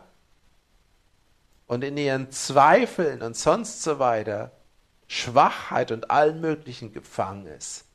und 1.68 1.84
in 1.84 1.98
ihren 1.98 2.32
Zweifeln 2.32 3.22
und 3.22 3.36
sonst 3.36 3.84
so 3.84 3.99
weiter 3.99 4.52
Schwachheit 5.08 5.91
und 5.91 6.10
allen 6.10 6.41
möglichen 6.41 6.94
gefangen 6.94 7.45
ist, 7.45 7.86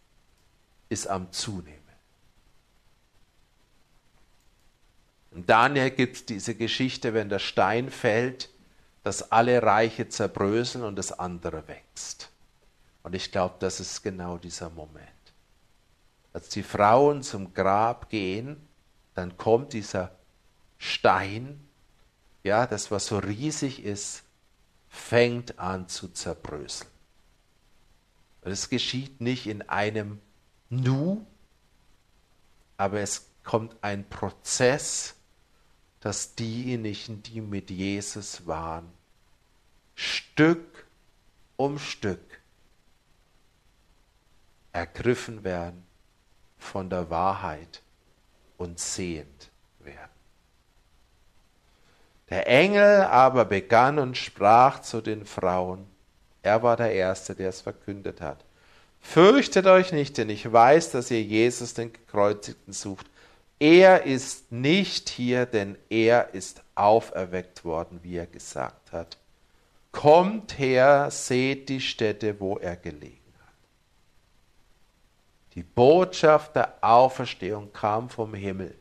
ist 0.93 1.07
am 1.07 1.33
Zunehmen. 1.33 1.79
In 5.33 5.47
Daniel 5.47 5.91
gibt 5.91 6.17
es 6.17 6.27
diese 6.27 6.55
Geschichte, 6.55 7.15
wenn 7.15 7.31
der 7.31 7.39
Stein 7.39 7.91
fällt, 7.91 8.51
dass 9.03 9.33
alle 9.33 9.63
Reiche 9.63 10.09
zerbröseln 10.11 10.85
und 10.85 10.97
das 10.97 11.11
andere 11.11 11.67
wächst. 11.67 12.29
Und 13.03 13.15
ich 13.15 13.33
glaube, 13.33 13.55
das 13.59 13.81
ist 13.81 14.03
genau 14.03 14.37
dieser 14.37 14.69
Moment. 14.69 15.09
Als 16.35 16.51
die 16.51 16.63
Frauen 16.63 17.23
zum 17.23 17.55
Grab 17.55 18.11
gehen, 18.11 18.57
dann 19.15 19.37
kommt 19.39 19.73
dieser 19.73 20.15
Stein, 20.77 21.67
ja, 22.43 22.67
das 22.67 22.91
was 22.91 23.07
so 23.07 23.19
riesig 23.19 23.83
ist, 23.83 24.23
fängt 24.91 25.59
an 25.59 25.89
zu 25.89 26.09
zerbröseln. 26.09 26.91
Und 28.43 28.53
es 28.53 28.69
geschieht 28.69 29.21
nicht 29.21 29.47
in 29.47 29.63
einem 29.63 30.21
Nu, 30.75 31.27
aber 32.79 33.01
es 33.01 33.29
kommt 33.45 33.77
ein 33.83 34.09
Prozess, 34.09 35.15
dass 36.01 36.35
diejenigen, 36.35 37.23
die 37.23 37.43
mit 37.43 37.69
Jesus 37.69 38.47
waren, 38.47 38.91
Stück 39.95 40.87
um 41.59 41.79
Stück 41.79 42.41
ergriffen 44.73 45.45
werden 45.45 45.85
von 46.57 46.89
der 46.89 47.11
Wahrheit 47.11 47.83
und 48.57 48.81
sehend 48.81 49.51
werden. 49.81 50.09
Der 52.31 52.47
Engel 52.47 53.03
aber 53.03 53.45
begann 53.45 53.99
und 53.99 54.17
sprach 54.17 54.81
zu 54.81 55.03
den 55.03 55.27
Frauen, 55.27 55.87
er 56.41 56.63
war 56.63 56.79
der 56.79 56.95
Erste, 56.95 57.35
der 57.35 57.51
es 57.51 57.61
verkündet 57.61 58.23
hat. 58.23 58.43
Fürchtet 59.03 59.67
euch 59.67 59.93
nicht, 59.93 60.17
denn 60.17 60.31
ich 60.31 60.51
weiß, 60.51 60.93
dass 60.93 61.11
ihr 61.11 61.23
Jesus, 61.23 61.75
den 61.75 61.93
Gekreuzigten, 61.93 62.73
sucht. 62.73 63.07
Er 63.59 64.05
ist 64.05 64.51
nicht 64.51 65.09
hier, 65.09 65.45
denn 65.45 65.77
er 65.91 66.33
ist 66.35 66.63
auferweckt 66.75 67.65
worden, 67.65 68.01
wie 68.03 68.17
er 68.17 68.27
gesagt 68.27 68.93
hat. 68.93 69.19
kommt 69.91 70.59
her, 70.59 71.11
seht 71.11 71.69
die 71.69 71.81
Stätte, 71.81 72.41
wo 72.41 72.57
er 72.57 72.77
gelegen 72.77 73.35
hat. 73.41 73.55
Die 75.55 75.63
Botschaft 75.63 76.57
der 76.57 76.75
Auferstehung 76.81 77.73
kam 77.75 78.09
vom 78.09 78.33
Himmel. 78.33 78.75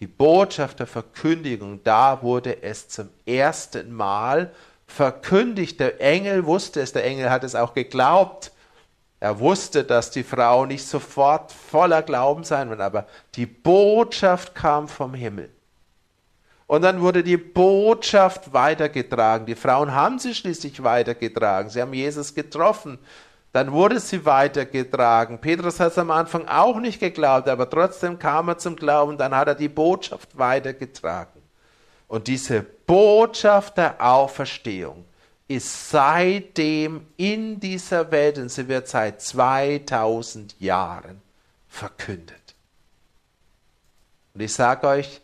Die 0.00 0.06
Botschaft 0.06 0.80
der 0.80 0.86
Verkündigung, 0.86 1.82
da 1.82 2.22
wurde 2.22 2.62
es 2.62 2.88
zum 2.88 3.08
ersten 3.24 3.92
Mal 3.92 4.52
verkündigt. 4.86 5.80
Der 5.80 6.00
Engel 6.00 6.44
wusste 6.44 6.82
es, 6.82 6.92
der 6.92 7.04
Engel 7.04 7.30
hat 7.30 7.44
es 7.44 7.54
auch 7.54 7.72
geglaubt. 7.72 8.52
Er 9.24 9.40
wusste, 9.40 9.84
dass 9.84 10.10
die 10.10 10.22
Frau 10.22 10.66
nicht 10.66 10.86
sofort 10.86 11.50
voller 11.50 12.02
Glauben 12.02 12.44
sein 12.44 12.68
wird, 12.68 12.82
aber 12.82 13.06
die 13.36 13.46
Botschaft 13.46 14.54
kam 14.54 14.86
vom 14.86 15.14
Himmel. 15.14 15.48
Und 16.66 16.82
dann 16.82 17.00
wurde 17.00 17.22
die 17.22 17.38
Botschaft 17.38 18.52
weitergetragen. 18.52 19.46
Die 19.46 19.54
Frauen 19.54 19.94
haben 19.94 20.18
sie 20.18 20.34
schließlich 20.34 20.82
weitergetragen. 20.82 21.70
Sie 21.70 21.80
haben 21.80 21.94
Jesus 21.94 22.34
getroffen. 22.34 22.98
Dann 23.54 23.72
wurde 23.72 23.98
sie 23.98 24.26
weitergetragen. 24.26 25.40
Petrus 25.40 25.80
hat 25.80 25.92
es 25.92 25.98
am 25.98 26.10
Anfang 26.10 26.46
auch 26.46 26.78
nicht 26.78 27.00
geglaubt, 27.00 27.48
aber 27.48 27.70
trotzdem 27.70 28.18
kam 28.18 28.48
er 28.48 28.58
zum 28.58 28.76
Glauben. 28.76 29.16
Dann 29.16 29.34
hat 29.34 29.48
er 29.48 29.54
die 29.54 29.70
Botschaft 29.70 30.36
weitergetragen. 30.36 31.40
Und 32.08 32.26
diese 32.26 32.60
Botschaft 32.60 33.78
der 33.78 34.06
Auferstehung 34.06 35.06
ist 35.46 35.90
seitdem 35.90 37.06
in 37.16 37.60
dieser 37.60 38.10
Welt 38.10 38.38
und 38.38 38.48
sie 38.48 38.66
wird 38.68 38.88
seit 38.88 39.20
2000 39.20 40.58
Jahren 40.60 41.20
verkündet. 41.68 42.54
Und 44.32 44.40
ich 44.40 44.52
sage 44.52 44.86
euch, 44.86 45.20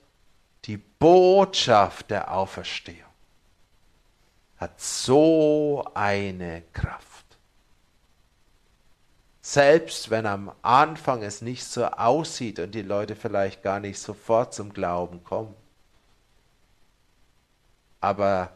die 0.65 0.77
Botschaft 0.77 2.11
der 2.11 2.33
Auferstehung 2.33 3.11
hat 4.59 4.79
so 4.79 5.91
eine 5.95 6.63
Kraft. 6.75 7.25
Selbst 9.41 10.11
wenn 10.11 10.27
am 10.27 10.53
Anfang 10.61 11.23
es 11.23 11.41
nicht 11.41 11.65
so 11.65 11.87
aussieht 11.87 12.59
und 12.59 12.73
die 12.73 12.83
Leute 12.83 13.17
vielleicht 13.17 13.63
gar 13.63 13.81
nicht 13.81 13.99
sofort 13.99 14.53
zum 14.53 14.75
Glauben 14.75 15.25
kommen. 15.25 15.55
Aber 18.03 18.53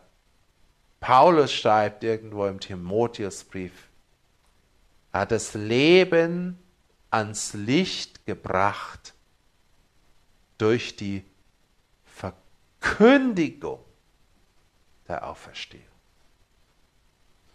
Paulus 1.05 1.53
schreibt 1.53 2.03
irgendwo 2.03 2.47
im 2.47 2.59
Timotheusbrief, 2.59 3.91
er 5.13 5.21
hat 5.21 5.33
das 5.33 5.53
Leben 5.53 6.59
ans 7.11 7.53
Licht 7.53 8.25
gebracht 8.25 9.13
durch 10.57 10.97
die 10.97 11.23
Verkündigung 12.07 13.81
der 15.07 15.29
Auferstehung. 15.29 15.85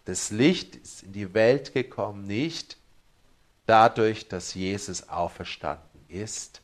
Das 0.05 0.29
Licht 0.29 0.75
ist 0.75 1.01
in 1.01 1.13
die 1.13 1.33
Welt 1.33 1.73
gekommen, 1.73 2.27
nicht 2.27 2.77
dadurch, 3.65 4.27
dass 4.27 4.53
Jesus 4.53 5.09
auferstanden 5.09 6.05
ist, 6.07 6.61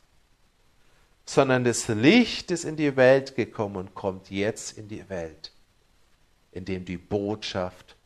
sondern 1.24 1.64
das 1.64 1.88
Licht 1.88 2.52
ist 2.52 2.64
in 2.64 2.76
die 2.76 2.94
Welt 2.94 3.34
gekommen 3.34 3.74
und 3.74 3.94
kommt 3.96 4.30
jetzt 4.30 4.78
in 4.78 4.86
die 4.86 5.08
Welt 5.08 5.50
in 6.56 6.64
dem 6.64 6.86
die 6.86 6.96
Botschaft 6.96 7.96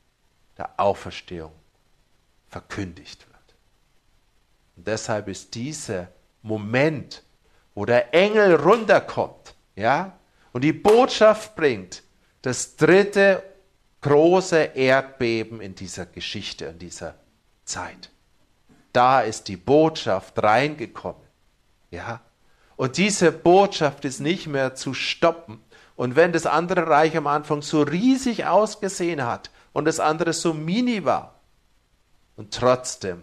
der 0.58 0.70
Auferstehung 0.76 1.52
verkündigt 2.48 3.24
wird. 3.28 3.54
Und 4.76 4.88
deshalb 4.88 5.28
ist 5.28 5.54
dieser 5.54 6.08
Moment, 6.42 7.22
wo 7.76 7.84
der 7.84 8.12
Engel 8.12 8.56
runterkommt, 8.56 9.54
ja, 9.76 10.18
und 10.52 10.62
die 10.62 10.72
Botschaft 10.72 11.54
bringt, 11.54 12.02
das 12.42 12.74
dritte 12.74 13.44
große 14.00 14.56
Erdbeben 14.74 15.60
in 15.60 15.76
dieser 15.76 16.06
Geschichte, 16.06 16.64
in 16.64 16.78
dieser 16.80 17.14
Zeit. 17.64 18.10
Da 18.92 19.20
ist 19.20 19.46
die 19.46 19.56
Botschaft 19.56 20.42
reingekommen, 20.42 21.22
ja. 21.92 22.20
Und 22.74 22.96
diese 22.96 23.30
Botschaft 23.30 24.04
ist 24.04 24.18
nicht 24.18 24.48
mehr 24.48 24.74
zu 24.74 24.92
stoppen, 24.92 25.62
und 26.00 26.16
wenn 26.16 26.32
das 26.32 26.46
andere 26.46 26.86
Reich 26.86 27.14
am 27.14 27.26
Anfang 27.26 27.60
so 27.60 27.82
riesig 27.82 28.46
ausgesehen 28.46 29.22
hat 29.22 29.50
und 29.74 29.84
das 29.84 30.00
andere 30.00 30.32
so 30.32 30.54
mini 30.54 31.04
war, 31.04 31.34
und 32.36 32.54
trotzdem, 32.54 33.22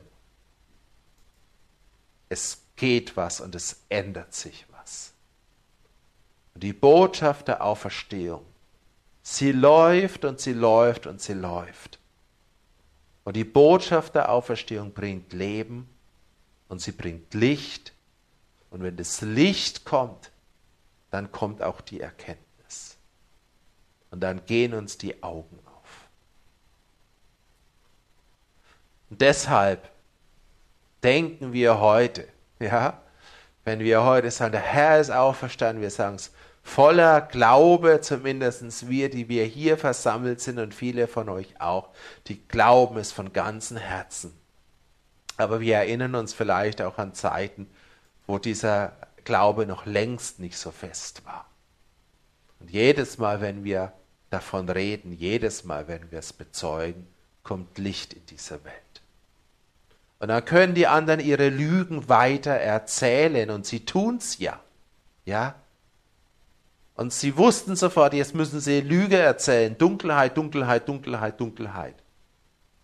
es 2.30 2.62
geht 2.76 3.18
was 3.18 3.42
und 3.42 3.56
es 3.56 3.82
ändert 3.90 4.36
sich 4.36 4.68
was. 4.78 5.12
Und 6.54 6.62
die 6.62 6.74
Botschaft 6.74 7.48
der 7.48 7.64
Auferstehung, 7.64 8.46
sie 9.24 9.54
läuft 9.54 10.24
und 10.24 10.40
sie 10.40 10.54
läuft 10.54 11.08
und 11.08 11.20
sie 11.20 11.34
läuft. 11.34 11.98
Und 13.24 13.36
die 13.36 13.44
Botschaft 13.44 14.14
der 14.14 14.30
Auferstehung 14.30 14.94
bringt 14.94 15.34
Leben 15.34 15.90
und 16.68 16.80
sie 16.80 16.92
bringt 16.92 17.34
Licht. 17.34 17.94
Und 18.70 18.84
wenn 18.84 18.98
das 18.98 19.22
Licht 19.22 19.84
kommt, 19.84 20.30
dann 21.10 21.32
kommt 21.32 21.64
auch 21.64 21.82
die 21.82 22.02
Erkenntnis. 22.02 22.47
Und 24.12 24.22
dann 24.22 24.46
gehen 24.46 24.74
uns 24.74 24.98
die 24.98 25.22
Augen 25.22 25.60
auf. 25.66 26.08
Und 29.10 29.22
deshalb 29.22 29.90
denken 31.04 31.54
wir 31.54 31.80
heute, 31.80 32.28
ja, 32.60 33.02
wenn 33.64 33.80
wir 33.80 34.04
heute 34.04 34.32
sagen, 34.32 34.54
der 34.54 34.62
Herr 34.62 35.00
ist 35.00 35.12
auferstanden, 35.12 35.82
wir 35.82 35.92
sagen 35.92 36.16
es 36.16 36.32
voller 36.64 37.22
Glaube, 37.22 38.02
zumindest 38.02 38.90
wir, 38.90 39.10
die 39.10 39.30
wir 39.30 39.46
hier 39.46 39.78
versammelt 39.78 40.42
sind 40.42 40.60
und 40.60 40.74
viele 40.74 41.08
von 41.08 41.30
euch 41.30 41.60
auch, 41.62 41.90
die 42.28 42.42
glauben 42.48 42.98
es 42.98 43.12
von 43.12 43.32
ganzem 43.32 43.78
Herzen. 43.78 44.34
Aber 45.38 45.62
wir 45.62 45.76
erinnern 45.76 46.16
uns 46.16 46.34
vielleicht 46.34 46.82
auch 46.82 46.98
an 46.98 47.14
Zeiten, 47.14 47.70
wo 48.26 48.38
dieser 48.38 48.94
Glaube 49.24 49.66
noch 49.66 49.86
längst 49.86 50.40
nicht 50.40 50.58
so 50.58 50.72
fest 50.72 51.26
war. 51.26 51.47
Und 52.60 52.72
jedes 52.72 53.18
Mal, 53.18 53.42
wenn 53.42 53.64
wir 53.64 53.94
davon 54.30 54.70
reden, 54.70 55.14
jedes 55.14 55.64
Mal, 55.64 55.88
wenn 55.88 56.12
wir 56.12 56.20
es 56.20 56.34
bezeugen, 56.34 57.08
kommt 57.44 57.78
Licht 57.78 58.14
in 58.14 58.26
diese 58.26 58.64
Welt. 58.66 58.76
Und 60.20 60.30
dann 60.30 60.44
können 60.44 60.74
die 60.74 60.88
anderen 60.88 61.20
ihre 61.20 61.50
Lügen 61.50 62.10
weiter 62.10 62.52
erzählen 62.52 63.50
und 63.52 63.66
sie 63.66 63.86
tun's 63.86 64.40
ja. 64.40 64.60
Ja? 65.26 65.56
Und 66.96 67.14
sie 67.14 67.38
wussten 67.38 67.76
sofort, 67.76 68.14
jetzt 68.14 68.34
müssen 68.34 68.60
sie 68.60 68.82
Lüge 68.82 69.18
erzählen. 69.18 69.78
Dunkelheit, 69.78 70.36
Dunkelheit, 70.36 70.90
Dunkelheit, 70.90 71.40
Dunkelheit. 71.40 71.96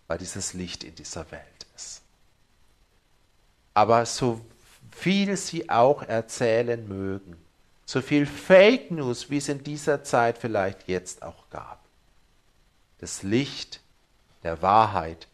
Weil 0.06 0.18
dieses 0.18 0.54
Licht 0.54 0.84
in 0.84 0.94
dieser 0.94 1.30
Welt 1.32 1.66
ist. 1.74 2.02
Aber 3.74 4.06
so 4.06 4.40
viel 4.92 5.36
sie 5.36 5.68
auch 5.68 6.02
erzählen 6.02 6.86
mögen, 6.86 7.36
so 7.86 8.00
viel 8.00 8.26
Fake 8.26 8.90
News, 8.90 9.30
wie 9.30 9.36
es 9.36 9.48
in 9.48 9.62
dieser 9.62 10.02
Zeit 10.04 10.38
vielleicht 10.38 10.88
jetzt 10.88 11.22
auch 11.22 11.50
gab. 11.50 11.84
Das 12.98 13.22
Licht 13.22 13.80
der 14.42 14.62
Wahrheit 14.62 15.28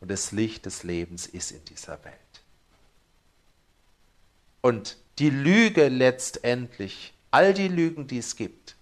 und 0.00 0.10
das 0.10 0.32
Licht 0.32 0.66
des 0.66 0.82
Lebens 0.82 1.26
ist 1.26 1.50
in 1.50 1.64
dieser 1.64 2.02
Welt. 2.04 2.14
Und 4.60 4.96
die 5.18 5.30
Lüge 5.30 5.88
letztendlich, 5.88 7.12
all 7.30 7.54
die 7.54 7.68
Lügen, 7.68 8.06
die 8.06 8.18
es 8.18 8.36
gibt, 8.36 8.76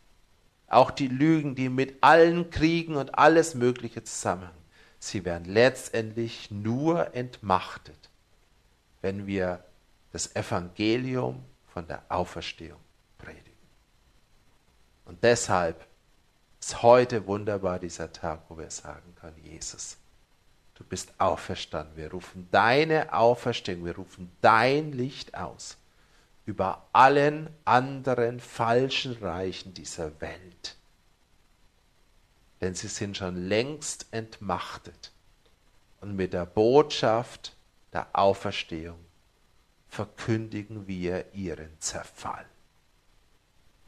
auch 0.66 0.90
die 0.90 1.08
Lügen, 1.08 1.54
die 1.54 1.68
mit 1.68 2.02
allen 2.02 2.50
Kriegen 2.50 2.96
und 2.96 3.18
alles 3.18 3.54
Mögliche 3.54 4.04
zusammenhängen, 4.04 4.54
sie 4.98 5.24
werden 5.24 5.46
letztendlich 5.46 6.50
nur 6.50 7.14
entmachtet, 7.14 8.10
wenn 9.00 9.26
wir 9.26 9.64
das 10.12 10.34
Evangelium 10.36 11.42
von 11.72 11.86
der 11.86 12.02
Auferstehung 12.08 12.80
und 15.18 15.24
deshalb 15.24 15.86
ist 16.60 16.82
heute 16.82 17.26
wunderbar 17.26 17.78
dieser 17.78 18.12
Tag, 18.12 18.42
wo 18.48 18.58
wir 18.58 18.70
sagen 18.70 19.14
können, 19.16 19.42
Jesus, 19.42 19.96
du 20.74 20.84
bist 20.84 21.12
auferstanden. 21.18 21.96
Wir 21.96 22.10
rufen 22.10 22.46
deine 22.52 23.12
Auferstehung, 23.12 23.86
wir 23.86 23.96
rufen 23.96 24.30
dein 24.42 24.92
Licht 24.92 25.34
aus 25.34 25.78
über 26.44 26.86
allen 26.92 27.48
anderen 27.64 28.38
falschen 28.38 29.14
Reichen 29.14 29.74
dieser 29.74 30.20
Welt. 30.20 30.76
Denn 32.60 32.74
sie 32.74 32.88
sind 32.88 33.16
schon 33.16 33.48
längst 33.48 34.06
entmachtet. 34.12 35.10
Und 36.00 36.16
mit 36.16 36.32
der 36.32 36.46
Botschaft 36.46 37.56
der 37.92 38.08
Auferstehung 38.12 38.98
verkündigen 39.88 40.86
wir 40.86 41.32
ihren 41.34 41.80
Zerfall. 41.80 42.46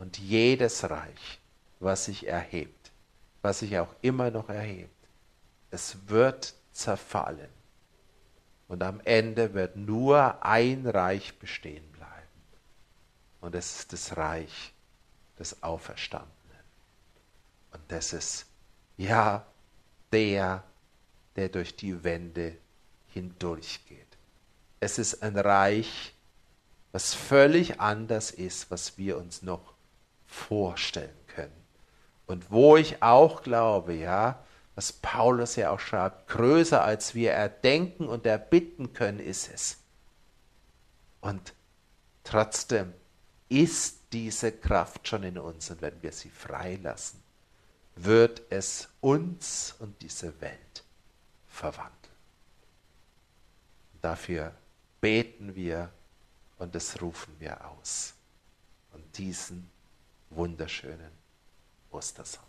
Und 0.01 0.17
jedes 0.17 0.89
Reich, 0.89 1.39
was 1.79 2.07
sich 2.07 2.27
erhebt, 2.27 2.91
was 3.43 3.59
sich 3.59 3.79
auch 3.79 3.95
immer 4.01 4.31
noch 4.31 4.49
erhebt, 4.49 4.91
es 5.71 6.09
wird 6.09 6.55
zerfallen. 6.73 7.51
Und 8.67 8.83
am 8.83 9.01
Ende 9.05 9.53
wird 9.53 9.77
nur 9.77 10.43
ein 10.43 10.87
Reich 10.87 11.39
bestehen 11.39 11.85
bleiben. 11.93 12.11
Und 13.43 13.55
es 13.55 13.81
ist 13.81 13.93
das 13.93 14.17
Reich 14.17 14.73
des 15.39 15.63
Auferstandenen. 15.63 16.65
Und 17.73 17.83
das 17.89 18.15
ist 18.15 18.47
Ja, 18.97 19.47
der, 20.13 20.65
der 21.37 21.51
durch 21.51 21.77
die 21.77 22.03
Wände 22.03 22.57
hindurchgeht. 23.09 24.17
Es 24.81 24.99
ist 24.99 25.23
ein 25.23 25.37
Reich, 25.37 26.15
was 26.91 27.13
völlig 27.13 27.81
anders 27.81 28.31
ist, 28.31 28.71
was 28.71 28.97
wir 28.97 29.19
uns 29.19 29.43
noch 29.43 29.75
vorstellen 30.31 31.11
können. 31.27 31.53
Und 32.27 32.51
wo 32.51 32.77
ich 32.77 33.03
auch 33.03 33.43
glaube, 33.43 33.95
ja, 33.95 34.43
was 34.77 34.93
Paulus 34.93 35.57
ja 35.57 35.71
auch 35.71 35.81
schreibt, 35.81 36.29
größer 36.29 36.83
als 36.83 37.15
wir 37.15 37.33
erdenken 37.33 38.09
und 38.09 38.25
erbitten 38.25 38.93
können, 38.93 39.19
ist 39.19 39.51
es. 39.53 39.79
Und 41.21 41.53
trotzdem 42.25 42.95
ist 43.49 43.99
diese 44.13 44.53
Kraft 44.53 45.09
schon 45.09 45.25
in 45.25 45.39
uns 45.39 45.71
und 45.71 45.83
wenn 45.83 46.01
wir 46.03 46.13
sie 46.13 46.31
freilassen, 46.31 47.21
wird 47.97 48.43
es 48.49 48.89
uns 49.01 49.75
und 49.81 50.01
diese 50.01 50.41
Welt 50.41 50.85
verwandeln. 51.49 51.95
Dafür 54.01 54.55
beten 55.01 55.55
wir 55.55 55.91
und 56.59 56.75
das 56.75 57.03
rufen 57.03 57.35
wir 57.39 57.69
aus. 57.69 58.15
Und 58.93 59.19
diesen 59.19 59.69
wunderschönen 60.31 61.11
Ostersonntag. 61.91 62.49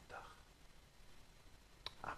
Amen. 2.03 2.15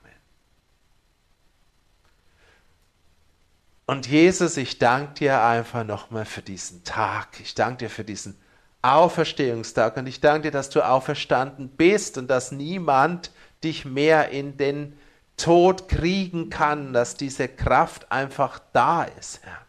Und 3.86 4.08
Jesus, 4.08 4.58
ich 4.58 4.78
danke 4.78 5.14
dir 5.16 5.42
einfach 5.42 5.84
nochmal 5.84 6.26
für 6.26 6.42
diesen 6.42 6.84
Tag. 6.84 7.40
Ich 7.40 7.56
danke 7.56 7.86
dir 7.86 7.90
für 7.90 8.04
diesen 8.04 8.38
Auferstehungstag. 8.82 9.98
Und 9.98 10.08
ich 10.08 10.20
danke 10.20 10.44
dir, 10.44 10.52
dass 10.52 10.70
du 10.70 10.86
auferstanden 10.86 11.70
bist 11.70 12.18
und 12.18 12.28
dass 12.28 12.52
niemand 12.52 13.32
dich 13.64 13.86
mehr 13.86 14.30
in 14.30 14.58
den 14.58 14.98
Tod 15.38 15.88
kriegen 15.88 16.50
kann, 16.50 16.94
dass 16.94 17.18
diese 17.18 17.48
Kraft 17.48 18.12
einfach 18.12 18.60
da 18.74 19.04
ist, 19.04 19.42
Herr. 19.44 19.63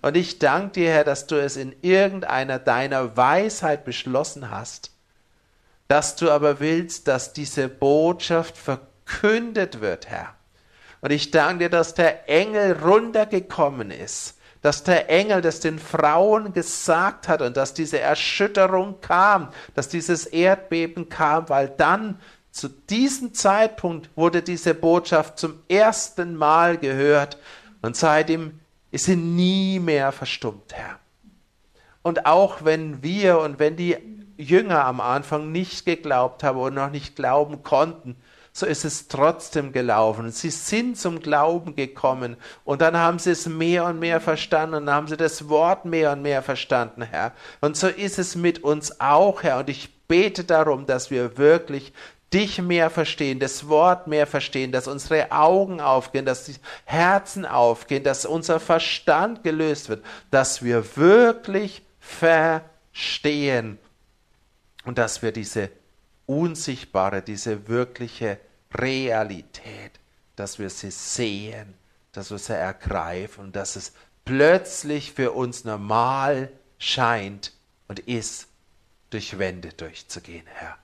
Und 0.00 0.16
ich 0.16 0.38
danke 0.38 0.72
dir, 0.74 0.90
Herr, 0.90 1.04
dass 1.04 1.26
du 1.26 1.36
es 1.36 1.56
in 1.56 1.74
irgendeiner 1.82 2.58
deiner 2.58 3.16
Weisheit 3.16 3.84
beschlossen 3.84 4.50
hast, 4.50 4.92
dass 5.88 6.16
du 6.16 6.30
aber 6.30 6.60
willst, 6.60 7.08
dass 7.08 7.32
diese 7.32 7.68
Botschaft 7.68 8.56
verkündet 8.56 9.80
wird, 9.80 10.08
Herr. 10.08 10.34
Und 11.00 11.10
ich 11.10 11.30
danke 11.30 11.64
dir, 11.64 11.70
dass 11.70 11.94
der 11.94 12.28
Engel 12.28 12.72
runtergekommen 12.72 13.90
ist, 13.90 14.36
dass 14.62 14.82
der 14.82 15.08
Engel 15.08 15.40
das 15.40 15.60
den 15.60 15.78
Frauen 15.78 16.52
gesagt 16.52 17.28
hat 17.28 17.42
und 17.42 17.56
dass 17.56 17.74
diese 17.74 18.00
Erschütterung 18.00 19.00
kam, 19.00 19.50
dass 19.74 19.88
dieses 19.88 20.26
Erdbeben 20.26 21.08
kam, 21.08 21.48
weil 21.48 21.68
dann 21.68 22.20
zu 22.50 22.68
diesem 22.68 23.34
Zeitpunkt 23.34 24.10
wurde 24.16 24.42
diese 24.42 24.74
Botschaft 24.74 25.38
zum 25.38 25.62
ersten 25.68 26.34
Mal 26.34 26.76
gehört 26.76 27.38
und 27.82 27.96
seitdem 27.96 28.58
ist 28.90 29.04
sie 29.04 29.16
nie 29.16 29.78
mehr 29.78 30.12
verstummt, 30.12 30.72
Herr. 30.74 30.98
Und 32.02 32.26
auch 32.26 32.64
wenn 32.64 33.02
wir 33.02 33.40
und 33.40 33.58
wenn 33.58 33.76
die 33.76 33.96
Jünger 34.36 34.84
am 34.84 35.00
Anfang 35.00 35.52
nicht 35.52 35.84
geglaubt 35.84 36.44
haben 36.44 36.58
und 36.58 36.74
noch 36.74 36.90
nicht 36.90 37.16
glauben 37.16 37.62
konnten, 37.62 38.16
so 38.52 38.66
ist 38.66 38.84
es 38.84 39.08
trotzdem 39.08 39.72
gelaufen. 39.72 40.30
Sie 40.30 40.50
sind 40.50 40.98
zum 40.98 41.20
Glauben 41.20 41.76
gekommen 41.76 42.36
und 42.64 42.80
dann 42.80 42.96
haben 42.96 43.18
sie 43.18 43.30
es 43.30 43.46
mehr 43.46 43.84
und 43.84 43.98
mehr 43.98 44.20
verstanden 44.20 44.76
und 44.76 44.86
dann 44.86 44.94
haben 44.94 45.08
sie 45.08 45.16
das 45.16 45.48
Wort 45.48 45.84
mehr 45.84 46.12
und 46.12 46.22
mehr 46.22 46.42
verstanden, 46.42 47.02
Herr. 47.02 47.32
Und 47.60 47.76
so 47.76 47.88
ist 47.88 48.18
es 48.18 48.34
mit 48.36 48.64
uns 48.64 49.00
auch, 49.00 49.42
Herr. 49.42 49.58
Und 49.58 49.70
ich 49.70 49.90
bete 50.08 50.44
darum, 50.44 50.86
dass 50.86 51.10
wir 51.10 51.36
wirklich 51.36 51.92
dich 52.32 52.60
mehr 52.60 52.90
verstehen, 52.90 53.38
das 53.38 53.68
Wort 53.68 54.06
mehr 54.06 54.26
verstehen, 54.26 54.72
dass 54.72 54.86
unsere 54.86 55.32
Augen 55.32 55.80
aufgehen, 55.80 56.26
dass 56.26 56.44
die 56.44 56.56
Herzen 56.84 57.46
aufgehen, 57.46 58.04
dass 58.04 58.26
unser 58.26 58.60
Verstand 58.60 59.42
gelöst 59.42 59.88
wird, 59.88 60.04
dass 60.30 60.62
wir 60.62 60.96
wirklich 60.96 61.82
verstehen 62.00 63.78
und 64.84 64.98
dass 64.98 65.22
wir 65.22 65.32
diese 65.32 65.70
unsichtbare, 66.26 67.22
diese 67.22 67.68
wirkliche 67.68 68.38
Realität, 68.74 69.92
dass 70.36 70.58
wir 70.58 70.68
sie 70.68 70.90
sehen, 70.90 71.74
dass 72.12 72.30
wir 72.30 72.38
sie 72.38 72.54
ergreifen 72.54 73.44
und 73.44 73.56
dass 73.56 73.76
es 73.76 73.92
plötzlich 74.24 75.12
für 75.12 75.32
uns 75.32 75.64
normal 75.64 76.50
scheint 76.78 77.52
und 77.88 78.00
ist, 78.00 78.48
durch 79.10 79.38
Wände 79.38 79.72
durchzugehen, 79.72 80.46
Herr. 80.46 80.76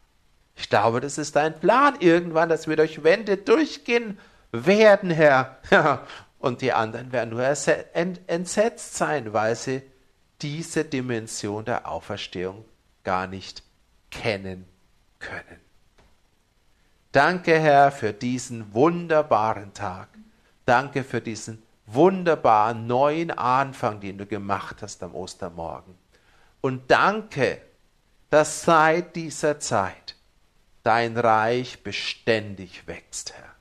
Ich 0.56 0.68
glaube, 0.68 1.00
das 1.00 1.18
ist 1.18 1.36
dein 1.36 1.58
Plan 1.58 1.96
irgendwann, 2.00 2.48
dass 2.48 2.68
wir 2.68 2.76
durch 2.76 3.02
Wände 3.02 3.36
durchgehen 3.36 4.18
werden, 4.52 5.10
Herr. 5.10 5.58
und 6.38 6.60
die 6.60 6.72
anderen 6.72 7.12
werden 7.12 7.30
nur 7.30 7.44
entsetzt 7.44 8.94
sein, 8.94 9.32
weil 9.32 9.56
sie 9.56 9.82
diese 10.42 10.84
Dimension 10.84 11.64
der 11.64 11.90
Auferstehung 11.90 12.64
gar 13.02 13.26
nicht 13.26 13.62
kennen 14.10 14.66
können. 15.18 15.60
Danke, 17.12 17.58
Herr, 17.58 17.92
für 17.92 18.12
diesen 18.12 18.74
wunderbaren 18.74 19.72
Tag. 19.72 20.08
Danke 20.66 21.04
für 21.04 21.20
diesen 21.20 21.62
wunderbaren 21.86 22.86
neuen 22.86 23.30
Anfang, 23.30 24.00
den 24.00 24.18
du 24.18 24.26
gemacht 24.26 24.82
hast 24.82 25.02
am 25.02 25.14
Ostermorgen. 25.14 25.94
Und 26.60 26.90
danke, 26.90 27.60
dass 28.30 28.62
seit 28.62 29.14
dieser 29.14 29.60
Zeit 29.60 30.13
dein 30.84 31.16
Reich 31.16 31.82
beständig 31.82 32.86
wächst, 32.86 33.32
Herr. 33.32 33.54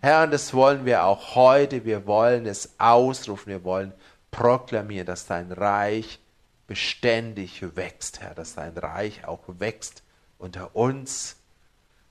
Herr, 0.00 0.24
und 0.24 0.32
das 0.32 0.54
wollen 0.54 0.84
wir 0.84 1.04
auch 1.04 1.34
heute. 1.34 1.84
Wir 1.84 2.06
wollen 2.06 2.46
es 2.46 2.74
ausrufen. 2.78 3.50
Wir 3.50 3.62
wollen 3.62 3.92
proklamieren, 4.30 5.06
dass 5.06 5.26
dein 5.26 5.52
Reich 5.52 6.18
beständig 6.66 7.76
wächst, 7.76 8.20
Herr, 8.20 8.34
dass 8.34 8.54
dein 8.54 8.76
Reich 8.78 9.26
auch 9.26 9.42
wächst 9.58 10.02
unter 10.38 10.74
uns 10.74 11.36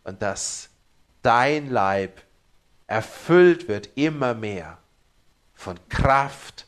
und 0.04 0.22
dass 0.22 0.70
dein 1.22 1.70
Leib 1.70 2.22
erfüllt 2.88 3.68
wird 3.68 3.90
immer 3.96 4.34
mehr 4.34 4.78
von 5.54 5.78
Kraft, 5.90 6.68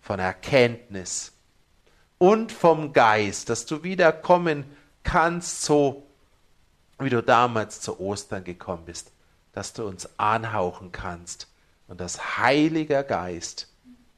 von 0.00 0.18
Erkenntnis 0.18 1.32
und 2.18 2.52
vom 2.52 2.92
Geist, 2.92 3.48
dass 3.48 3.66
du 3.66 3.82
wiederkommen 3.82 4.64
kannst, 5.02 5.62
so 5.62 6.09
wie 7.00 7.10
du 7.10 7.22
damals 7.22 7.80
zu 7.80 8.00
Ostern 8.00 8.44
gekommen 8.44 8.84
bist, 8.84 9.12
dass 9.52 9.72
du 9.72 9.86
uns 9.86 10.08
anhauchen 10.18 10.92
kannst 10.92 11.48
und 11.88 12.00
dass 12.00 12.38
Heiliger 12.38 13.02
Geist 13.02 13.68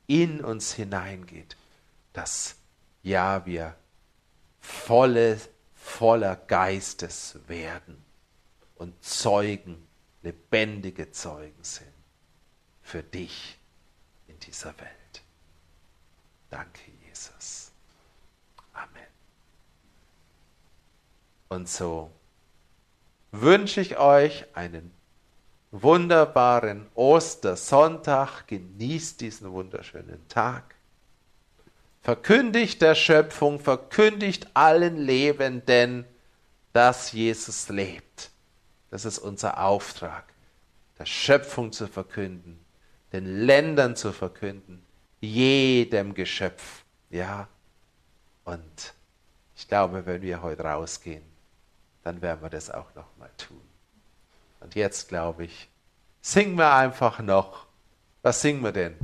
in 0.07 0.45
uns 0.45 0.73
hineingeht, 0.75 1.57
dass 2.13 2.57
ja 3.03 3.47
wir 3.47 3.75
volle, 4.61 5.41
voller 5.75 6.37
Geistes 6.37 7.39
werden 7.47 8.05
und 8.77 9.03
Zeugen, 9.03 9.87
lebendige 10.23 11.11
Zeugen 11.11 11.63
sind 11.63 11.93
für 12.83 13.03
dich 13.03 13.59
in 14.29 14.39
dieser 14.41 14.79
Welt. 14.79 15.23
Danke, 16.51 16.81
Jesus. 17.09 17.73
Amen. 18.75 19.07
Und 21.49 21.69
so 21.69 22.11
wünsche 23.33 23.81
ich 23.81 23.99
euch 23.99 24.45
einen 24.55 24.93
wunderbaren 25.73 26.87
Ostersonntag. 26.95 28.47
Genießt 28.47 29.21
diesen 29.21 29.51
wunderschönen 29.51 30.27
Tag. 30.29 30.77
Verkündigt 32.03 32.83
der 32.83 32.95
Schöpfung, 32.95 33.59
verkündigt 33.59 34.49
allen 34.55 34.97
Lebenden, 34.97 36.05
dass 36.73 37.13
Jesus 37.13 37.69
lebt. 37.69 38.31
Das 38.91 39.05
ist 39.05 39.19
unser 39.19 39.63
Auftrag, 39.63 40.25
der 40.99 41.07
Schöpfung 41.07 41.73
zu 41.73 41.87
verkünden, 41.87 42.59
den 43.13 43.47
Ländern 43.47 43.97
zu 43.97 44.13
verkünden, 44.13 44.85
jedem 45.21 46.13
Geschöpf. 46.13 46.85
Ja, 47.09 47.49
und 48.45 48.95
ich 49.55 49.69
glaube, 49.69 50.05
wenn 50.05 50.23
wir 50.23 50.43
heute 50.43 50.65
rausgehen, 50.65 51.23
dann 52.03 52.21
werden 52.23 52.43
wir 52.43 52.51
das 52.51 52.71
auch 52.71 52.95
noch 52.95 53.17
mal 53.19 53.31
tun. 53.37 53.61
Und 54.61 54.75
jetzt 54.75 55.09
glaube 55.09 55.45
ich, 55.45 55.69
singen 56.21 56.57
wir 56.57 56.73
einfach 56.75 57.21
noch. 57.21 57.67
Was 58.23 58.41
singen 58.41 58.63
wir 58.63 58.73
denn? 58.73 58.97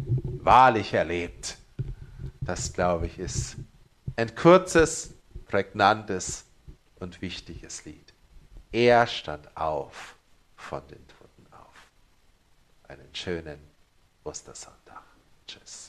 Wahrlich 0.43 0.95
erlebt. 0.95 1.59
Das 2.41 2.73
glaube 2.73 3.07
ich 3.07 3.19
ist 3.19 3.57
ein 4.16 4.35
kurzes, 4.35 5.15
prägnantes 5.47 6.45
und 6.97 7.20
wichtiges 7.20 7.85
Lied. 7.85 8.12
Er 8.73 9.07
stand 9.07 9.57
auf 9.57 10.16
von 10.57 10.87
den 10.89 11.07
Toten 11.09 11.53
auf. 11.53 12.89
Einen 12.89 13.15
schönen 13.15 13.59
Ostersonntag. 14.25 15.03
Tschüss. 15.47 15.88